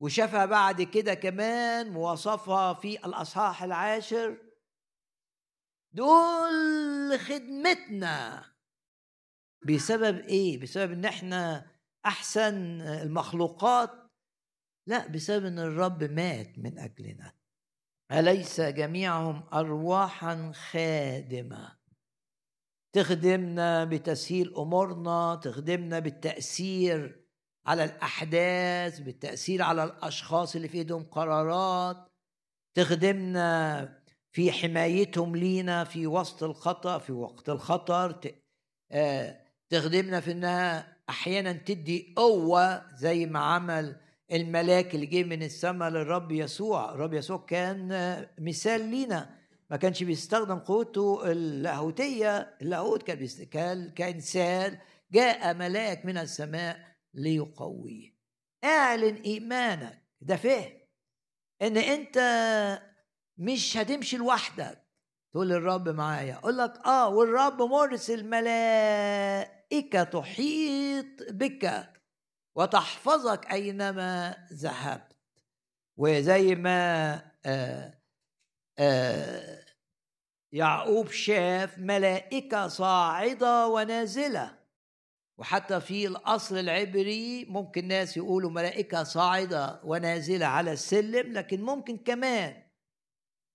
وشافها 0.00 0.46
بعد 0.46 0.82
كده 0.82 1.14
كمان 1.14 1.96
ووصفها 1.96 2.74
في 2.74 3.06
الأصحاح 3.06 3.62
العاشر. 3.62 4.38
دول 5.92 7.18
خدمتنا. 7.18 8.44
بسبب 9.66 10.18
إيه؟ 10.18 10.60
بسبب 10.60 10.92
إن 10.92 11.04
إحنا 11.04 11.71
أحسن 12.06 12.80
المخلوقات. 12.80 13.90
لا 14.86 15.06
بسبب 15.06 15.44
إن 15.44 15.58
الرب 15.58 16.04
مات 16.04 16.58
من 16.58 16.78
أجلنا. 16.78 17.32
أليس 18.12 18.60
جميعهم 18.60 19.44
ارواحا 19.52 20.52
خادمة؟ 20.52 21.78
تخدمنا 22.94 23.84
بتسهيل 23.84 24.56
أمورنا 24.56 25.34
تخدمنا 25.34 25.98
بالتأثير 25.98 27.26
على 27.66 27.84
الأحداث 27.84 29.00
بالتأثير 29.00 29.62
على 29.62 29.84
الأشخاص 29.84 30.56
اللي 30.56 30.68
في 30.68 30.78
إيدهم 30.78 31.04
قرارات. 31.04 32.12
تخدمنا 32.74 34.02
في 34.32 34.52
حمايتهم 34.52 35.36
لينا 35.36 35.84
في 35.84 36.06
وسط 36.06 36.42
الخطأ 36.42 36.98
في 36.98 37.12
وقت 37.12 37.48
الخطر. 37.48 38.34
آه، 38.92 39.40
تخدمنا 39.70 40.20
في 40.20 40.32
إنها 40.32 40.91
أحيانا 41.08 41.52
تدي 41.52 42.14
قوة 42.16 42.94
زي 42.96 43.26
ما 43.26 43.38
عمل 43.38 43.96
الملاك 44.32 44.94
اللي 44.94 45.06
جه 45.06 45.24
من 45.24 45.42
السماء 45.42 45.90
للرب 45.90 46.32
يسوع. 46.32 46.94
الرب 46.94 47.14
يسوع 47.14 47.38
كان 47.48 47.88
مثال 48.38 48.80
لينا. 48.90 49.38
ما 49.70 49.76
كانش 49.76 50.02
بيستخدم 50.02 50.58
قوته 50.58 51.32
اللاهوتية. 51.32 52.56
اللاهوت 52.62 53.02
كان 53.02 53.28
كان 53.50 53.90
كإنسان 53.90 54.78
جاء 55.12 55.54
ملاك 55.54 56.06
من 56.06 56.18
السماء 56.18 56.96
ليقويه 57.14 58.12
أعلن 58.64 59.14
إيمانك. 59.14 60.02
ده 60.20 60.36
فهم. 60.36 60.72
إن 61.62 61.76
أنت 61.76 62.18
مش 63.38 63.76
هتمشي 63.76 64.16
لوحدك. 64.16 64.82
تقول 65.32 65.52
الرب 65.52 65.88
معايا. 65.88 66.34
أقول 66.34 66.58
لك 66.58 66.86
آه 66.86 67.08
والرب 67.08 67.62
مرسل 67.62 68.24
ملائكه 69.72 70.02
تحيط 70.02 71.06
بك 71.30 71.92
وتحفظك 72.56 73.52
أينما 73.52 74.36
ذهبت. 74.52 75.16
وزي 75.98 76.54
ما 76.54 77.14
آه 77.46 77.98
آه 78.78 79.64
يعقوب 80.52 81.10
شاف 81.10 81.78
ملائكة 81.78 82.68
صاعدة 82.68 83.66
ونازلة. 83.66 84.58
وحتى 85.38 85.80
في 85.80 86.06
الأصل 86.06 86.58
العبري 86.58 87.44
ممكن 87.44 87.88
ناس 87.88 88.16
يقولوا 88.16 88.50
ملائكة 88.50 89.02
صاعدة 89.02 89.80
ونازلة 89.84 90.46
على 90.46 90.72
السلم 90.72 91.32
لكن 91.32 91.62
ممكن 91.62 91.96
كمان 91.96 92.62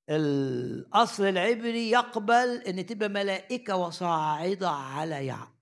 الأصل 0.10 1.24
العبري 1.24 1.92
يقبل 1.92 2.62
أن 2.68 2.86
تبقى 2.86 3.10
ملائكة 3.10 3.76
وصاعدة 3.76 4.70
على 4.70 5.26
يعقوب. 5.26 5.57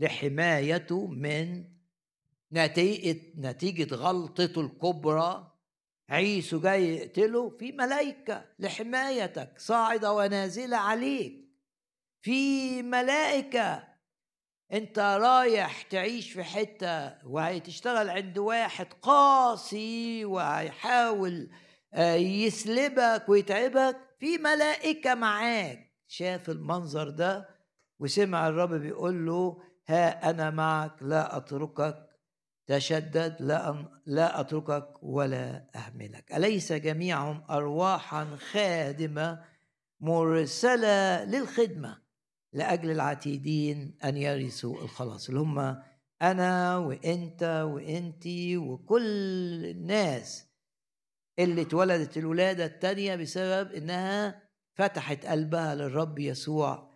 لحمايته 0.00 1.06
من 1.06 1.64
نتيجة 2.52 3.20
نتيجة 3.38 3.94
غلطته 3.94 4.60
الكبرى. 4.60 5.46
عيسو 6.08 6.60
جاي 6.60 6.96
يقتله 6.96 7.50
في 7.58 7.72
ملائكة 7.72 8.44
لحمايتك 8.58 9.58
صاعدة 9.58 10.12
ونازلة 10.12 10.76
عليك. 10.76 11.48
في 12.22 12.82
ملائكة 12.82 13.90
انت 14.72 14.98
رايح 14.98 15.82
تعيش 15.82 16.32
في 16.32 16.44
حتة 16.44 17.26
وهتشتغل 17.26 18.10
عند 18.10 18.38
واحد 18.38 18.86
قاسي 19.02 20.24
وهيحاول 20.24 21.50
آه، 21.94 22.14
يسلبك 22.14 23.24
ويتعبك. 23.28 23.96
في 24.18 24.38
ملائكة 24.38 25.14
معاك. 25.14 25.92
شاف 26.06 26.50
المنظر 26.50 27.10
ده 27.10 27.48
وسمع 27.98 28.48
الرب 28.48 28.74
بيقول 28.74 29.26
له 29.26 29.62
ها 29.90 30.30
أنا 30.30 30.50
معك 30.50 31.02
لا 31.02 31.36
أتركك 31.36 32.10
تشدد 32.66 33.36
لا 33.40 33.84
لا 34.06 34.40
أتركك 34.40 35.02
ولا 35.02 35.66
أهملك. 35.76 36.32
أليس 36.32 36.72
جميعهم 36.72 37.44
ارواحا 37.50 38.36
خادمة 38.36 39.44
مرسلة 40.00 41.24
للخدمة 41.24 41.98
لأجل 42.52 42.90
العتيدين 42.90 43.98
أن 44.04 44.16
يرثوا 44.16 44.82
الخلاص؟ 44.82 45.28
اللي 45.28 45.40
هم 45.40 45.82
أنا 46.22 46.76
وأنت 46.76 47.42
وانتي 47.42 48.56
وكل 48.56 49.66
الناس 49.66 50.46
اللي 51.38 51.62
اتولدت 51.62 52.16
الولادة 52.16 52.64
الثانية 52.64 53.16
بسبب 53.16 53.72
إنها 53.72 54.42
فتحت 54.74 55.26
قلبها 55.26 55.74
للرب 55.74 56.18
يسوع 56.18 56.89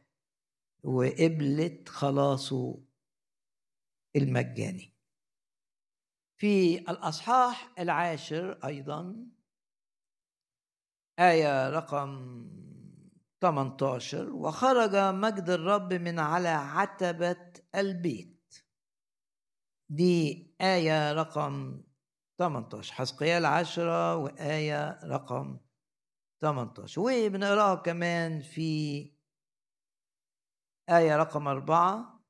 وقبلت 0.84 1.88
خلاصه 1.88 2.78
المجاني. 4.16 4.94
في 6.40 6.78
الأصحاح 6.78 7.72
العاشر 7.78 8.52
أيضا 8.64 9.26
آية 11.18 11.70
رقم 11.70 12.44
18 13.40 14.30
وخرج 14.30 14.96
مجد 14.96 15.50
الرب 15.50 15.92
من 15.92 16.18
على 16.18 16.48
عتبة 16.48 17.52
البيت. 17.74 18.54
دي 19.90 20.54
آية 20.60 21.12
رقم 21.12 21.82
18 22.38 22.94
حسقيال 22.94 23.46
عشرة 23.46 24.16
وآية 24.16 24.98
رقم 25.04 25.58
18 26.42 27.00
وبنقراها 27.00 27.74
كمان 27.74 28.42
في 28.42 29.13
آية 30.90 31.16
رقم 31.16 31.48
أربعة. 31.48 32.24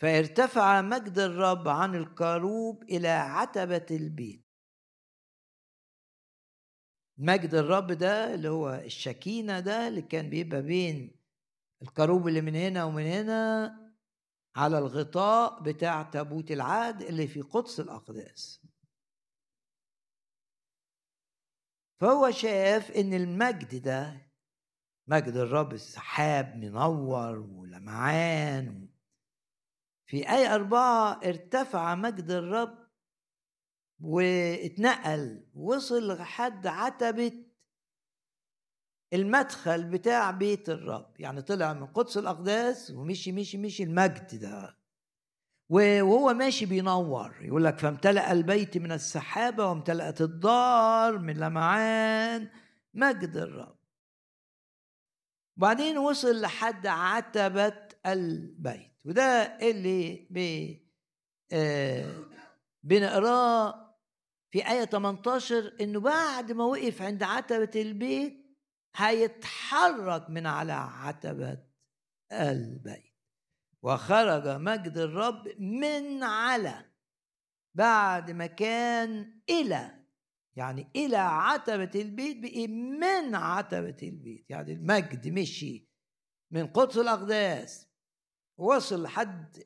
فارتفع 0.00 0.80
مجد 0.82 1.18
الرب 1.18 1.68
عن 1.68 1.94
الكروب 1.94 2.82
إلى 2.82 3.08
عتبة 3.08 3.86
البيت. 3.90 4.44
مجد 7.18 7.54
الرب 7.54 7.92
ده 7.92 8.34
اللي 8.34 8.48
هو 8.48 8.70
الشكينة 8.74 9.60
ده 9.60 9.88
اللي 9.88 10.02
كان 10.02 10.30
بيبقى 10.30 10.62
بين 10.62 11.20
الكروب 11.82 12.28
اللي 12.28 12.40
من 12.40 12.54
هنا 12.54 12.84
ومن 12.84 13.02
هنا 13.06 13.74
على 14.56 14.78
الغطاء 14.78 15.62
بتاع 15.62 16.02
تابوت 16.02 16.50
العهد 16.50 17.02
اللي 17.02 17.28
في 17.28 17.40
قدس 17.42 17.80
الأقداس. 17.80 18.66
فهو 22.00 22.30
شاف 22.30 22.90
إن 22.90 23.14
المجد 23.14 23.82
ده 23.82 24.27
مجد 25.08 25.36
الرب 25.36 25.76
سحاب 25.76 26.56
منور 26.56 27.38
ولمعان. 27.38 28.88
في 30.06 30.30
آية 30.30 30.54
أربعة 30.54 31.20
ارتفع 31.24 31.94
مجد 31.94 32.30
الرب 32.30 32.78
واتنقل 34.00 35.46
وصل 35.54 36.16
لحد 36.16 36.66
عتبة 36.66 37.32
المدخل 39.12 39.84
بتاع 39.84 40.30
بيت 40.30 40.68
الرب. 40.68 41.20
يعني 41.20 41.42
طلع 41.42 41.72
من 41.72 41.86
قدس 41.86 42.18
الأقداس 42.18 42.90
ومشي 42.90 43.32
مشي 43.32 43.58
مشي 43.58 43.82
المجد 43.82 44.40
ده. 44.40 44.78
وهو 45.68 46.34
ماشي 46.34 46.66
بينور. 46.66 47.36
يقول 47.40 47.64
لك 47.64 47.78
فامتلأ 47.78 48.32
البيت 48.32 48.78
من 48.78 48.92
السحابة 48.92 49.66
وامتلأت 49.66 50.20
الدار 50.20 51.18
من 51.18 51.36
لمعان 51.36 52.48
مجد 52.94 53.36
الرب. 53.36 53.77
وبعدين 55.58 55.98
وصل 55.98 56.40
لحد 56.40 56.86
عتبة 56.86 57.88
البيت 58.06 58.92
وده 59.04 59.58
اللي 59.62 60.26
بي 60.30 60.86
آه 61.52 62.24
بنقراه 62.82 63.94
في 64.50 64.68
آية 64.70 64.84
18 64.84 65.76
إنه 65.80 66.00
بعد 66.00 66.52
ما 66.52 66.64
وقف 66.64 67.02
عند 67.02 67.22
عتبة 67.22 67.80
البيت 67.80 68.56
هيتحرك 68.96 70.30
من 70.30 70.46
على 70.46 70.72
عتبة 70.72 71.58
البيت. 72.32 73.14
وخرج 73.82 74.48
مجد 74.48 74.98
الرب 74.98 75.48
من 75.58 76.22
على 76.22 76.84
بعد 77.74 78.30
ما 78.30 78.46
كان 78.46 79.40
إلى 79.50 79.97
يعني 80.58 80.90
إلى 80.96 81.16
عتبة 81.16 82.00
البيت 82.00 82.36
بقي 82.36 82.66
من 82.66 83.34
عتبة 83.34 83.96
البيت. 84.02 84.46
يعني 84.50 84.72
المجد 84.72 85.28
مشي 85.28 85.88
من 86.52 86.66
قدس 86.66 86.98
الأقداس 86.98 87.86
وصل 88.58 89.02
لحد 89.02 89.64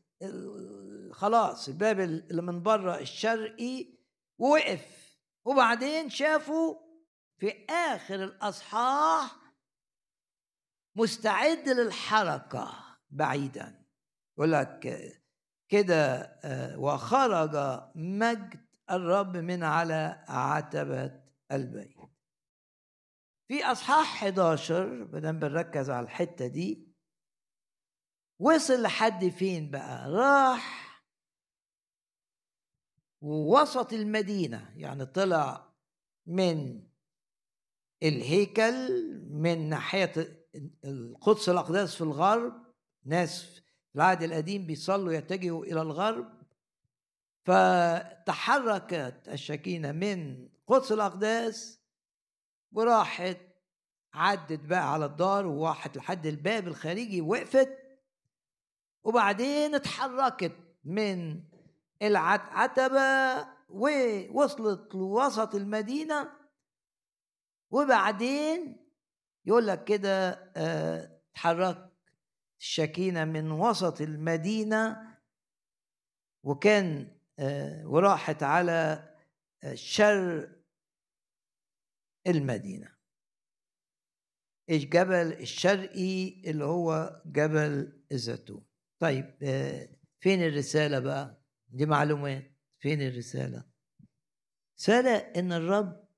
خلاص 1.13 1.69
الباب 1.69 2.01
اللي 2.01 2.43
من 2.43 2.63
بره 2.63 2.99
الشرقي 2.99 3.99
ووقف. 4.39 5.19
وبعدين 5.47 6.11
شافوا 6.11 6.75
في 7.41 7.67
آخر 7.71 8.25
الأصحاح 8.25 9.37
مستعد 10.97 11.69
للحركة 11.69 12.99
بعيدا. 13.11 13.87
يقول 14.39 14.53
لك 14.53 14.81
كده 15.69 16.15
آه، 16.45 16.79
وخرج 16.79 17.83
مجد 17.95 18.62
الرب 18.91 19.37
من 19.37 19.63
على 19.63 20.25
عتبة 20.29 21.21
البيت. 21.53 21.97
في 23.49 23.65
أصحاح 23.65 24.15
11 24.25 25.05
بدل 25.05 25.33
بنركز 25.33 25.91
على 25.91 26.05
الحتة 26.05 26.47
دي 26.47 26.93
وصل 28.41 28.83
لحد 28.83 29.29
فين 29.29 29.71
بقى؟ 29.71 30.11
راح 30.11 30.83
ووسط 33.21 33.93
المدينة 33.93 34.73
يعني 34.77 35.07
طلع 35.07 35.73
من 36.27 36.89
الهيكل 38.03 38.89
من 39.31 39.69
ناحية 39.69 40.13
القدس 40.85 41.49
الأقداس 41.49 41.95
في 41.95 42.01
الغرب. 42.01 42.53
ناس 43.05 43.43
في 43.45 43.97
العهد 43.97 44.23
القديم 44.23 44.67
بيصلوا 44.67 45.13
يتجهوا 45.13 45.65
إلى 45.65 45.83
الغرب. 45.83 46.42
فتحركت 47.45 49.29
الشكينة 49.29 49.93
من 49.93 50.49
قدس 50.67 50.93
الأقداس 50.93 51.81
وراحت 52.73 53.39
عدت 54.15 54.61
بقى 54.65 54.93
على 54.93 55.05
الدار 55.05 55.47
وراحت 55.47 55.97
لحد 55.97 56.27
الباب 56.27 56.69
الخارجي 56.69 57.21
وقفت. 57.21 57.79
وبعدين 59.05 59.75
اتحركت 59.75 60.53
من 60.85 61.43
العتبة 62.03 63.49
ووصلت 63.69 64.95
لوسط 64.95 65.55
المدينة. 65.55 66.31
وبعدين 67.71 68.77
يقول 69.47 69.67
لك 69.67 69.85
كده 69.85 70.31
آه 70.57 71.21
اتحركت 71.33 71.93
الشكينة 72.61 73.25
من 73.25 73.51
وسط 73.51 74.01
المدينة. 74.01 75.13
وكان 76.43 77.17
وراحت 77.85 78.43
على 78.43 79.09
شر 79.75 80.57
المدينة. 82.27 82.93
الجبل 84.71 85.33
الشرقي؟ 85.33 86.41
اللي 86.51 86.65
هو 86.65 87.23
جبل 87.27 88.03
الزيتون. 88.13 88.65
طيب 89.03 89.37
آه، 89.43 89.89
فين 90.21 90.43
الرسالة 90.43 90.99
بقى؟ 90.99 91.43
دي 91.69 91.87
معلومات 91.87 92.53
فين 92.83 93.03
الرسالة؟ 93.03 93.65
رسالة 94.79 95.17
إن 95.17 95.53
الرب 95.53 96.09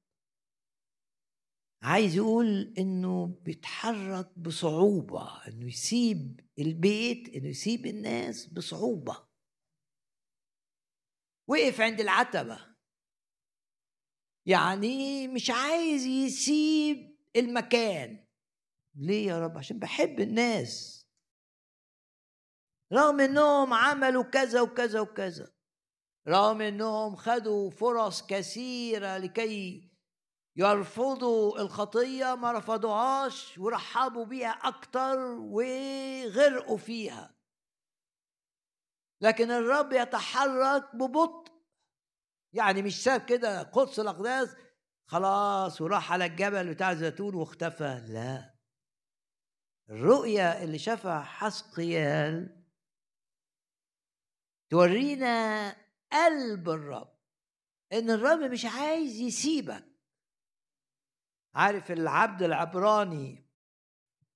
عايز 1.83 2.17
يقول 2.17 2.75
إنه 2.79 3.27
بيتحرك 3.27 4.39
بصعوبة 4.39 5.47
إنه 5.49 5.67
يسيب 5.67 6.41
البيت 6.59 7.29
إنه 7.29 7.49
يسيب 7.49 7.87
الناس 7.87 8.47
بصعوبة. 8.47 9.34
وقف 11.47 11.81
عند 11.81 12.01
العتبة. 12.01 12.75
يعني 14.47 15.29
مش 15.29 15.51
عايز 15.51 16.07
يسيب 16.07 17.19
المكان. 17.37 18.27
ليه 18.95 19.27
يا 19.27 19.41
رب؟ 19.41 19.59
عشان 19.59 19.79
بحب 19.79 20.21
الناس. 20.21 21.05
رغم 22.93 23.21
إنهم 23.21 23.75
عملوا 23.75 24.23
كذا 24.23 24.61
وكذا 24.61 25.01
وكذا. 25.01 25.55
رغم 26.29 26.61
إنهم 26.61 27.17
خدوا 27.17 27.71
فرص 27.71 28.27
كثيرة 28.27 29.19
لكي 29.19 29.91
يرفضوا 30.57 31.61
الخطية 31.61 32.35
ما 32.35 32.53
رفضوهاش 32.53 33.59
ورحبوا 33.59 34.25
بيها 34.25 34.51
أكتر 34.51 35.19
وغرقوا 35.39 36.77
فيها. 36.77 37.34
لكن 39.25 39.51
الرب 39.51 39.93
يتحرك 39.93 40.97
ببطء. 40.97 41.53
يعني 42.53 42.83
مش 42.83 43.03
ساب 43.03 43.25
كده 43.25 43.63
قدس 43.63 44.01
الأقداس 44.01 44.57
خلاص 45.07 45.81
وراح 45.81 46.13
على 46.13 46.25
الجبل 46.25 46.75
بتاع 46.75 46.93
الزيتون 46.93 47.35
واختفى. 47.35 48.05
لا. 48.09 48.55
الرؤية 49.91 50.63
اللي 50.65 50.79
شافها 50.79 51.21
حسقيال 51.23 52.65
تورينا 54.71 55.77
قلب 56.13 56.69
الرب 56.69 57.15
إن 57.93 58.11
الرب 58.11 58.41
مش 58.41 58.65
عايز 58.65 59.21
يسيبك. 59.21 59.85
عارف 61.55 61.91
العبد 61.91 62.43
العبراني 62.43 63.51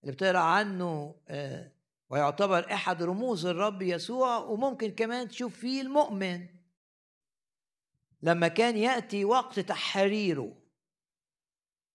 اللي 0.03 0.13
بتقرأ 0.13 0.39
عنه 0.39 1.21
آه، 1.29 1.78
ويعتبر 2.11 2.73
أحد 2.73 3.03
رموز 3.03 3.47
الرب 3.47 3.83
يسوع 3.83 4.37
وممكن 4.37 4.91
كمان 4.91 5.29
تشوف 5.29 5.59
فيه 5.59 5.81
المؤمن. 5.81 6.47
لما 8.23 8.49
كان 8.49 8.77
يأتي 8.77 9.25
وقت 9.25 9.61
تحريره 9.61 10.57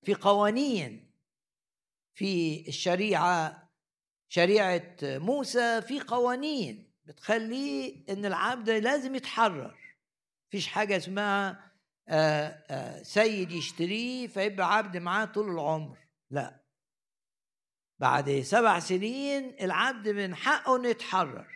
في 0.05 0.14
قوانين 0.14 1.11
في 2.14 2.64
الشريعة 2.68 3.70
شريعة 4.30 4.97
موسى 5.03 5.82
في 5.82 5.99
قوانين 5.99 6.93
بتخليه 7.05 8.05
إن 8.09 8.26
العبد 8.26 8.70
لازم 8.70 9.16
يتحرر. 9.16 9.78
مفيش 10.47 10.68
حاجة 10.68 10.97
اسمها 10.97 11.72
آه، 12.07 12.64
آه، 12.70 13.03
سيد 13.03 13.51
يشتريه 13.51 14.28
فيبقى 14.28 14.78
عبد 14.78 14.97
معاه 14.97 15.26
طول 15.26 15.49
العمر. 15.49 15.97
لا. 16.30 16.62
بعد 18.04 18.41
سبع 18.41 18.80
سنين 18.80 19.56
العبد 19.62 20.10
من 20.10 20.36
حقه 20.36 20.76
إنه 20.76 20.89
يتحرر. 20.89 21.47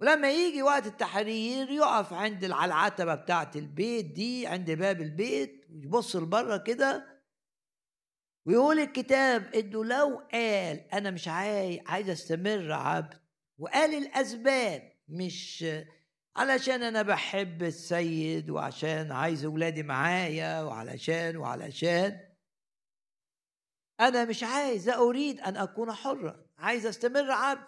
ولما 0.00 0.30
يجي 0.32 0.62
وقت 0.62 0.86
التحرير 0.86 1.70
يقف 1.70 2.12
عند 2.12 2.44
على 2.44 2.64
العتبه 2.72 3.14
بتاعه 3.14 3.50
البيت 3.56 4.04
دي 4.06 4.46
عند 4.46 4.70
باب 4.70 5.00
البيت 5.00 5.66
ويبص 5.70 6.16
لبرة 6.16 6.56
كده 6.56 7.22
ويقول 8.46 8.78
الكتاب 8.78 9.54
إنه 9.54 9.84
لو 9.84 10.22
قال 10.32 10.80
أنا 10.92 11.10
مش 11.10 11.28
عايز 11.28 12.10
أستمر 12.10 12.72
عبد 12.72 13.14
وقال 13.58 13.94
الأسباب 13.94 14.92
مش 15.08 15.64
علشان 16.36 16.82
أنا 16.82 17.02
بحب 17.02 17.62
السيد 17.62 18.50
وعشان 18.50 19.12
عايز 19.12 19.44
أولادي 19.44 19.82
معايا 19.82 20.62
وعلشان 20.62 21.36
وعلشان 21.36 22.31
أنا 24.08 24.24
مش 24.24 24.42
عايز 24.42 24.88
أريد 24.88 25.40
أن 25.40 25.56
أكون 25.56 25.92
حرا 25.92 26.46
عايز 26.58 26.86
أستمر 26.86 27.30
عبد. 27.30 27.66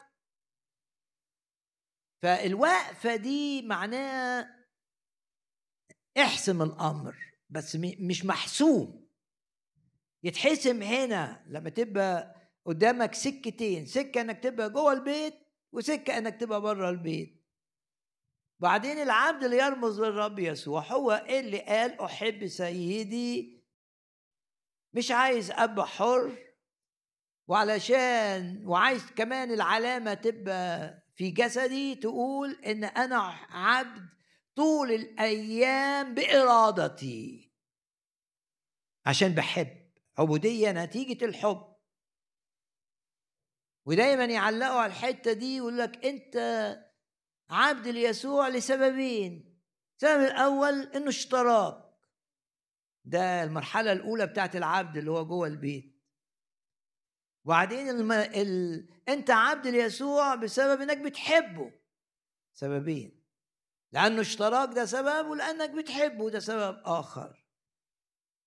فالوقفة 2.22 3.16
دي 3.16 3.62
معناها 3.62 4.64
احسم 6.18 6.62
الأمر 6.62 7.16
بس 7.50 7.76
مش 8.00 8.24
محسوم. 8.24 9.08
يتحسم 10.22 10.82
هنا 10.82 11.44
لما 11.48 11.70
تبقى 11.70 12.34
قدامك 12.66 13.14
سكتين 13.14 13.86
سكة 13.86 14.20
إنك 14.20 14.42
تبقى 14.42 14.70
جوه 14.70 14.92
البيت 14.92 15.34
وسكة 15.72 16.18
إنك 16.18 16.40
تبقى 16.40 16.60
بره 16.60 16.90
البيت. 16.90 17.44
بعدين 18.60 18.98
العبد 18.98 19.44
اللي 19.44 19.58
يرمز 19.58 20.00
للرب 20.00 20.38
يسوع 20.38 20.82
هو 20.82 21.24
اللي 21.28 21.60
قال 21.60 22.00
أحب 22.00 22.46
سيدي 22.46 23.63
مش 24.94 25.10
عايز 25.10 25.50
ابقى 25.50 25.86
حر 25.86 26.38
وعلشان 27.48 28.62
وعايز 28.66 29.06
كمان 29.16 29.52
العلامة 29.52 30.14
تبقى 30.14 30.94
في 31.16 31.30
جسدي 31.30 31.94
تقول 31.94 32.50
إن 32.66 32.84
أنا 32.84 33.18
عبد 33.50 34.08
طول 34.56 34.90
الأيام 34.92 36.14
بإرادتي. 36.14 37.52
عشان 39.06 39.28
بحب. 39.34 39.84
عبودية 40.18 40.72
نتيجة 40.72 41.24
الحب. 41.24 41.74
ودايما 43.86 44.24
يعلقوا 44.24 44.80
على 44.80 44.90
الحتة 44.92 45.32
دي 45.32 45.56
يقول 45.56 45.78
لك 45.78 46.04
أنت 46.06 46.36
عبد 47.50 47.88
ليسوع 47.88 48.48
لسببين. 48.48 49.60
السبب 49.96 50.22
الأول 50.22 50.82
إنه 50.82 51.08
اشتراك 51.08 51.83
ده 53.04 53.44
المرحلة 53.44 53.92
الأولى 53.92 54.26
بتاعت 54.26 54.56
العبد 54.56 54.96
اللي 54.96 55.10
هو 55.10 55.26
جوه 55.26 55.46
البيت. 55.46 55.94
وبعدين 57.44 57.88
الم... 57.88 58.12
ال... 58.12 58.88
أنت 59.08 59.30
عبد 59.30 59.66
ليسوع 59.66 60.34
بسبب 60.34 60.80
إنك 60.80 60.98
بتحبه. 60.98 61.72
سببين. 62.52 63.24
لأنه 63.92 64.20
اشتراك 64.20 64.68
ده 64.74 64.84
سبب 64.84 65.26
ولانك 65.26 65.70
بتحبه 65.70 66.30
ده 66.30 66.38
سبب 66.40 66.80
آخر. 66.84 67.44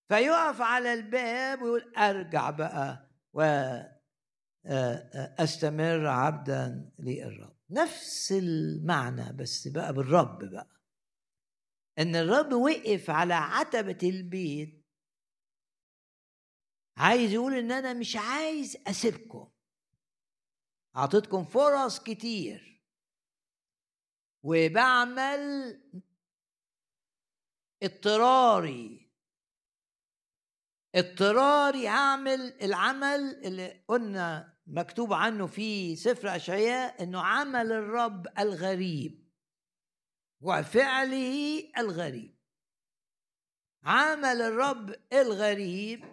فيقف 0.09 0.61
على 0.61 0.93
الباب 0.93 1.61
ويقول 1.61 1.93
أرجع 1.97 2.49
بقى 2.49 3.09
و 3.33 3.41
أستمر 5.39 6.07
عبدا 6.07 6.91
للرب. 6.99 7.57
نفس 7.69 8.31
المعنى 8.31 9.33
بس 9.33 9.67
بقى 9.67 9.93
بالرب 9.93 10.43
بقى. 10.51 10.76
إن 11.99 12.15
الرب 12.15 12.53
وقف 12.53 13.09
على 13.09 13.33
عتبة 13.33 14.09
البيت 14.09 14.85
عايز 16.97 17.33
يقول 17.33 17.53
إن 17.53 17.71
أنا 17.71 17.93
مش 17.93 18.15
عايز 18.15 18.77
أسيبكم. 18.87 19.51
أعطيتكم 20.95 21.43
فرص 21.43 21.99
كتير. 21.99 22.83
وبعمل 24.43 25.41
اضطراري. 27.83 29.11
اضطراري 30.95 31.87
هعمل 31.87 32.39
العمل 32.61 33.45
اللي 33.45 33.83
قلنا 33.87 34.57
مكتوب 34.67 35.13
عنه 35.13 35.47
في 35.47 35.95
سفر 35.95 36.35
أشعياء 36.35 37.03
أنه 37.03 37.21
عمل 37.21 37.71
الرب 37.71 38.27
الغريب. 38.39 39.26
وفعله 40.41 41.63
الغريب. 41.77 42.37
عمل 43.83 44.41
الرب 44.41 44.95
الغريب 45.13 46.05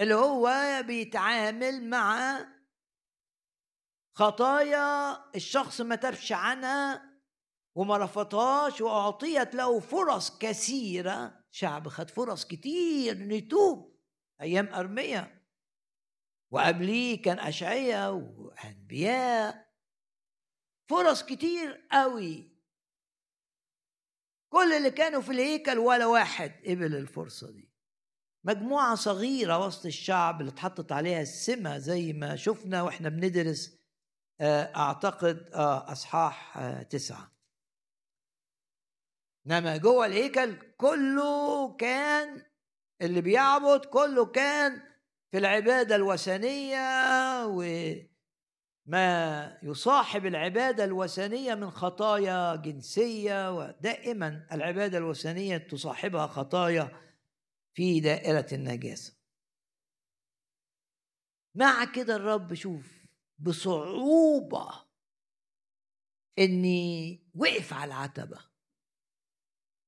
اللي 0.00 0.14
هو 0.14 0.52
بيتعامل 0.86 1.88
مع 1.90 2.38
خطايا 4.14 5.16
الشخص 5.34 5.80
ما 5.80 5.96
تبش 5.96 6.32
عنها 6.32 7.12
وما 7.74 7.96
رفضهاش 7.96 8.80
وأعطيت 8.80 9.54
له 9.54 9.80
فرص 9.80 10.38
كثيرة. 10.38 11.44
شعب 11.50 11.88
خد 11.88 12.10
فرص 12.10 12.44
كتير 12.44 13.16
إنه 13.16 13.34
يتوب 13.34 14.00
أيام 14.40 14.74
أرمية. 14.74 15.48
وقبليه 16.50 17.22
كان 17.22 17.38
أشعية 17.38 18.10
وأنبياء. 18.10 19.72
فرص 20.90 21.22
كتير 21.22 21.88
قوي. 21.92 22.51
كل 24.52 24.72
اللي 24.72 24.90
كانوا 24.90 25.20
في 25.20 25.32
الهيكل 25.32 25.78
ولا 25.78 26.06
واحد 26.06 26.52
قبل 26.66 26.96
الفرصة 26.96 27.50
دي. 27.50 27.72
مجموعة 28.44 28.94
صغيرة 28.94 29.66
وسط 29.66 29.86
الشعب 29.86 30.40
اللي 30.40 30.52
اتحطت 30.52 30.92
عليها 30.92 31.22
السمة 31.22 31.78
زي 31.78 32.12
ما 32.12 32.36
شفنا 32.36 32.82
وإحنا 32.82 33.08
بندرس 33.08 33.78
آه، 34.40 34.76
أعتقد 34.76 35.50
آه، 35.54 35.92
أصحاح 35.92 36.58
آه، 36.58 36.82
تسعة. 36.82 37.32
إنما 39.46 39.76
جوه 39.76 40.06
الهيكل 40.06 40.56
كله 40.76 41.72
كان 41.76 42.42
اللي 43.02 43.20
بيعبد 43.20 43.84
كله 43.84 44.26
كان 44.26 44.82
في 45.30 45.38
العبادة 45.38 45.96
الوثنية 45.96 47.46
وما 48.86 49.58
يصاحب 49.62 50.26
العبادة 50.26 50.84
الوثنية 50.84 51.54
من 51.54 51.70
خطايا 51.70 52.56
جنسية 52.56 53.56
ودائما 53.58 54.46
العبادة 54.52 54.98
الوثنية 54.98 55.58
تصاحبها 55.58 56.26
خطايا 56.26 57.02
في 57.74 58.00
دائرة 58.00 58.46
النجاسة. 58.52 59.14
مع 61.54 61.84
كده 61.84 62.16
الرب 62.16 62.54
شوف 62.54 63.06
بصعوبة 63.38 64.70
إني 66.38 67.20
وقف 67.34 67.72
على 67.72 67.88
العتبة. 67.88 68.40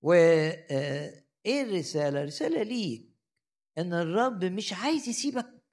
وإيه 0.03 0.67
آه، 0.71 1.25
الرسالة؟ 1.47 2.25
رسالة 2.25 2.63
ليك. 2.63 3.15
إن 3.79 3.93
الرب 3.93 4.45
مش 4.45 4.73
عايز 4.73 5.09
يسيبك 5.09 5.65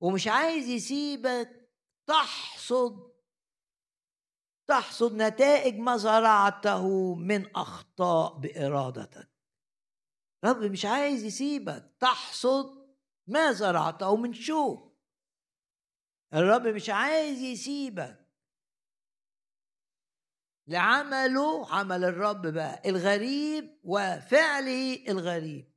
ومش 0.00 0.28
عايز 0.28 0.68
يسيبك 0.68 1.59
تحصد 2.10 3.10
تحصد 4.66 5.14
نتائج 5.14 5.78
ما 5.78 5.96
زرعته 5.96 7.14
من 7.14 7.56
أخطاء 7.56 8.38
بإرادتك. 8.38 9.30
رب 10.44 10.56
مش 10.64 10.84
عايز 10.84 11.24
يسيبك 11.24 11.96
تحصد 12.00 12.96
ما 13.26 13.52
زرعته 13.52 14.16
من 14.16 14.32
شوك 14.32 14.96
الرب 16.34 16.66
مش 16.66 16.90
عايز 16.90 17.38
يسيبك. 17.38 18.26
لعمله 20.66 21.74
عمل 21.74 22.04
الرب 22.04 22.46
بقى 22.46 22.82
الغريب 22.90 23.80
وفعله 23.84 25.04
الغريب. 25.08 25.69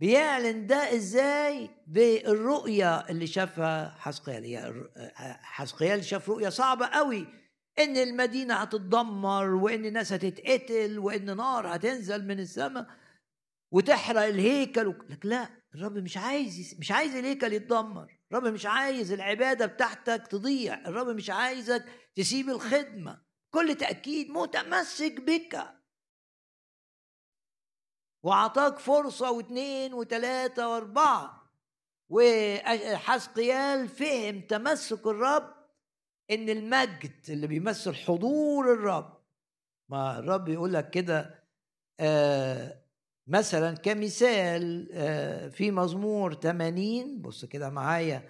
بيعلن 0.00 0.66
ده 0.66 0.94
إزاي؟ 0.94 1.70
بالرؤية 1.86 2.96
اللي 2.98 3.26
شافها 3.26 3.94
حسقيال 3.98 4.90
حسقيال 5.42 6.04
شاف 6.04 6.28
رؤية 6.28 6.48
صعبة 6.48 6.86
قوي. 6.86 7.26
إن 7.78 7.96
المدينة 7.96 8.54
هتتدمر 8.54 9.54
وإن 9.54 9.86
الناس 9.86 10.12
هتتقتل 10.12 10.98
وإن 10.98 11.36
نار 11.36 11.76
هتنزل 11.76 12.26
من 12.26 12.40
السماء 12.40 12.86
وتحرق 13.72 14.22
الهيكل 14.22 14.94
لك 15.10 15.26
لا 15.26 15.48
الرب 15.74 15.98
مش 15.98 16.16
عايز 16.16 16.76
مش 16.78 16.92
عايز 16.92 17.16
الهيكل 17.16 17.52
يتدمر. 17.52 18.18
الرب 18.32 18.46
مش 18.46 18.66
عايز 18.66 19.12
العبادة 19.12 19.66
بتاعتك 19.66 20.26
تضيع. 20.26 20.74
الرب 20.88 21.08
مش 21.08 21.30
عايزك 21.30 21.84
تسيب 22.16 22.48
الخدمة. 22.50 23.22
كل 23.50 23.74
تأكيد 23.74 24.30
متمسك 24.30 25.20
بك. 25.20 25.74
وأعطاك 28.24 28.78
فرصة 28.78 29.30
واثنين 29.30 29.94
وثلاثة 29.94 30.68
وأربعة. 30.68 31.44
وحسقيال 32.08 33.88
فهم 33.88 34.40
تمسك 34.40 35.06
الرب 35.06 35.54
إن 36.30 36.48
المجد 36.48 37.12
اللي 37.28 37.46
بيمثل 37.46 37.94
حضور 37.94 38.72
الرب. 38.72 39.14
ما 39.88 40.18
الرب 40.18 40.48
يقول 40.48 40.72
لك 40.72 40.90
كده 40.90 41.44
آه 42.00 42.80
مثلا 43.26 43.76
كمثال 43.76 44.88
آه 44.92 45.48
في 45.48 45.70
مزمور 45.70 46.34
80 46.34 47.20
بص 47.22 47.44
كده 47.44 47.70
معايا 47.70 48.22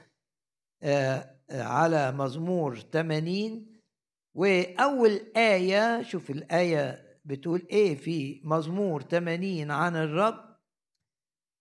آه 0.83 1.37
على 1.51 2.13
مزمور 2.13 2.79
80 2.79 3.67
وأول 4.35 5.21
آية 5.37 6.03
شوف 6.03 6.31
الآية 6.31 7.04
بتقول 7.25 7.67
إيه 7.71 7.97
في 7.97 8.41
مزمور 8.45 9.03
80 9.03 9.71
عن 9.71 9.97
الرب 9.97 10.57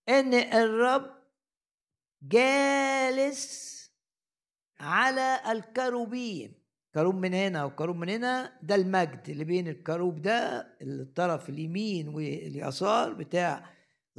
إن 0.09 0.33
الرب 0.33 1.11
جالس 2.21 3.73
على 4.79 5.39
الكروبيم. 5.51 6.63
كروب 6.93 7.15
من 7.15 7.33
هنا 7.33 7.63
وكروب 7.65 7.95
من 7.95 8.09
هنا 8.09 8.59
ده 8.63 8.75
المجد 8.75 9.29
اللي 9.29 9.43
بين 9.43 9.67
الكروب 9.67 10.21
ده 10.21 10.67
الطرف 10.81 11.49
اليمين 11.49 12.07
واليسار 12.07 13.13
بتاع 13.13 13.69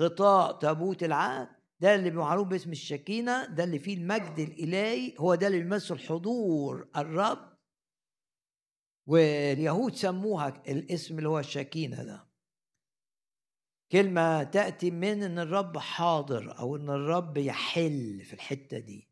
غطاء 0.00 0.58
تابوت 0.58 1.02
العهد 1.02 1.48
ده 1.80 1.94
اللي 1.94 2.10
معروف 2.10 2.48
باسم 2.48 2.72
الشكينة 2.72 3.46
ده 3.46 3.64
اللي 3.64 3.78
فيه 3.78 3.96
المجد 3.96 4.38
الإلهي 4.38 5.14
هو 5.18 5.34
ده 5.34 5.46
اللي 5.46 5.58
بيمثل 5.58 5.98
حضور 5.98 6.88
الرب. 6.96 7.53
واليهود 9.06 9.94
سموها 9.94 10.48
الاسم 10.48 11.18
اللي 11.18 11.28
هو 11.28 11.39
الشكينة 11.39 12.02
ده. 12.02 12.28
كلمة 13.93 14.43
تأتي 14.43 14.90
من 14.90 15.22
إن 15.22 15.39
الرب 15.39 15.78
حاضر 15.78 16.59
أو 16.59 16.76
إن 16.76 16.90
الرب 16.90 17.36
يحل 17.36 18.22
في 18.24 18.32
الحتة 18.32 18.78
دي. 18.78 19.10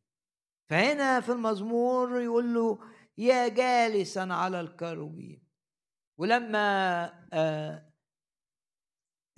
فهنا 0.70 1.20
في 1.20 1.32
المزمور 1.32 2.20
يقول 2.20 2.55
له 2.55 2.78
يا 3.19 3.48
جالسا 3.48 4.20
على 4.31 4.60
الكروبيم 4.60 5.43
ولما 6.19 7.05
آه 7.32 7.93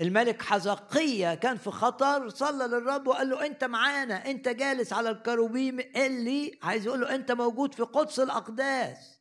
الملك 0.00 0.42
حزقية 0.42 1.34
كان 1.34 1.56
في 1.56 1.70
خطر 1.70 2.28
صلى 2.28 2.64
للرب 2.66 3.06
وقال 3.06 3.28
له 3.30 3.46
أنت 3.46 3.64
معانا 3.64 4.30
أنت 4.30 4.48
جالس 4.48 4.92
على 4.92 5.10
الكروبيم 5.10 5.80
اللي 5.80 6.58
عايز 6.62 6.86
يقول 6.86 7.00
له 7.00 7.14
أنت 7.14 7.32
موجود 7.32 7.74
في 7.74 7.82
قدس 7.82 8.20
الأقداس. 8.20 9.13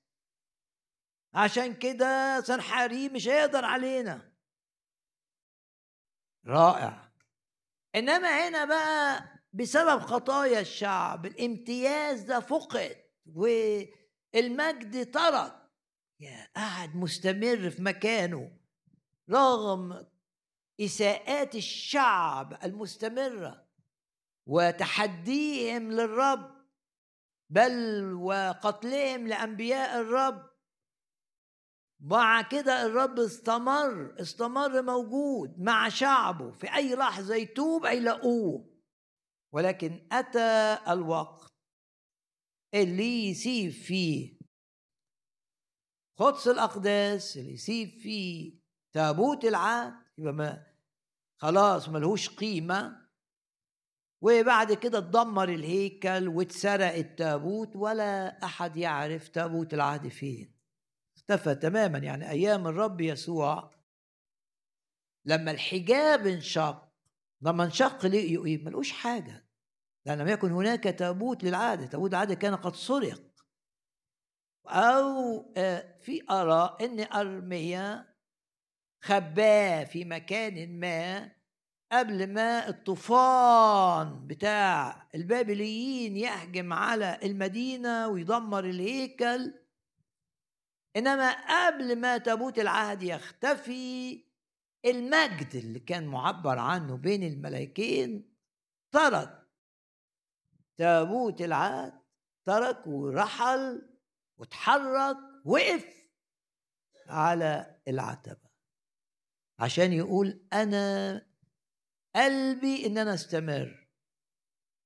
عشان 1.34 1.74
كده 1.74 2.42
سنحاريب 2.42 3.14
مش 3.14 3.28
هيقدر 3.28 3.66
علينا. 3.66 4.34
رائع. 6.48 7.12
إنما 7.96 8.48
هنا 8.48 8.66
بقى 8.66 9.26
بسبب 9.54 10.00
خطايا 10.02 10.60
الشعب 10.60 11.26
الامتياز 11.26 12.22
ده 12.22 12.40
فقد 12.40 12.96
والمجد 13.26 15.12
ترك 15.12 15.70
يا 16.20 16.52
قاعد 16.56 16.96
مستمر 16.96 17.70
في 17.70 17.82
مكانه 17.82 18.58
رغم 19.30 20.06
إساءات 20.82 21.56
الشعب 21.56 22.60
المستمرة 22.64 23.68
وتحديهم 24.46 25.92
للرب 25.92 26.66
بل 27.50 28.14
وقتلهم 28.14 29.28
لأنبياء 29.28 30.00
الرب. 30.00 30.53
مع 32.06 32.42
كده 32.42 32.86
الرب 32.86 33.20
استمر 33.20 34.22
استمر 34.22 34.82
موجود 34.82 35.60
مع 35.60 35.90
شعبه. 35.90 36.52
في 36.52 36.76
أي 36.76 36.96
لحظة 36.96 37.36
يتوب 37.36 37.86
هيلاقوه 37.86 38.74
ولكن 39.54 40.08
أتى 40.12 40.80
الوقت 40.92 41.48
اللي 42.74 43.30
يسيب 43.30 43.72
فيه 43.72 44.38
قدس 46.18 46.48
الأقداس 46.48 47.38
اللي 47.38 47.54
يسيب 47.54 47.90
فيه 47.90 48.60
تابوت 48.94 49.46
العهد. 49.46 49.94
يبقى 50.18 50.34
ما 50.34 50.68
خلاص 51.42 51.90
ملهوش 51.90 52.30
قيمة. 52.30 53.04
وبعد 54.24 54.74
كده 54.74 54.98
اتدمر 54.98 55.50
الهيكل 55.50 56.28
واتسرق 56.28 56.94
التابوت 56.94 57.76
ولا 57.76 58.44
أحد 58.46 58.78
يعرف 58.78 59.28
تابوت 59.28 59.74
العهد 59.74 60.08
فين. 60.08 60.53
اختفى 61.30 61.56
تماما 61.56 61.98
يعني 61.98 62.30
أيام 62.30 62.68
الرب 62.68 63.02
يسوع. 63.02 63.72
لما 65.26 65.52
الحجاب 65.52 66.28
انشق 66.28 66.94
لما 67.42 67.64
انشق 67.64 68.06
لقيوا 68.06 68.46
إيه؟ 68.46 68.64
ملقوش 68.64 68.92
حاجة. 68.92 69.48
لأن 70.06 70.18
لم 70.18 70.28
يكن 70.28 70.52
هناك 70.52 70.84
تابوت 70.84 71.44
للعاده 71.44 71.86
تابوت 71.86 72.12
العاده 72.12 72.36
كان 72.36 72.56
قد 72.56 72.76
سرق. 72.76 73.22
أو 74.68 75.54
آه، 75.58 76.00
في 76.02 76.24
اراء 76.30 76.86
إن 76.86 77.00
أرميا 77.14 78.16
خباه 79.04 79.84
في 79.84 80.06
مكان 80.06 80.80
ما 80.80 81.32
قبل 81.92 82.34
ما 82.34 82.68
الطوفان 82.68 84.28
بتاع 84.28 85.08
البابليين 85.16 86.18
يهجم 86.18 86.74
على 86.74 87.20
المدينة 87.24 88.08
ويدمر 88.08 88.66
الهيكل. 88.66 89.63
إنما 90.98 91.32
قبل 91.68 92.00
ما 92.00 92.18
تابوت 92.18 92.60
العهد 92.60 93.04
يختفي 93.04 94.24
المجد 94.86 95.56
اللي 95.56 95.80
كان 95.80 96.08
معبر 96.08 96.60
عنه 96.60 96.98
بين 96.98 97.24
الملائكين. 97.24 98.36
ترك 98.92 99.48
تابوت 100.78 101.42
العهد 101.42 101.94
ترك 102.46 102.88
ورحل 102.88 103.90
وتحرك 104.38 105.18
وقف 105.46 106.10
على 107.08 107.82
العتبة. 107.88 108.50
عشان 109.60 109.94
يقول 109.94 110.48
أنا 110.54 111.28
قلبي 112.16 112.86
إن 112.86 112.98
أنا 112.98 113.14
أستمر. 113.14 113.88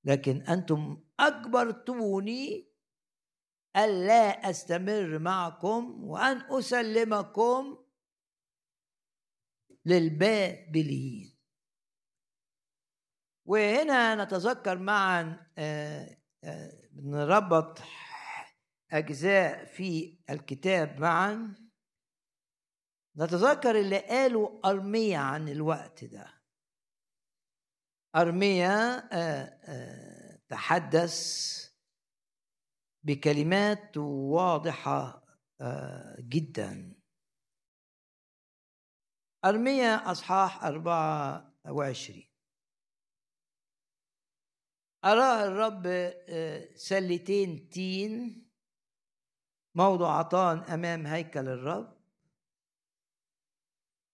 لكن 0.03 0.41
أنتم 0.41 1.03
اجبرتوني 1.19 2.66
ألا 3.77 4.49
أستمر 4.49 5.19
معكم 5.19 6.03
وأن 6.03 6.41
أسلمكم 6.49 7.85
للبابليين. 9.85 11.37
وهنا 13.45 14.23
نتذكر 14.23 14.77
معا 14.77 15.47
آه، 15.57 16.17
آه، 16.43 16.89
نربط 16.93 17.79
أجزاء 18.91 19.65
في 19.65 20.17
الكتاب 20.29 20.99
معا. 20.99 21.55
نتذكر 23.17 23.79
اللي 23.79 23.97
قاله 23.99 24.61
أرميا 24.65 25.17
عن 25.17 25.49
الوقت 25.49 26.03
ده. 26.03 26.33
أرميا 28.15 29.09
آه، 29.13 30.39
تحدث 30.49 31.66
بكلمات 33.03 33.97
واضحة 33.97 35.27
آه، 35.61 36.15
جدا. 36.19 36.95
أرمية 39.45 40.11
أصحاح 40.11 40.63
أربعة 40.63 41.53
وعشرين. 41.69 42.29
أراه 45.05 45.45
الرب 45.45 45.83
آه، 45.87 46.69
سلتين 46.75 47.69
تين 47.69 48.43
موضوعتان 49.75 50.57
أمام 50.59 51.07
هيكل 51.07 51.47
الرب. 51.47 51.97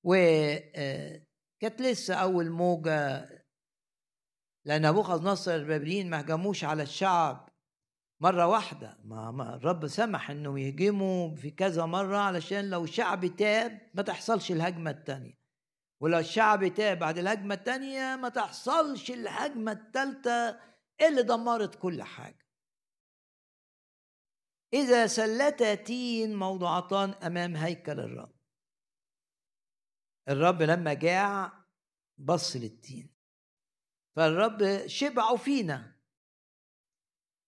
وكانت 0.04 1.82
آه، 1.82 1.92
لسه 1.92 2.16
أول 2.16 2.50
موجة 2.50 3.30
لأن 4.66 4.82
نبوخذ 4.82 5.24
نصر 5.24 5.56
البابليين 5.56 6.10
ما 6.10 6.22
هجموش 6.22 6.64
على 6.64 6.84
الشعب. 6.84 7.43
مرة 8.24 8.48
واحدة. 8.48 8.98
ما, 9.04 9.56
الرب 9.56 9.88
سمح 9.88 10.30
إنه 10.30 10.60
يهجموا 10.60 11.36
في 11.36 11.52
كذا 11.52 11.86
مرة 11.86 12.18
علشان 12.18 12.70
لو 12.70 12.84
الشعب 12.84 13.26
تاب 13.26 13.92
ما 13.94 14.02
تحصلش 14.02 14.52
الهجمة 14.52 14.92
التانية. 14.92 15.40
ولو 16.02 16.20
الشعب 16.20 16.68
تاب 16.68 17.00
بعد 17.00 17.18
الهجمة 17.18 17.56
التانية 17.56 18.16
ما 18.16 18.30
تحصلش 18.30 19.12
الهجمة 19.12 19.72
التالتة 19.72 20.60
اللي 21.08 21.24
دمرت 21.24 21.76
كل 21.76 22.04
حاجة. 22.04 22.48
إذا 24.74 25.08
سلتا 25.08 25.76
تين 25.76 26.36
موضوعتان 26.36 27.10
أمام 27.10 27.56
هيكل 27.56 28.00
الرب. 28.00 28.36
الرب 30.30 30.62
لما 30.62 30.94
جاع 30.94 31.54
بص 32.18 32.56
للتين. 32.56 33.16
فالرب 34.16 34.88
شبعوا 34.88 35.38
فينا. 35.38 35.93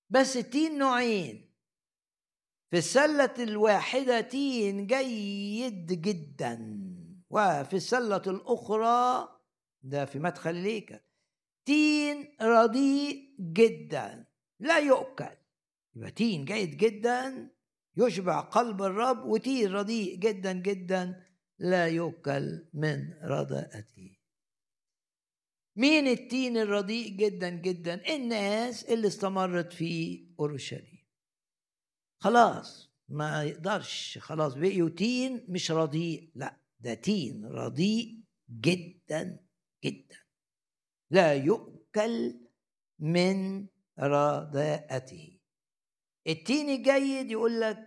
بس 0.09 0.37
التين 0.37 0.77
نوعين. 0.77 1.55
في 2.71 2.77
السلة 2.77 3.33
الواحدة 3.39 4.21
تين 4.21 4.87
جيد 4.87 6.01
جدا 6.01 6.81
وفي 7.29 7.73
السلة 7.75 8.21
الأخرى 8.27 9.29
ده 9.83 10.05
في 10.05 10.19
مدخل 10.19 10.55
ليك 10.55 11.03
تين 11.65 12.35
رديء 12.41 13.35
جدا 13.39 14.27
لا 14.59 14.77
يؤكل. 14.79 15.35
يبقى 15.95 16.11
تين 16.11 16.45
جيد 16.45 16.77
جدا 16.77 17.49
يشبع 17.97 18.39
قلب 18.39 18.81
الرب 18.81 19.25
وتين 19.25 19.71
رديء 19.71 20.15
جدا 20.15 20.53
جدا 20.53 21.23
لا 21.59 21.87
يؤكل 21.87 22.65
من 22.73 23.13
رداءته. 23.23 24.14
مين 25.75 26.07
التين 26.07 26.57
الرديء 26.57 27.09
جدا 27.09 27.49
جدا؟ 27.49 28.15
الناس 28.15 28.83
اللي 28.83 29.07
استمرت 29.07 29.73
في 29.73 30.25
أورشليم. 30.39 31.05
خلاص 32.19 32.91
ما 33.09 33.43
يقدرش 33.43 34.17
خلاص 34.21 34.53
بقيوا 34.53 34.89
تين 34.89 35.45
مش 35.49 35.71
رديء. 35.71 36.31
لا 36.35 36.61
ده 36.79 36.93
تين 36.93 37.45
رديء 37.45 38.19
جدا 38.49 39.39
جدا. 39.83 40.17
لا 41.11 41.33
يؤكل 41.33 42.39
من 42.99 43.67
رداءته. 43.99 45.39
التين 46.27 46.69
الجيد 46.69 47.31
يقول 47.31 47.61
لك 47.61 47.77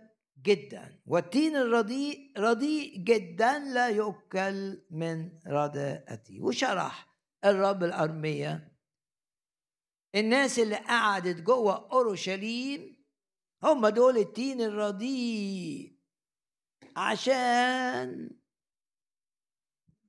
جدا 0.41 1.01
والتين 1.05 1.55
الرديء 1.55 2.33
رديء 2.37 2.97
جدا 2.97 3.59
لا 3.59 3.87
يؤكل 3.87 4.81
من 4.91 5.39
رداءته. 5.47 6.41
وشرح 6.41 7.08
الرب 7.45 7.83
الأرمية. 7.83 8.71
الناس 10.15 10.59
اللي 10.59 10.75
قعدت 10.75 11.41
جوه 11.41 11.89
أورشليم 11.91 13.05
هم 13.63 13.87
دول 13.87 14.17
التين 14.17 14.61
الرديء. 14.61 15.99
عشان 16.97 18.29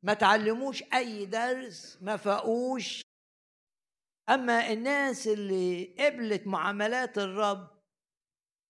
ما 0.02 0.14
تعلموش 0.14 0.82
أي 0.94 1.26
درس 1.26 1.98
ما 2.02 2.16
فاقوش 2.16 3.02
أما 4.28 4.72
الناس 4.72 5.26
اللي 5.28 5.94
قبلت 5.98 6.46
معاملات 6.46 7.18
الرب 7.18 7.82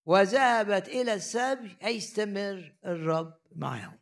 وذهبت 0.05 0.87
إلى 0.87 1.13
السبي 1.13 1.77
هيستمر 1.81 2.75
الرب 2.85 3.39
معهم 3.55 3.99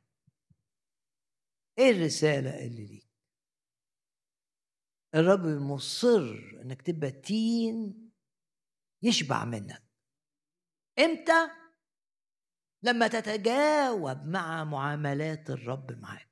إيه 1.78 1.92
الرسالة 1.92 2.66
اللي 2.66 2.86
ليك؟ 2.86 3.09
الرب 5.16 5.46
مصر 5.46 6.60
إنك 6.62 6.82
تبقى 6.82 7.12
تين 7.12 8.12
يشبع 9.04 9.46
منك. 9.46 9.84
إمتى؟ 11.00 11.50
لما 12.84 13.08
تتجاوب 13.08 14.26
مع 14.26 14.64
معاملات 14.64 15.50
الرب 15.50 15.92
معاك. 15.92 16.30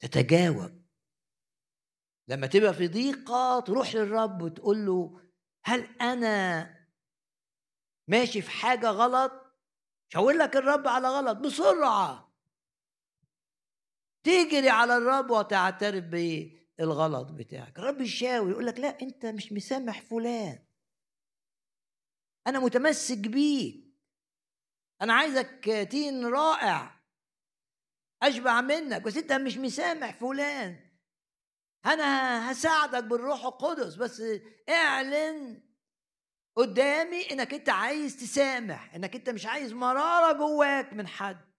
تتجاوب. 0.00 0.84
لما 2.28 2.46
تبقى 2.46 2.74
في 2.74 2.88
ضيقة 2.88 3.60
تروح 3.60 3.94
للرب 3.94 4.42
وتقول 4.42 4.86
له 4.86 5.20
هل 5.64 6.00
أنا 6.00 6.70
ماشي 8.08 8.42
في 8.42 8.50
حاجة 8.50 8.90
غلط؟ 8.90 9.32
شاور 10.12 10.32
لك 10.32 10.56
الرب 10.56 10.88
على 10.88 11.08
غلط 11.08 11.38
بسرعة. 11.38 12.34
تجري 14.24 14.68
على 14.68 14.96
الرب 14.96 15.30
وتعترف 15.30 16.04
بالغلط 16.78 17.30
بتاعك. 17.32 17.78
الرب 17.78 18.00
يشاور 18.00 18.50
يقول 18.50 18.66
لك 18.66 18.78
لا 18.78 19.00
أنت 19.02 19.26
مش 19.26 19.52
مسامح 19.52 20.00
فلان. 20.00 20.66
أنا 22.46 22.58
متمسك 22.58 23.18
بيك. 23.18 23.84
أنا 25.02 25.12
عايزك 25.14 25.86
تين 25.90 26.26
رائع. 26.26 27.00
أشبع 28.22 28.60
منك 28.60 29.02
بس 29.02 29.16
أنت 29.16 29.32
مش 29.32 29.58
مسامح 29.58 30.14
فلان. 30.20 30.90
أنا 31.86 32.52
هساعدك 32.52 33.04
بالروح 33.04 33.44
القدس 33.44 33.94
بس 33.94 34.22
اعلن 34.68 35.62
قدامي 36.56 37.30
إنك 37.30 37.54
أنت 37.54 37.68
عايز 37.68 38.16
تسامح 38.16 38.94
إنك 38.94 39.14
أنت 39.16 39.30
مش 39.30 39.46
عايز 39.46 39.72
مرارة 39.72 40.32
جواك 40.32 40.92
من 40.92 41.06
حد. 41.06 41.53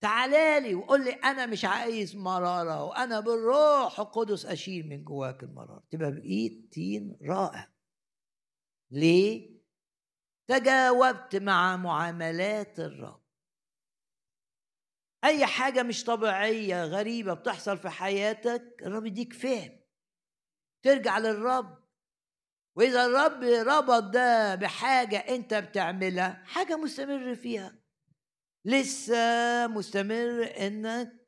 تعالى 0.00 0.60
لي 0.60 0.74
وقول 0.74 1.04
لي 1.04 1.10
أنا 1.10 1.46
مش 1.46 1.64
عايز 1.64 2.16
مرارة 2.16 2.84
وأنا 2.84 3.20
بالروح 3.20 4.00
القدس 4.00 4.46
أشيل 4.46 4.88
من 4.88 5.04
جواك 5.04 5.42
المرارة. 5.42 5.84
تبقى 5.90 6.10
بإيد 6.12 6.68
تين 6.72 7.18
رائع. 7.22 7.72
ليه؟ 8.90 9.60
تجاوبت 10.48 11.36
مع 11.36 11.76
معاملات 11.76 12.80
الرب. 12.80 13.20
أي 15.24 15.46
حاجة 15.46 15.82
مش 15.82 16.04
طبيعية 16.04 16.84
غريبة 16.84 17.34
بتحصل 17.34 17.78
في 17.78 17.88
حياتك 17.88 18.76
الرب 18.82 19.06
يديك 19.06 19.32
فهم. 19.32 19.80
ترجع 20.82 21.18
للرب. 21.18 21.80
وإذا 22.76 23.06
الرب 23.06 23.42
ربط 23.68 24.02
ده 24.02 24.54
بحاجة 24.54 25.16
أنت 25.18 25.54
بتعملها 25.54 26.42
حاجة 26.44 26.76
مستمر 26.76 27.34
فيها. 27.34 27.79
لسه 28.64 29.66
مستمر 29.66 30.52
إنك 30.58 31.20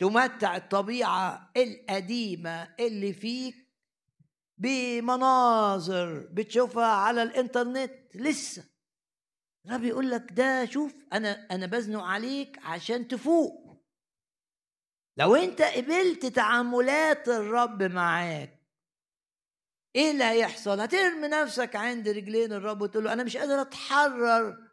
تمتع 0.00 0.56
الطبيعة 0.56 1.52
القديمة 1.56 2.74
اللي 2.80 3.12
فيك 3.12 3.54
بمناظر 4.58 6.26
بتشوفها 6.32 6.86
على 6.86 7.22
الإنترنت 7.22 8.16
لسه. 8.16 8.70
الرب 9.66 9.84
يقول 9.84 10.10
لك 10.10 10.32
ده 10.32 10.64
شوف 10.66 10.94
أنا 11.12 11.46
أنا 11.50 11.66
بزنق 11.66 12.02
عليك 12.02 12.58
عشان 12.62 13.08
تفوق. 13.08 13.84
لو 15.16 15.34
أنت 15.36 15.62
قبلت 15.62 16.26
تعاملات 16.26 17.28
الرب 17.28 17.82
معاك 17.82 18.64
إيه 19.96 20.10
اللي 20.10 20.24
هيحصل؟ 20.24 20.80
هترمي 20.80 21.28
نفسك 21.28 21.76
عند 21.76 22.08
رجلين 22.08 22.52
الرب 22.52 22.82
وتقول 22.82 23.04
له 23.04 23.12
أنا 23.12 23.24
مش 23.24 23.36
قادر 23.36 23.60
أتحرر. 23.60 24.63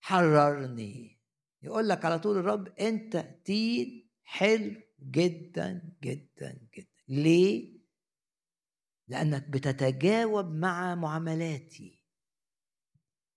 حررني. 0.00 1.20
يقول 1.62 1.88
لك 1.88 2.04
على 2.04 2.18
طول 2.18 2.38
الرب 2.38 2.68
أنت 2.68 3.16
تين 3.44 4.10
حلو 4.24 4.80
جدا 5.02 5.96
جدا 6.02 6.68
جدا. 6.74 6.86
ليه؟ 7.08 7.78
لأنك 9.08 9.48
بتتجاوب 9.48 10.46
مع 10.46 10.94
معاملاتي. 10.94 12.02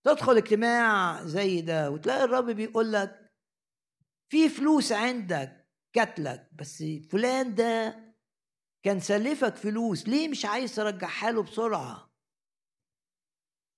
تدخل 0.04 0.36
اجتماع 0.36 1.24
زي 1.24 1.60
ده 1.60 1.90
وتلاقي 1.90 2.24
الرب 2.24 2.50
بيقول 2.50 2.92
لك 2.92 3.32
في 4.28 4.48
فلوس 4.48 4.92
عندك 4.92 5.68
جات 5.96 6.20
لك 6.20 6.48
بس 6.52 6.84
فلان 7.10 7.54
ده 7.54 8.02
كان 8.82 9.00
سلفك 9.00 9.56
فلوس 9.56 10.08
ليه 10.08 10.28
مش 10.28 10.44
عايز 10.44 10.74
ترجعها 10.74 11.30
له 11.30 11.42
بسرعة؟ 11.42 12.11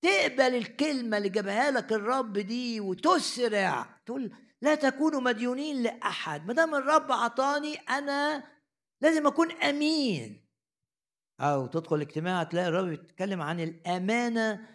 تقبل 0.04 0.54
الكلمة 0.54 1.16
اللي 1.16 1.28
جابها 1.28 1.70
لك 1.70 1.92
الرب 1.92 2.38
دي 2.38 2.80
وتسرع. 2.80 4.00
تقول 4.06 4.36
لا 4.62 4.74
تكونوا 4.74 5.20
مديونين 5.20 5.82
لأحد. 5.82 6.46
ما 6.46 6.52
دام 6.52 6.74
الرب 6.74 7.12
عطاني 7.12 7.74
أنا 7.74 8.44
لازم 9.00 9.26
أكون 9.26 9.52
أمين. 9.52 10.48
أو 11.40 11.66
تدخل 11.66 12.00
اجتماع 12.00 12.42
تلاقي 12.42 12.68
الرب 12.68 12.86
بيتكلم 12.86 13.42
عن 13.42 13.60
الأمانة 13.60 14.68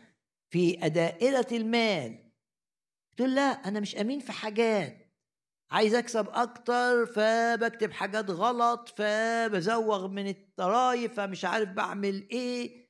في 0.49 0.72
دائرة 0.72 1.47
المال. 1.51 2.31
تقول 3.18 3.35
لا 3.35 3.41
أنا 3.41 3.80
مش 3.80 3.95
أمين 3.95 4.19
في 4.19 4.31
حاجات. 4.31 5.15
عايز 5.72 5.95
أكسب 5.95 6.30
أكتر 6.30 7.06
فبكتب 7.06 7.91
حاجات 7.91 8.30
غلط 8.30 8.89
فبزوغ 8.97 10.07
من 10.07 10.27
الضرايب 10.27 11.11
فمش 11.11 11.45
عارف 11.45 11.69
بعمل 11.69 12.27
إيه. 12.31 12.89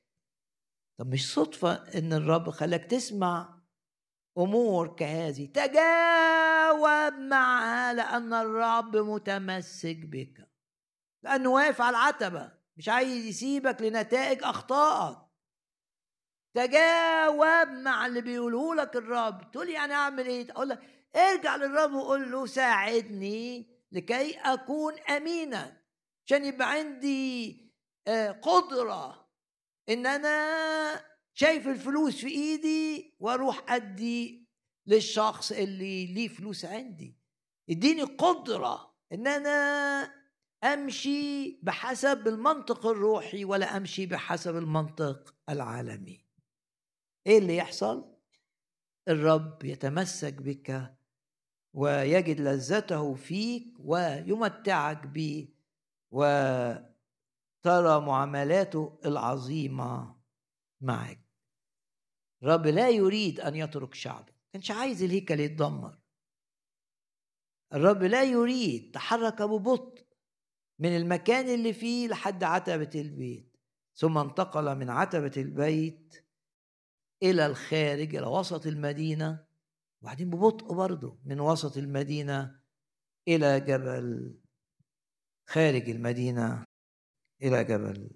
طب 1.00 1.12
مش 1.12 1.34
صدفة 1.34 1.72
إن 1.98 2.12
الرب 2.12 2.50
خلاك 2.50 2.84
تسمع 2.84 3.60
أمور 4.38 4.96
كهذه 4.96 5.46
تجاوب 5.46 7.12
معها 7.18 7.92
لأن 7.92 8.32
الرب 8.32 8.96
متمسك 8.96 9.96
بك. 9.96 10.50
لأنه 11.22 11.50
واقف 11.50 11.80
على 11.80 11.96
العتبة 11.96 12.52
مش 12.76 12.88
عايز 12.88 13.24
يسيبك 13.24 13.82
لنتائج 13.82 14.42
أخطائك. 14.44 15.18
تجاوب 16.54 17.68
مع 17.68 18.06
اللي 18.06 18.20
بيقوله 18.20 18.74
لك 18.74 18.96
الرب. 18.96 19.50
تقول 19.50 19.68
يعني 19.68 19.92
أعمل 19.94 20.26
إيه؟ 20.26 20.50
أقول 20.52 20.68
لك 20.68 20.80
ارجع 21.16 21.56
للرب 21.56 21.92
وقول 21.92 22.32
له 22.32 22.46
ساعدني 22.46 23.70
لكي 23.92 24.38
أكون 24.38 24.98
امينا 24.98 25.82
عشان 26.26 26.44
يبقى 26.44 26.70
عندي 26.70 27.60
آه، 28.08 28.30
قدرة 28.30 29.19
إن 29.88 30.06
أنا 30.06 31.04
شايف 31.34 31.68
الفلوس 31.68 32.16
في 32.16 32.28
إيدي 32.28 33.14
وأروح 33.20 33.72
أدي 33.72 34.48
للشخص 34.86 35.52
اللي 35.52 36.06
ليه 36.06 36.28
فلوس 36.28 36.64
عندي. 36.64 37.16
إديني 37.70 38.02
قدرة 38.02 38.94
إن 39.12 39.26
أنا 39.26 39.50
أمشي 40.64 41.60
بحسب 41.62 42.28
المنطق 42.28 42.86
الروحي 42.86 43.44
ولا 43.44 43.76
أمشي 43.76 44.06
بحسب 44.06 44.56
المنطق 44.56 45.34
العالمي. 45.48 46.24
إيه 47.26 47.38
اللي 47.38 47.56
يحصل؟ 47.56 48.16
الرب 49.08 49.64
يتمسك 49.64 50.34
بك 50.34 50.94
ويجد 51.74 52.40
لذته 52.40 53.14
فيك 53.14 53.74
ويمتعك 53.78 55.06
به 55.06 55.48
وترى 57.60 58.00
معاملاته 58.00 58.98
العظيمة 59.04 60.16
معك. 60.80 61.20
الرب 62.42 62.66
لا 62.66 62.88
يريد 62.88 63.40
أن 63.40 63.56
يترك 63.56 63.94
شعبه. 63.94 64.32
كانش 64.52 64.70
عايز 64.70 65.02
الهيكل 65.02 65.40
يتدمر. 65.40 65.98
الرب 67.72 68.02
لا 68.02 68.24
يريد 68.24 68.90
تحرك 68.94 69.42
ببطء 69.42 70.06
من 70.78 70.96
المكان 70.96 71.48
اللي 71.48 71.72
فيه 71.72 72.08
لحد 72.08 72.44
عتبة 72.44 72.90
البيت. 72.94 73.56
ثم 73.94 74.18
انتقل 74.18 74.76
من 74.76 74.90
عتبة 74.90 75.32
البيت 75.36 76.26
إلى 77.22 77.46
الخارج 77.46 78.16
إلى 78.16 78.26
وسط 78.26 78.66
المدينة. 78.66 79.46
وبعدين 80.02 80.30
ببطء 80.30 80.74
برضه 80.74 81.18
من 81.24 81.40
وسط 81.40 81.76
المدينة 81.76 82.60
إلى 83.28 83.60
جبل 83.60 84.38
خارج 85.48 85.90
المدينة. 85.90 86.69
إلى 87.42 87.64
جبل 87.64 88.10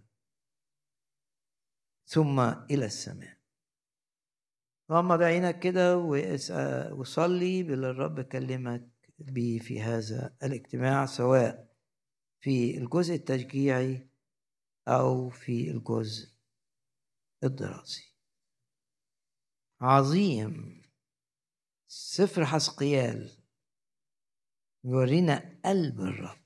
ثم 2.07 2.41
إلى 2.41 2.85
السماء. 2.85 3.39
غمض 4.91 5.23
عينك 5.23 5.59
كده 5.59 5.99
وصلي 6.93 7.63
باللي 7.63 7.91
الرب 7.91 8.21
كلمك 8.21 8.91
بيه 9.19 9.59
في 9.59 9.83
هذا 9.83 10.37
الاجتماع 10.43 11.07
سواء 11.07 11.77
في 12.41 12.79
الجزء 12.79 13.15
التشجيعي 13.15 14.09
أو 14.89 15.29
في 15.29 15.71
الجزء 15.71 16.35
الدراسي. 17.45 18.15
عظيم 19.81 20.83
سفر 21.87 22.45
حسقيال 22.45 23.31
يورينا 24.85 25.61
قلب 25.65 26.01
الرب. 26.01 26.44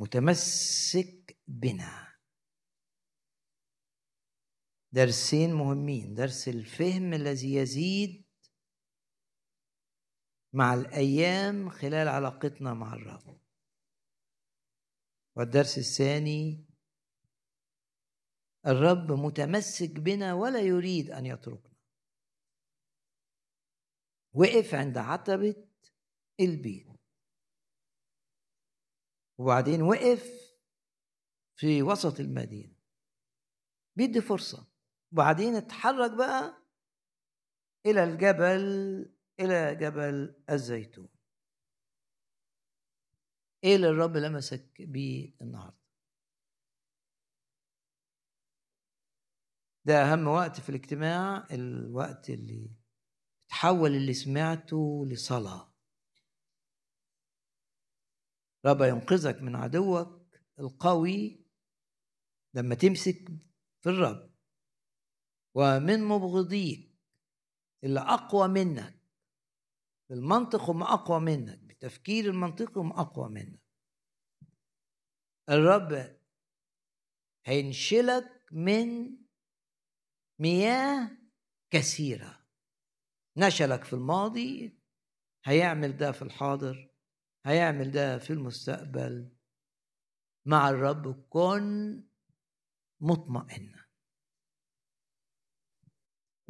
متمسك 0.00 1.38
بنا. 1.48 2.18
درسين 4.92 5.54
مهمين. 5.54 6.14
درس 6.14 6.48
الفهم 6.48 7.12
الذي 7.14 7.54
يزيد 7.54 8.24
مع 10.52 10.74
الأيام 10.74 11.70
خلال 11.70 12.08
علاقتنا 12.08 12.74
مع 12.74 12.94
الرب. 12.94 13.40
والدرس 15.36 15.78
الثاني 15.78 16.66
الرب 18.66 19.12
متمسك 19.12 19.90
بنا 19.90 20.34
ولا 20.34 20.60
يريد 20.60 21.10
أن 21.10 21.26
يتركنا. 21.26 21.76
وقف 24.32 24.74
عند 24.74 24.98
عتبة 24.98 25.68
البيت. 26.40 26.89
وبعدين 29.40 29.82
وقف 29.82 30.54
في 31.56 31.82
وسط 31.82 32.20
المدينة. 32.20 32.74
بيدي 33.96 34.20
فرصة. 34.20 34.66
وبعدين 35.12 35.54
اتحرك 35.54 36.10
بقى 36.10 36.62
إلى 37.86 38.04
الجبل 38.04 38.60
إلى 39.40 39.74
جبل 39.74 40.42
الزيتون. 40.50 41.08
إيه 43.64 43.76
اللي 43.76 43.88
الرب 43.88 44.16
لمسك 44.16 44.82
بيه 44.82 45.34
النهارده؟ 45.42 45.80
ده 49.84 49.94
أهم 49.94 50.28
وقت 50.28 50.60
في 50.60 50.68
الاجتماع 50.68 51.46
الوقت 51.50 52.30
اللي 52.30 52.70
تحول 53.48 53.90
اللي 53.90 54.14
سمعته 54.14 55.06
لصلاة. 55.06 55.69
رب 58.66 58.82
ينقذك 58.82 59.42
من 59.42 59.56
عدوك 59.56 60.26
القوي 60.58 61.46
لما 62.54 62.74
تمسك 62.74 63.28
في 63.80 63.90
الرب. 63.90 64.30
ومن 65.54 66.04
مبغضيك 66.04 66.98
اللي 67.84 68.00
أقوى 68.00 68.48
منك 68.48 69.00
بالمنطق 70.10 70.60
هم 70.60 70.82
أقوى 70.82 71.20
منك 71.20 71.58
بالتفكير 71.58 72.24
المنطقي 72.24 72.80
هم 72.80 72.92
أقوى 72.92 73.28
منك. 73.28 73.60
الرب 75.48 76.20
هينشلك 77.46 78.46
من 78.52 79.16
مياه 80.40 81.10
كثيرة. 81.70 82.46
نشلك 83.36 83.84
في 83.84 83.92
الماضي 83.92 84.78
هيعمل 85.44 85.96
ده 85.96 86.12
في 86.12 86.22
الحاضر. 86.22 86.89
هيعمل 87.46 87.90
ده 87.90 88.18
في 88.18 88.32
المستقبل 88.32 89.36
مع 90.46 90.68
الرب 90.68 91.28
كن 91.28 92.04
مطمئنا 93.00 93.86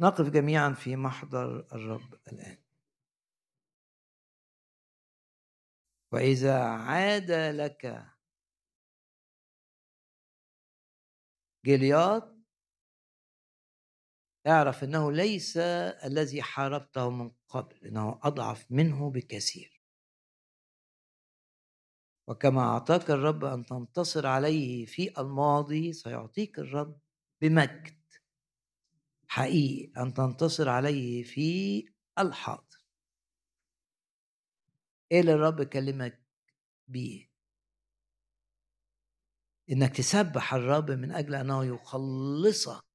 نقف 0.01 0.29
جميعا 0.29 0.73
في 0.73 0.95
محضر 0.95 1.59
الرب 1.59 2.13
الآن. 2.13 2.57
وإذا 6.11 6.63
عاد 6.63 7.31
لك 7.31 8.05
جلياط 11.65 12.35
اعرف 14.47 14.83
إنه 14.83 15.11
ليس 15.11 15.57
الذي 16.05 16.41
حاربته 16.41 17.09
من 17.09 17.31
قبل 17.47 17.85
إنه 17.85 18.19
أضعف 18.23 18.71
منه 18.71 19.11
بكثير. 19.11 19.70
وكما 22.27 22.61
أعطاك 22.61 23.11
الرب 23.11 23.45
أن 23.45 23.65
تنتصر 23.65 24.27
عليه 24.27 24.85
في 24.85 25.19
الماضي 25.21 25.93
سيعطيك 25.93 26.59
الرب 26.59 26.99
بمجد. 27.41 28.01
حقيقي 29.27 30.01
أن 30.01 30.13
تنتصر 30.13 30.69
عليه 30.69 31.23
في 31.23 31.85
الحاضر. 32.19 32.85
إيه 35.11 35.21
اللي 35.21 35.33
الرب 35.33 35.63
كلمك 35.63 36.23
بيه؟ 36.87 37.31
إنك 39.71 39.97
تسبح 39.97 40.53
الرب 40.53 40.91
من 40.91 41.11
أجل 41.11 41.35
أنه 41.35 41.65
يخلصك 41.65 42.85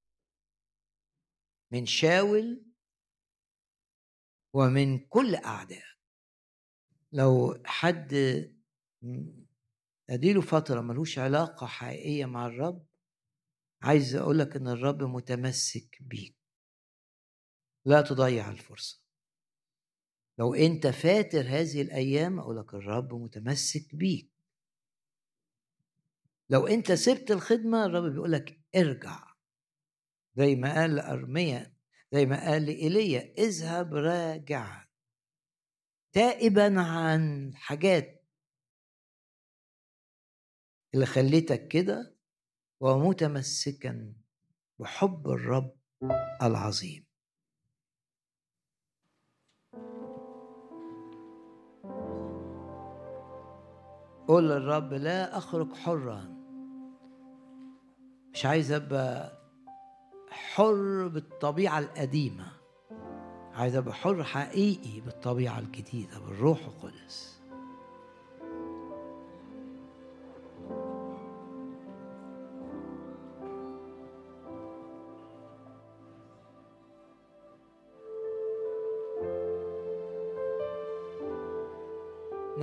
من 1.73 1.87
شاول 1.87 2.67
ومن 4.53 4.99
كل 4.99 5.35
اعدائك 5.35 5.97
لو 7.13 7.63
حد 7.65 8.15
أديله 10.11 10.41
فترة 10.41 10.81
ملوش 10.81 11.19
علاقة 11.19 11.67
حقيقية 11.67 12.25
مع 12.25 12.47
الرب. 12.47 12.87
عايز 13.83 14.15
أقول 14.15 14.39
لك 14.39 14.57
إن 14.57 14.69
الرب 14.69 15.03
متمسك 15.03 15.99
بيك. 16.01 16.37
لا 17.85 18.01
تضيع 18.01 18.51
الفرصة. 18.51 19.03
لو 20.39 20.55
أنت 20.55 20.87
فاتر 20.87 21.41
هذه 21.41 21.83
الأيام 21.83 22.39
أقول 22.41 22.57
لك 22.57 22.75
الرب 22.75 23.15
متمسك 23.15 23.95
بيك. 23.95 24.31
لو 26.51 26.67
أنت 26.67 26.93
سبت 26.93 27.31
الخدمة 27.31 27.87
الرب 27.87 28.13
بيقول 28.13 28.33
لك 28.33 28.61
ارجع. 28.77 29.27
زي 30.37 30.57
ما 30.57 30.75
قال 30.75 30.95
لأرميا 30.95 31.77
زي 32.13 32.27
ما 32.27 32.51
قال 32.51 32.67
لإيليا 32.67 33.35
اذهب 33.39 33.95
راجعا. 33.95 34.87
تائبا 36.13 36.81
عن 36.81 37.53
حاجات 37.55 38.16
اللي 40.97 41.07
خليتك 41.07 41.69
كده 41.69 42.15
ومتمسكا 42.81 44.13
بحب 44.79 45.29
الرب 45.31 45.73
العظيم. 46.43 47.07
قول 54.29 54.49
للرب 54.49 54.93
لا 54.93 55.39
أخرج 55.39 55.73
حرا. 55.73 56.37
مش 58.33 58.47
عايز 58.47 58.73
أبقى 58.73 59.39
حر 60.31 61.09
بالطبيعة 61.09 61.79
القديمة. 61.79 62.53
عايز 63.53 63.77
أبقى 63.77 63.95
حر 63.95 64.25
حقيقي 64.25 65.01
بالطبيعة 65.01 65.59
الجديدة 65.59 66.19
بالروح 66.19 66.59
القدس. 66.67 67.36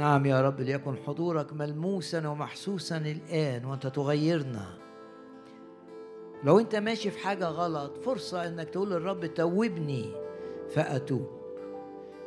نعم 0.03 0.25
يا 0.25 0.41
رب 0.41 0.61
ليكن 0.61 0.95
حضورك 1.07 1.53
ملموسا 1.53 2.27
ومحسوسا 2.27 2.97
الآن 2.97 3.65
وأنت 3.65 3.87
تغيرنا. 3.87 4.77
لو 6.43 6.59
أنت 6.59 6.75
ماشي 6.75 7.11
في 7.11 7.19
حاجة 7.19 7.45
غلط 7.45 7.97
فرصة 7.97 8.47
أنك 8.47 8.69
تقول 8.69 8.91
للرب 8.91 9.25
توبني 9.25 10.05
فأتوب. 10.69 11.27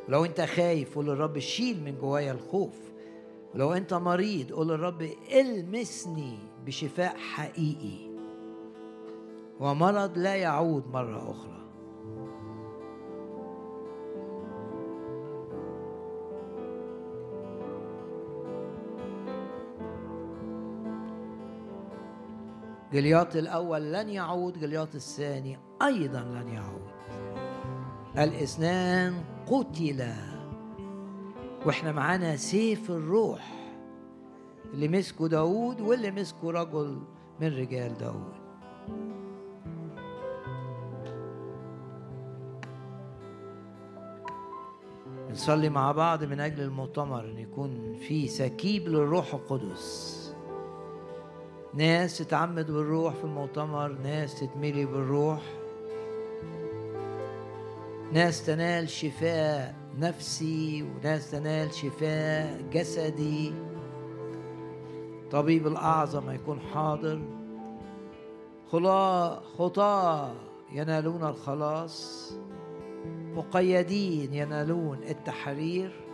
لو 0.09 0.25
أنت 0.25 0.41
خايف 0.41 0.95
قول 0.95 1.05
للرب 1.05 1.39
شيل 1.39 1.83
من 1.83 1.97
جوايا 1.97 2.31
الخوف. 2.31 2.79
ولو 3.55 3.73
أنت 3.73 3.93
مريض 3.93 4.51
قول 4.51 4.67
للرب 4.67 5.09
المسني 5.33 6.37
بشفاء 6.65 7.17
حقيقي. 7.17 8.09
ومرض 9.59 10.17
لا 10.17 10.35
يعود 10.35 10.87
مرة 10.87 11.31
أخرى. 11.31 11.66
جلياط 22.93 23.35
الأول 23.35 23.93
لن 23.93 24.09
يعود 24.09 24.59
جلياط 24.59 24.95
الثاني 24.95 25.59
أيضا 25.81 26.19
لن 26.19 26.47
يعود. 26.47 26.87
الإثنان 28.17 29.23
قتلا 29.47 30.15
وإحنا 31.65 31.91
معانا 31.91 32.35
سيف 32.35 32.91
الروح 32.91 33.53
اللي 34.73 34.87
مسكه 34.87 35.27
داود 35.27 35.81
واللي 35.81 36.11
مسكه 36.11 36.51
رجل 36.51 36.99
من 37.41 37.47
رجال 37.47 37.97
داود 37.97 38.37
نصلي 45.31 45.69
مع 45.69 45.91
بعض 45.91 46.23
من 46.23 46.39
أجل 46.39 46.63
المؤتمر 46.63 47.25
أن 47.25 47.37
يكون 47.37 47.95
في 47.95 48.27
سكيب 48.27 48.87
للروح 48.87 49.33
القدس. 49.33 50.26
ناس 51.77 52.17
تتعمد 52.17 52.71
بالروح 52.71 53.13
في 53.13 53.23
المؤتمر 53.23 53.91
ناس 54.03 54.39
تتملي 54.39 54.85
بالروح. 54.85 55.41
ناس 58.11 58.45
تنال 58.45 58.89
شفاء 58.89 59.75
نفسي 59.97 60.83
وناس 60.83 61.31
تنال 61.31 61.73
شفاء 61.73 62.61
جسدي. 62.71 63.53
طبيب 65.31 65.67
الأعظم 65.67 66.31
يكون 66.31 66.59
حاضر. 66.59 67.21
خطاة 69.57 70.33
ينالون 70.71 71.23
الخلاص. 71.23 72.33
مقيدين 73.35 74.33
ينالون 74.33 75.03
التحرير. 75.03 76.06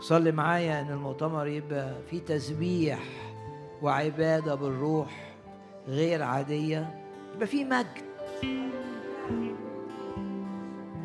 صلي 0.00 0.32
معايا 0.32 0.80
إن 0.80 0.90
المؤتمر 0.90 1.46
يبقى 1.46 1.94
فيه 2.10 2.20
تسبيح 2.20 3.02
وعبادة 3.82 4.54
بالروح 4.54 5.34
غير 5.88 6.22
عادية. 6.22 7.04
يبقى 7.34 7.46
فيه 7.46 7.64
مجد. 7.64 8.08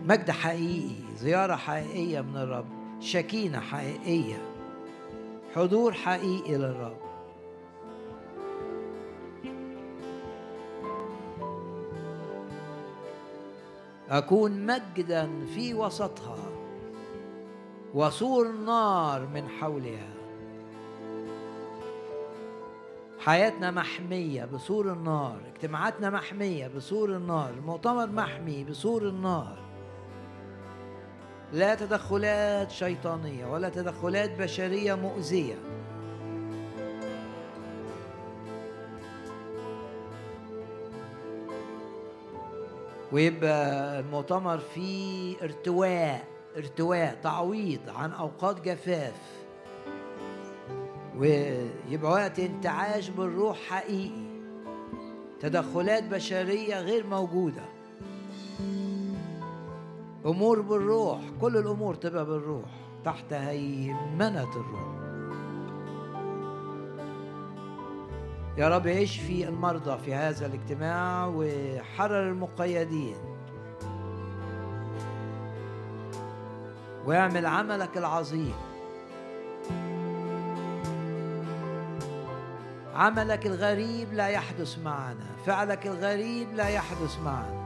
مجد 0.03 0.31
حقيقي 0.31 0.95
زيارة 1.17 1.55
حقيقية 1.55 2.21
من 2.21 2.37
الرب 2.37 2.65
شكينة 2.99 3.59
حقيقية 3.59 4.37
حضور 5.55 5.93
حقيقي 5.93 6.57
للرب. 6.57 6.97
أكون 14.09 14.65
مجدا 14.65 15.45
في 15.55 15.73
وسطها. 15.73 16.52
وسور 17.93 18.51
نار 18.51 19.27
من 19.27 19.49
حولها. 19.49 20.13
حياتنا 23.19 23.71
محمية 23.71 24.45
بسور 24.45 24.93
النار 24.93 25.37
اجتماعاتنا 25.55 26.09
محمية 26.09 26.67
بسور 26.67 27.15
النار 27.15 27.49
المؤتمر 27.49 28.07
محمي 28.07 28.63
بسور 28.63 29.01
النار. 29.01 29.57
لا 31.53 31.75
تدخلات 31.75 32.71
شيطانية 32.71 33.45
ولا 33.45 33.69
تدخلات 33.69 34.39
بشرية 34.39 34.93
مؤذية. 34.93 35.55
ويبقى 43.11 43.99
المؤتمر 43.99 44.57
فيه 44.57 45.35
ارتواء. 45.43 46.32
ارتواء 46.57 47.19
تعويض 47.23 47.79
عن 47.87 48.11
أوقات 48.11 48.61
جفاف. 48.61 49.43
ويبقى 51.17 52.11
وقت 52.11 52.39
انتعاش 52.39 53.09
بالروح 53.09 53.57
حقيقي. 53.57 54.33
تدخلات 55.39 56.03
بشرية 56.03 56.79
غير 56.79 57.07
موجودة. 57.07 57.63
أمور 60.25 60.61
بالروح 60.61 61.19
كل 61.41 61.57
الأمور 61.57 61.95
تبقى 61.95 62.25
بالروح 62.25 62.69
تحت 63.05 63.33
هيمنة 63.33 64.49
الروح. 64.55 64.93
يا 68.57 68.67
رب 68.69 68.87
اشفي 68.87 69.47
المرضى 69.47 69.97
في 69.97 70.13
هذا 70.13 70.45
الاجتماع 70.45 71.31
وحرر 71.35 72.29
المقيدين. 72.29 73.32
واعمل 77.05 77.45
عملك 77.45 77.97
العظيم. 77.97 78.55
عملك 82.95 83.45
الغريب 83.45 84.13
لا 84.13 84.27
يحدث 84.27 84.79
معنا 84.79 85.25
فعلك 85.45 85.87
الغريب 85.87 86.53
لا 86.53 86.69
يحدث 86.69 87.19
معنا. 87.25 87.62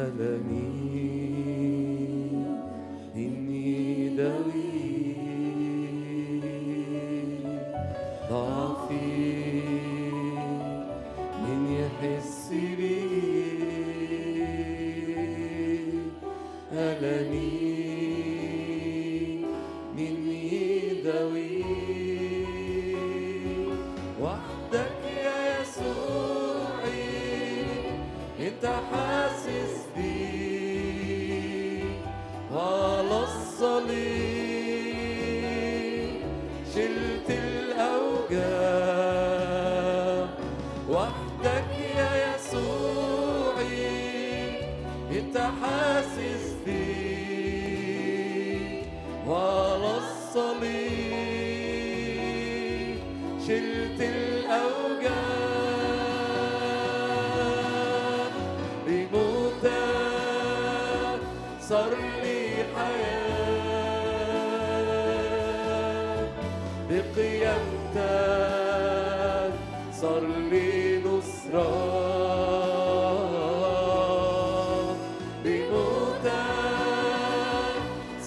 ألمي 0.00 1.09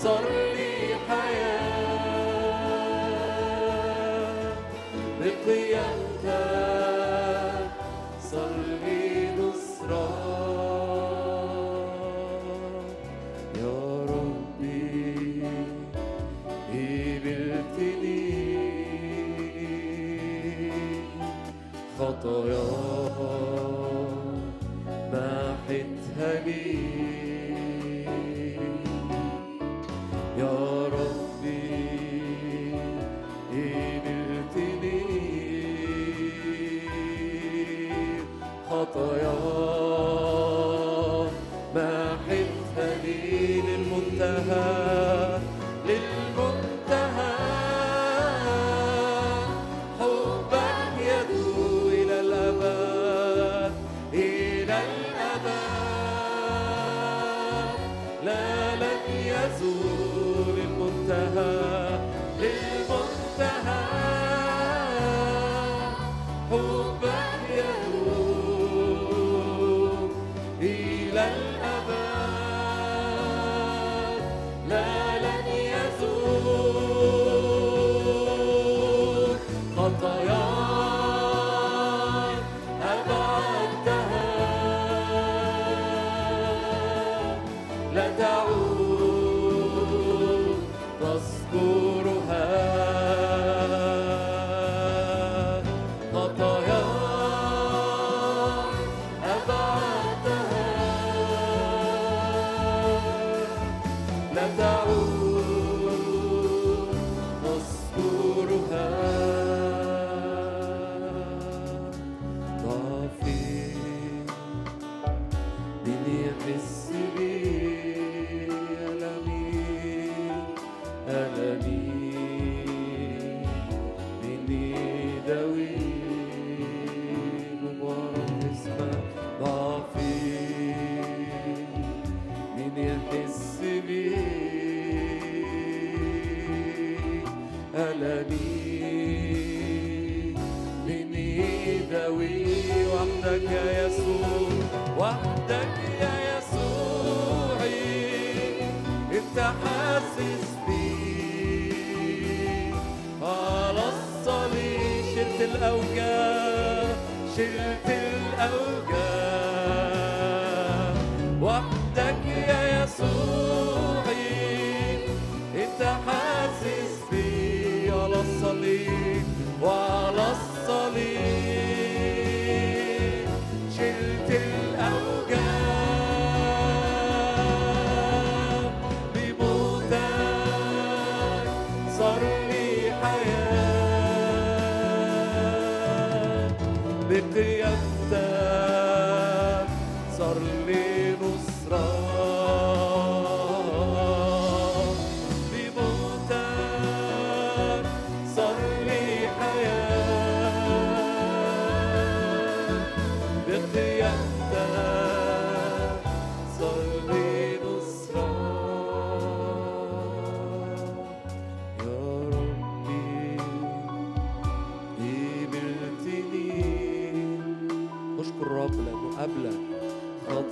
بموتك 0.03 0.62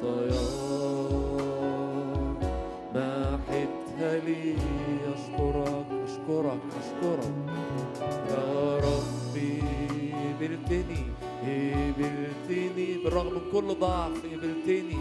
خطاياي 0.02 0.62
محتها 2.96 4.20
لي 4.26 4.56
أشكرك 5.14 5.86
أشكرك 6.06 6.62
أشكرك 6.82 7.34
يا 8.30 8.78
ربي 8.78 9.62
قبلتني 10.38 11.04
بالرغم 12.78 13.34
من 13.34 13.42
كل 13.52 13.76
ضعف 13.80 14.26
قبلتني 14.34 14.98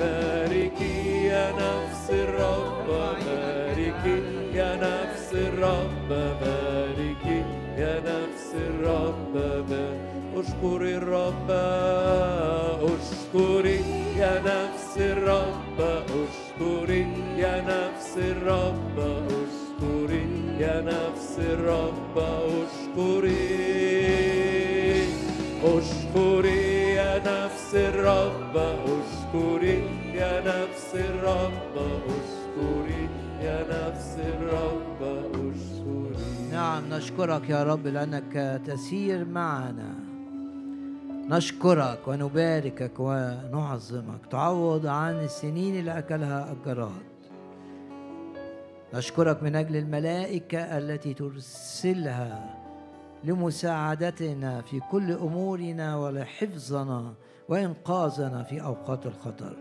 باركي 0.00 1.26
يا 1.26 1.50
نفس 1.52 2.10
الرب 2.10 2.86
باركي 2.88 4.22
يا 4.54 4.76
نفس 4.76 5.28
الرب 5.32 6.08
باركي 6.08 7.40
يا 7.78 7.94
نفس 8.00 8.48
الرب 8.54 9.34
اشكري 10.36 10.96
الرب 10.96 11.50
اشكري 12.90 13.80
يا 14.18 14.42
نفس 14.50 14.98
الرب 14.98 15.78
اشكري 15.80 17.06
يا 17.38 17.60
نفس 17.60 18.12
الرب 18.18 18.98
اشكري 19.28 20.26
يا 20.60 20.80
نفس 20.80 21.38
الرب 21.38 22.16
اشكري 22.18 23.64
يا 25.64 26.63
الرب 27.76 28.56
اشكري 28.56 29.82
يا 30.14 30.40
نفس 30.40 30.94
الرب 30.94 31.74
اشكري 32.06 33.08
يا 33.42 33.60
نفس 33.70 34.16
الرب 34.18 35.02
اشكري 35.34 36.50
نعم 36.52 36.82
نشكرك 36.94 37.50
يا 37.50 37.64
رب 37.64 37.86
لأنك 37.86 38.62
تسير 38.66 39.24
معنا. 39.24 39.94
نشكرك 41.30 42.08
ونباركك 42.08 42.92
ونعظمك. 42.98 44.26
تعوض 44.30 44.86
عن 44.86 45.14
السنين 45.14 45.74
اللي 45.78 45.98
أكلها 45.98 46.52
الجراد 46.52 47.02
نشكرك 48.94 49.42
من 49.42 49.56
أجل 49.56 49.76
الملائكة 49.76 50.58
التي 50.58 51.14
ترسلها 51.14 52.54
لمساعدتنا 53.24 54.60
في 54.62 54.80
كل 54.90 55.12
أمورنا 55.12 55.96
ولحفظنا 55.96 57.12
وإنقاذنا 57.48 58.42
في 58.42 58.62
أوقات 58.62 59.06
الخطر. 59.06 59.56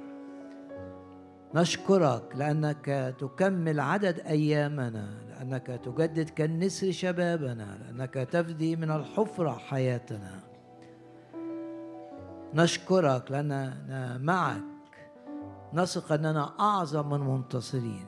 نشكرك 1.56 2.36
لأنك 2.36 3.16
تكمل 3.20 3.80
عدد 3.80 4.20
أيامنا 4.20 5.10
لأنك 5.30 5.68
تجدد 5.68 6.30
كالنسر 6.30 6.92
شبابنا 6.92 7.78
لأنك 7.82 8.14
تفدي 8.14 8.76
من 8.76 8.92
الحفرة 8.92 9.52
حياتنا. 9.52 10.40
نشكرك 12.54 13.32
لأننا 13.32 14.18
معك. 14.18 14.64
نثق 15.74 16.12
أننا 16.12 16.54
أعظم 16.60 17.10
من 17.10 17.20
منتصرين 17.20 18.08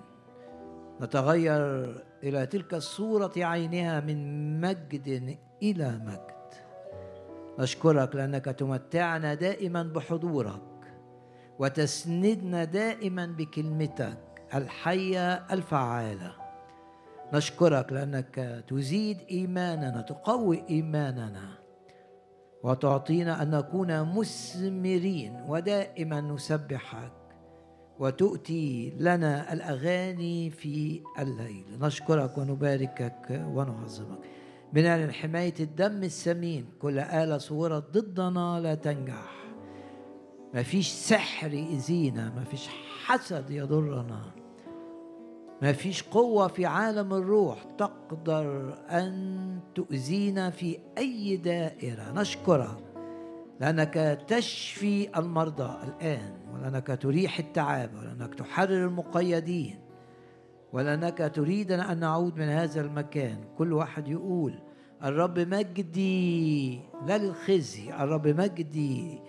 نتغير 1.01 1.95
إلى 2.23 2.45
تلك 2.45 2.73
الصورة 2.73 3.31
عينها 3.37 3.99
من 3.99 4.61
مجد 4.61 5.37
إلى 5.63 5.99
مجد. 6.05 6.34
نشكرك 7.59 8.15
لأنك 8.15 8.45
تمتعنا 8.45 9.33
دائما 9.33 9.83
بحضورك 9.83 10.61
وتسندنا 11.59 12.63
دائما 12.63 13.25
بكلمتك 13.25 14.17
الحية 14.53 15.33
الفعالة. 15.33 16.31
نشكرك 17.33 17.93
لأنك 17.93 18.63
تزيد 18.67 19.17
إيماننا 19.31 20.01
تقوي 20.01 20.63
إيماننا 20.69 21.49
وتعطينا 22.63 23.41
أن 23.41 23.51
نكون 23.51 24.15
مثمرين 24.15 25.45
ودائما 25.47 26.21
نسبحك 26.21 27.11
وتؤتي 27.99 28.93
لنا 28.99 29.53
الأغاني 29.53 30.49
في 30.49 31.01
الليل. 31.19 31.65
نشكرك 31.81 32.37
ونباركك 32.37 33.43
ونعظمك. 33.53 34.19
بنعلن 34.73 35.11
حماية 35.11 35.53
الدم 35.59 36.03
السمين. 36.03 36.65
كل 36.79 36.99
آلة 36.99 37.37
صورت 37.37 37.97
ضدنا 37.97 38.59
لا 38.63 38.75
تنجح. 38.75 39.35
ما 40.53 40.63
فيش 40.63 40.87
سحر 40.87 41.53
يأذينا 41.53 42.33
ما 42.35 42.43
فيش 42.43 42.67
حسد 43.05 43.49
يضرنا. 43.49 44.21
ما 45.61 45.73
فيش 45.73 46.03
قوة 46.03 46.47
في 46.47 46.65
عالم 46.65 47.13
الروح 47.13 47.63
تقدر 47.63 48.73
أن 48.89 49.59
تؤذينا 49.75 50.49
في 50.49 50.79
أي 50.97 51.37
دائرة. 51.37 52.11
نشكرك 52.15 52.77
لأنك 53.59 54.19
تشفي 54.27 55.19
المرضى 55.19 55.77
الآن 55.83 56.37
ولأنك 56.53 56.99
تريح 57.01 57.39
التعب 57.39 57.89
ولأنك 57.95 58.35
تحرر 58.35 58.85
المقيدين. 58.85 59.84
ولأنك 60.75 61.31
تريدنا 61.35 61.91
أن 61.91 61.99
نعود 61.99 62.37
من 62.37 62.49
هذا 62.49 62.81
المكان. 62.81 63.37
كل 63.57 63.73
واحد 63.73 64.07
يقول 64.07 64.53
الرب 65.03 65.39
مجدي 65.39 66.79
لا 67.05 67.17
للخزي 67.17 67.93
الرب 67.93 68.27
مجدي 68.27 69.19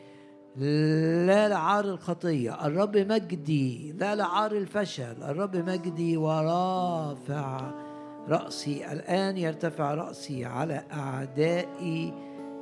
لا 1.27 1.49
لعار 1.49 1.85
الخطية 1.85 2.67
الرب 2.67 2.97
مجدي 2.97 3.93
لا 3.93 4.15
لعار 4.15 4.53
الفشل 4.53 5.23
الرب 5.23 5.57
مجدي 5.57 6.17
ورافع 6.17 7.71
رأسي. 8.29 8.93
الآن 8.93 9.37
يرتفع 9.37 9.95
رأسي 9.95 10.45
على 10.45 10.83
أعدائي 10.93 12.15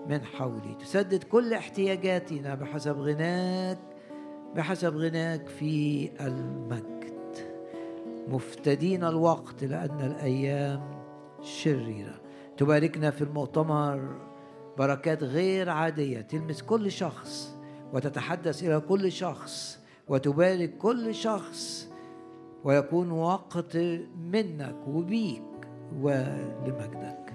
من 0.08 0.24
حولي. 0.24 0.74
تسدد 0.80 1.22
كل 1.22 1.54
احتياجاتنا 1.54 2.54
بحسب 2.54 2.98
غناك 2.98 3.78
بحسب 4.56 4.96
غناك 4.96 5.48
في 5.48 6.10
المجد. 6.20 7.13
مفتدين 8.28 9.04
الوقت 9.04 9.64
لأن 9.64 10.00
الأيام 10.00 11.04
شريرة. 11.42 12.20
تباركنا 12.56 13.10
في 13.10 13.22
المؤتمر 13.22 14.20
بركات 14.78 15.22
غير 15.22 15.70
عادية. 15.70 16.20
تلمس 16.20 16.62
كل 16.62 16.92
شخص 16.92 17.56
وتتحدث 17.92 18.62
إلى 18.62 18.80
كل 18.80 19.12
شخص 19.12 19.78
وتبارك 20.08 20.76
كل 20.76 21.14
شخص 21.14 21.88
ويكون 22.64 23.10
وقت 23.10 23.76
منك 24.16 24.76
وبيك 24.88 25.42
ولمجدك. 26.00 27.34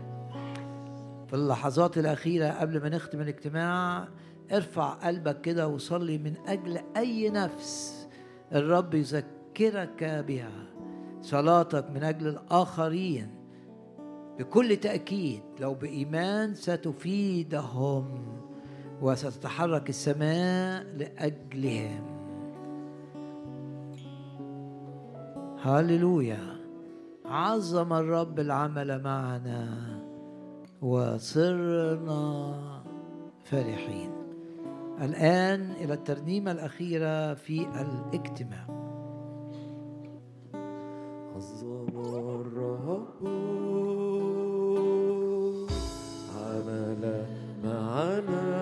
في 1.28 1.34
اللحظات 1.34 1.98
الأخيرة 1.98 2.50
قبل 2.50 2.82
ما 2.82 2.90
نختم 2.90 3.22
الاجتماع 3.22 4.08
ارفع 4.52 4.90
قلبك 4.90 5.42
كده 5.42 5.68
وصلي 5.68 6.18
من 6.18 6.34
أجل 6.48 6.80
أي 6.98 7.30
نفس 7.30 8.08
الرب 8.54 8.94
يذكرك 8.94 10.24
بها. 10.28 10.69
صلاتك 11.22 11.92
من 11.92 12.04
أجل 12.04 12.28
الآخرين 12.28 13.30
بكل 14.40 14.78
تأكيد 14.78 15.42
لو 15.60 15.74
بإيمان 15.74 16.56
ستفيدهم 16.56 18.06
وستتحرك 19.02 19.90
السماء 19.90 20.84
لأجلهم. 20.84 22.20
هللويا 25.62 26.60
عظم 27.26 27.94
الرب 27.94 28.40
العمل 28.40 29.04
معنا 29.04 30.00
وصرنا 30.82 32.54
فرحين. 33.44 34.12
الآن 35.02 35.72
إلى 35.72 35.94
الترنيمة 35.94 36.52
الأخيرة 36.52 37.34
في 37.34 37.62
الاجتماع. 37.62 38.89
عظم 41.40 41.88
الرب 41.96 43.28
عمل 46.36 47.26
معنا. 47.64 48.59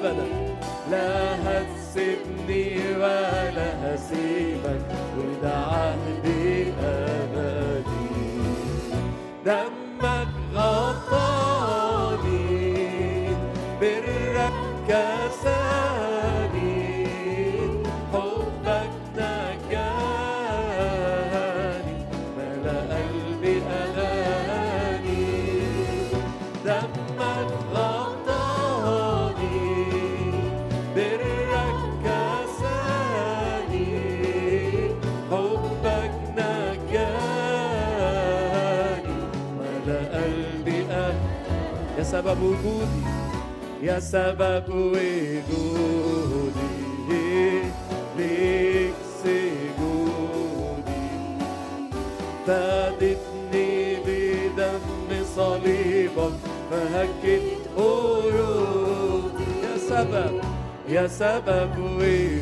أبدا. 0.00 0.26
لا 0.90 1.34
هتسيبني 1.44 2.96
ولا 2.96 3.94
هسيبك 3.94 4.80
وده 5.18 5.54
عهد 5.56 6.09
سبب 42.10 42.42
وجودي 42.42 43.02
يا 43.82 44.00
سبب 44.00 44.64
وجودي 44.68 45.10
ليك 48.18 48.94
سجودي 49.22 51.06
فادتني 52.46 53.96
بدم 54.06 55.24
صليبك 55.36 56.32
فهكت 56.70 57.42
قيودي 57.76 59.50
يا 59.62 59.76
سبب 59.88 60.40
يا 60.88 61.06
سبب 61.06 61.70
وجودي 61.78 62.39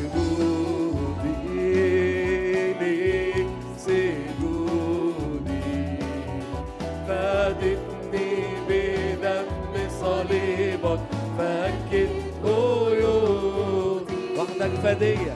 Obadiah. 14.89 15.28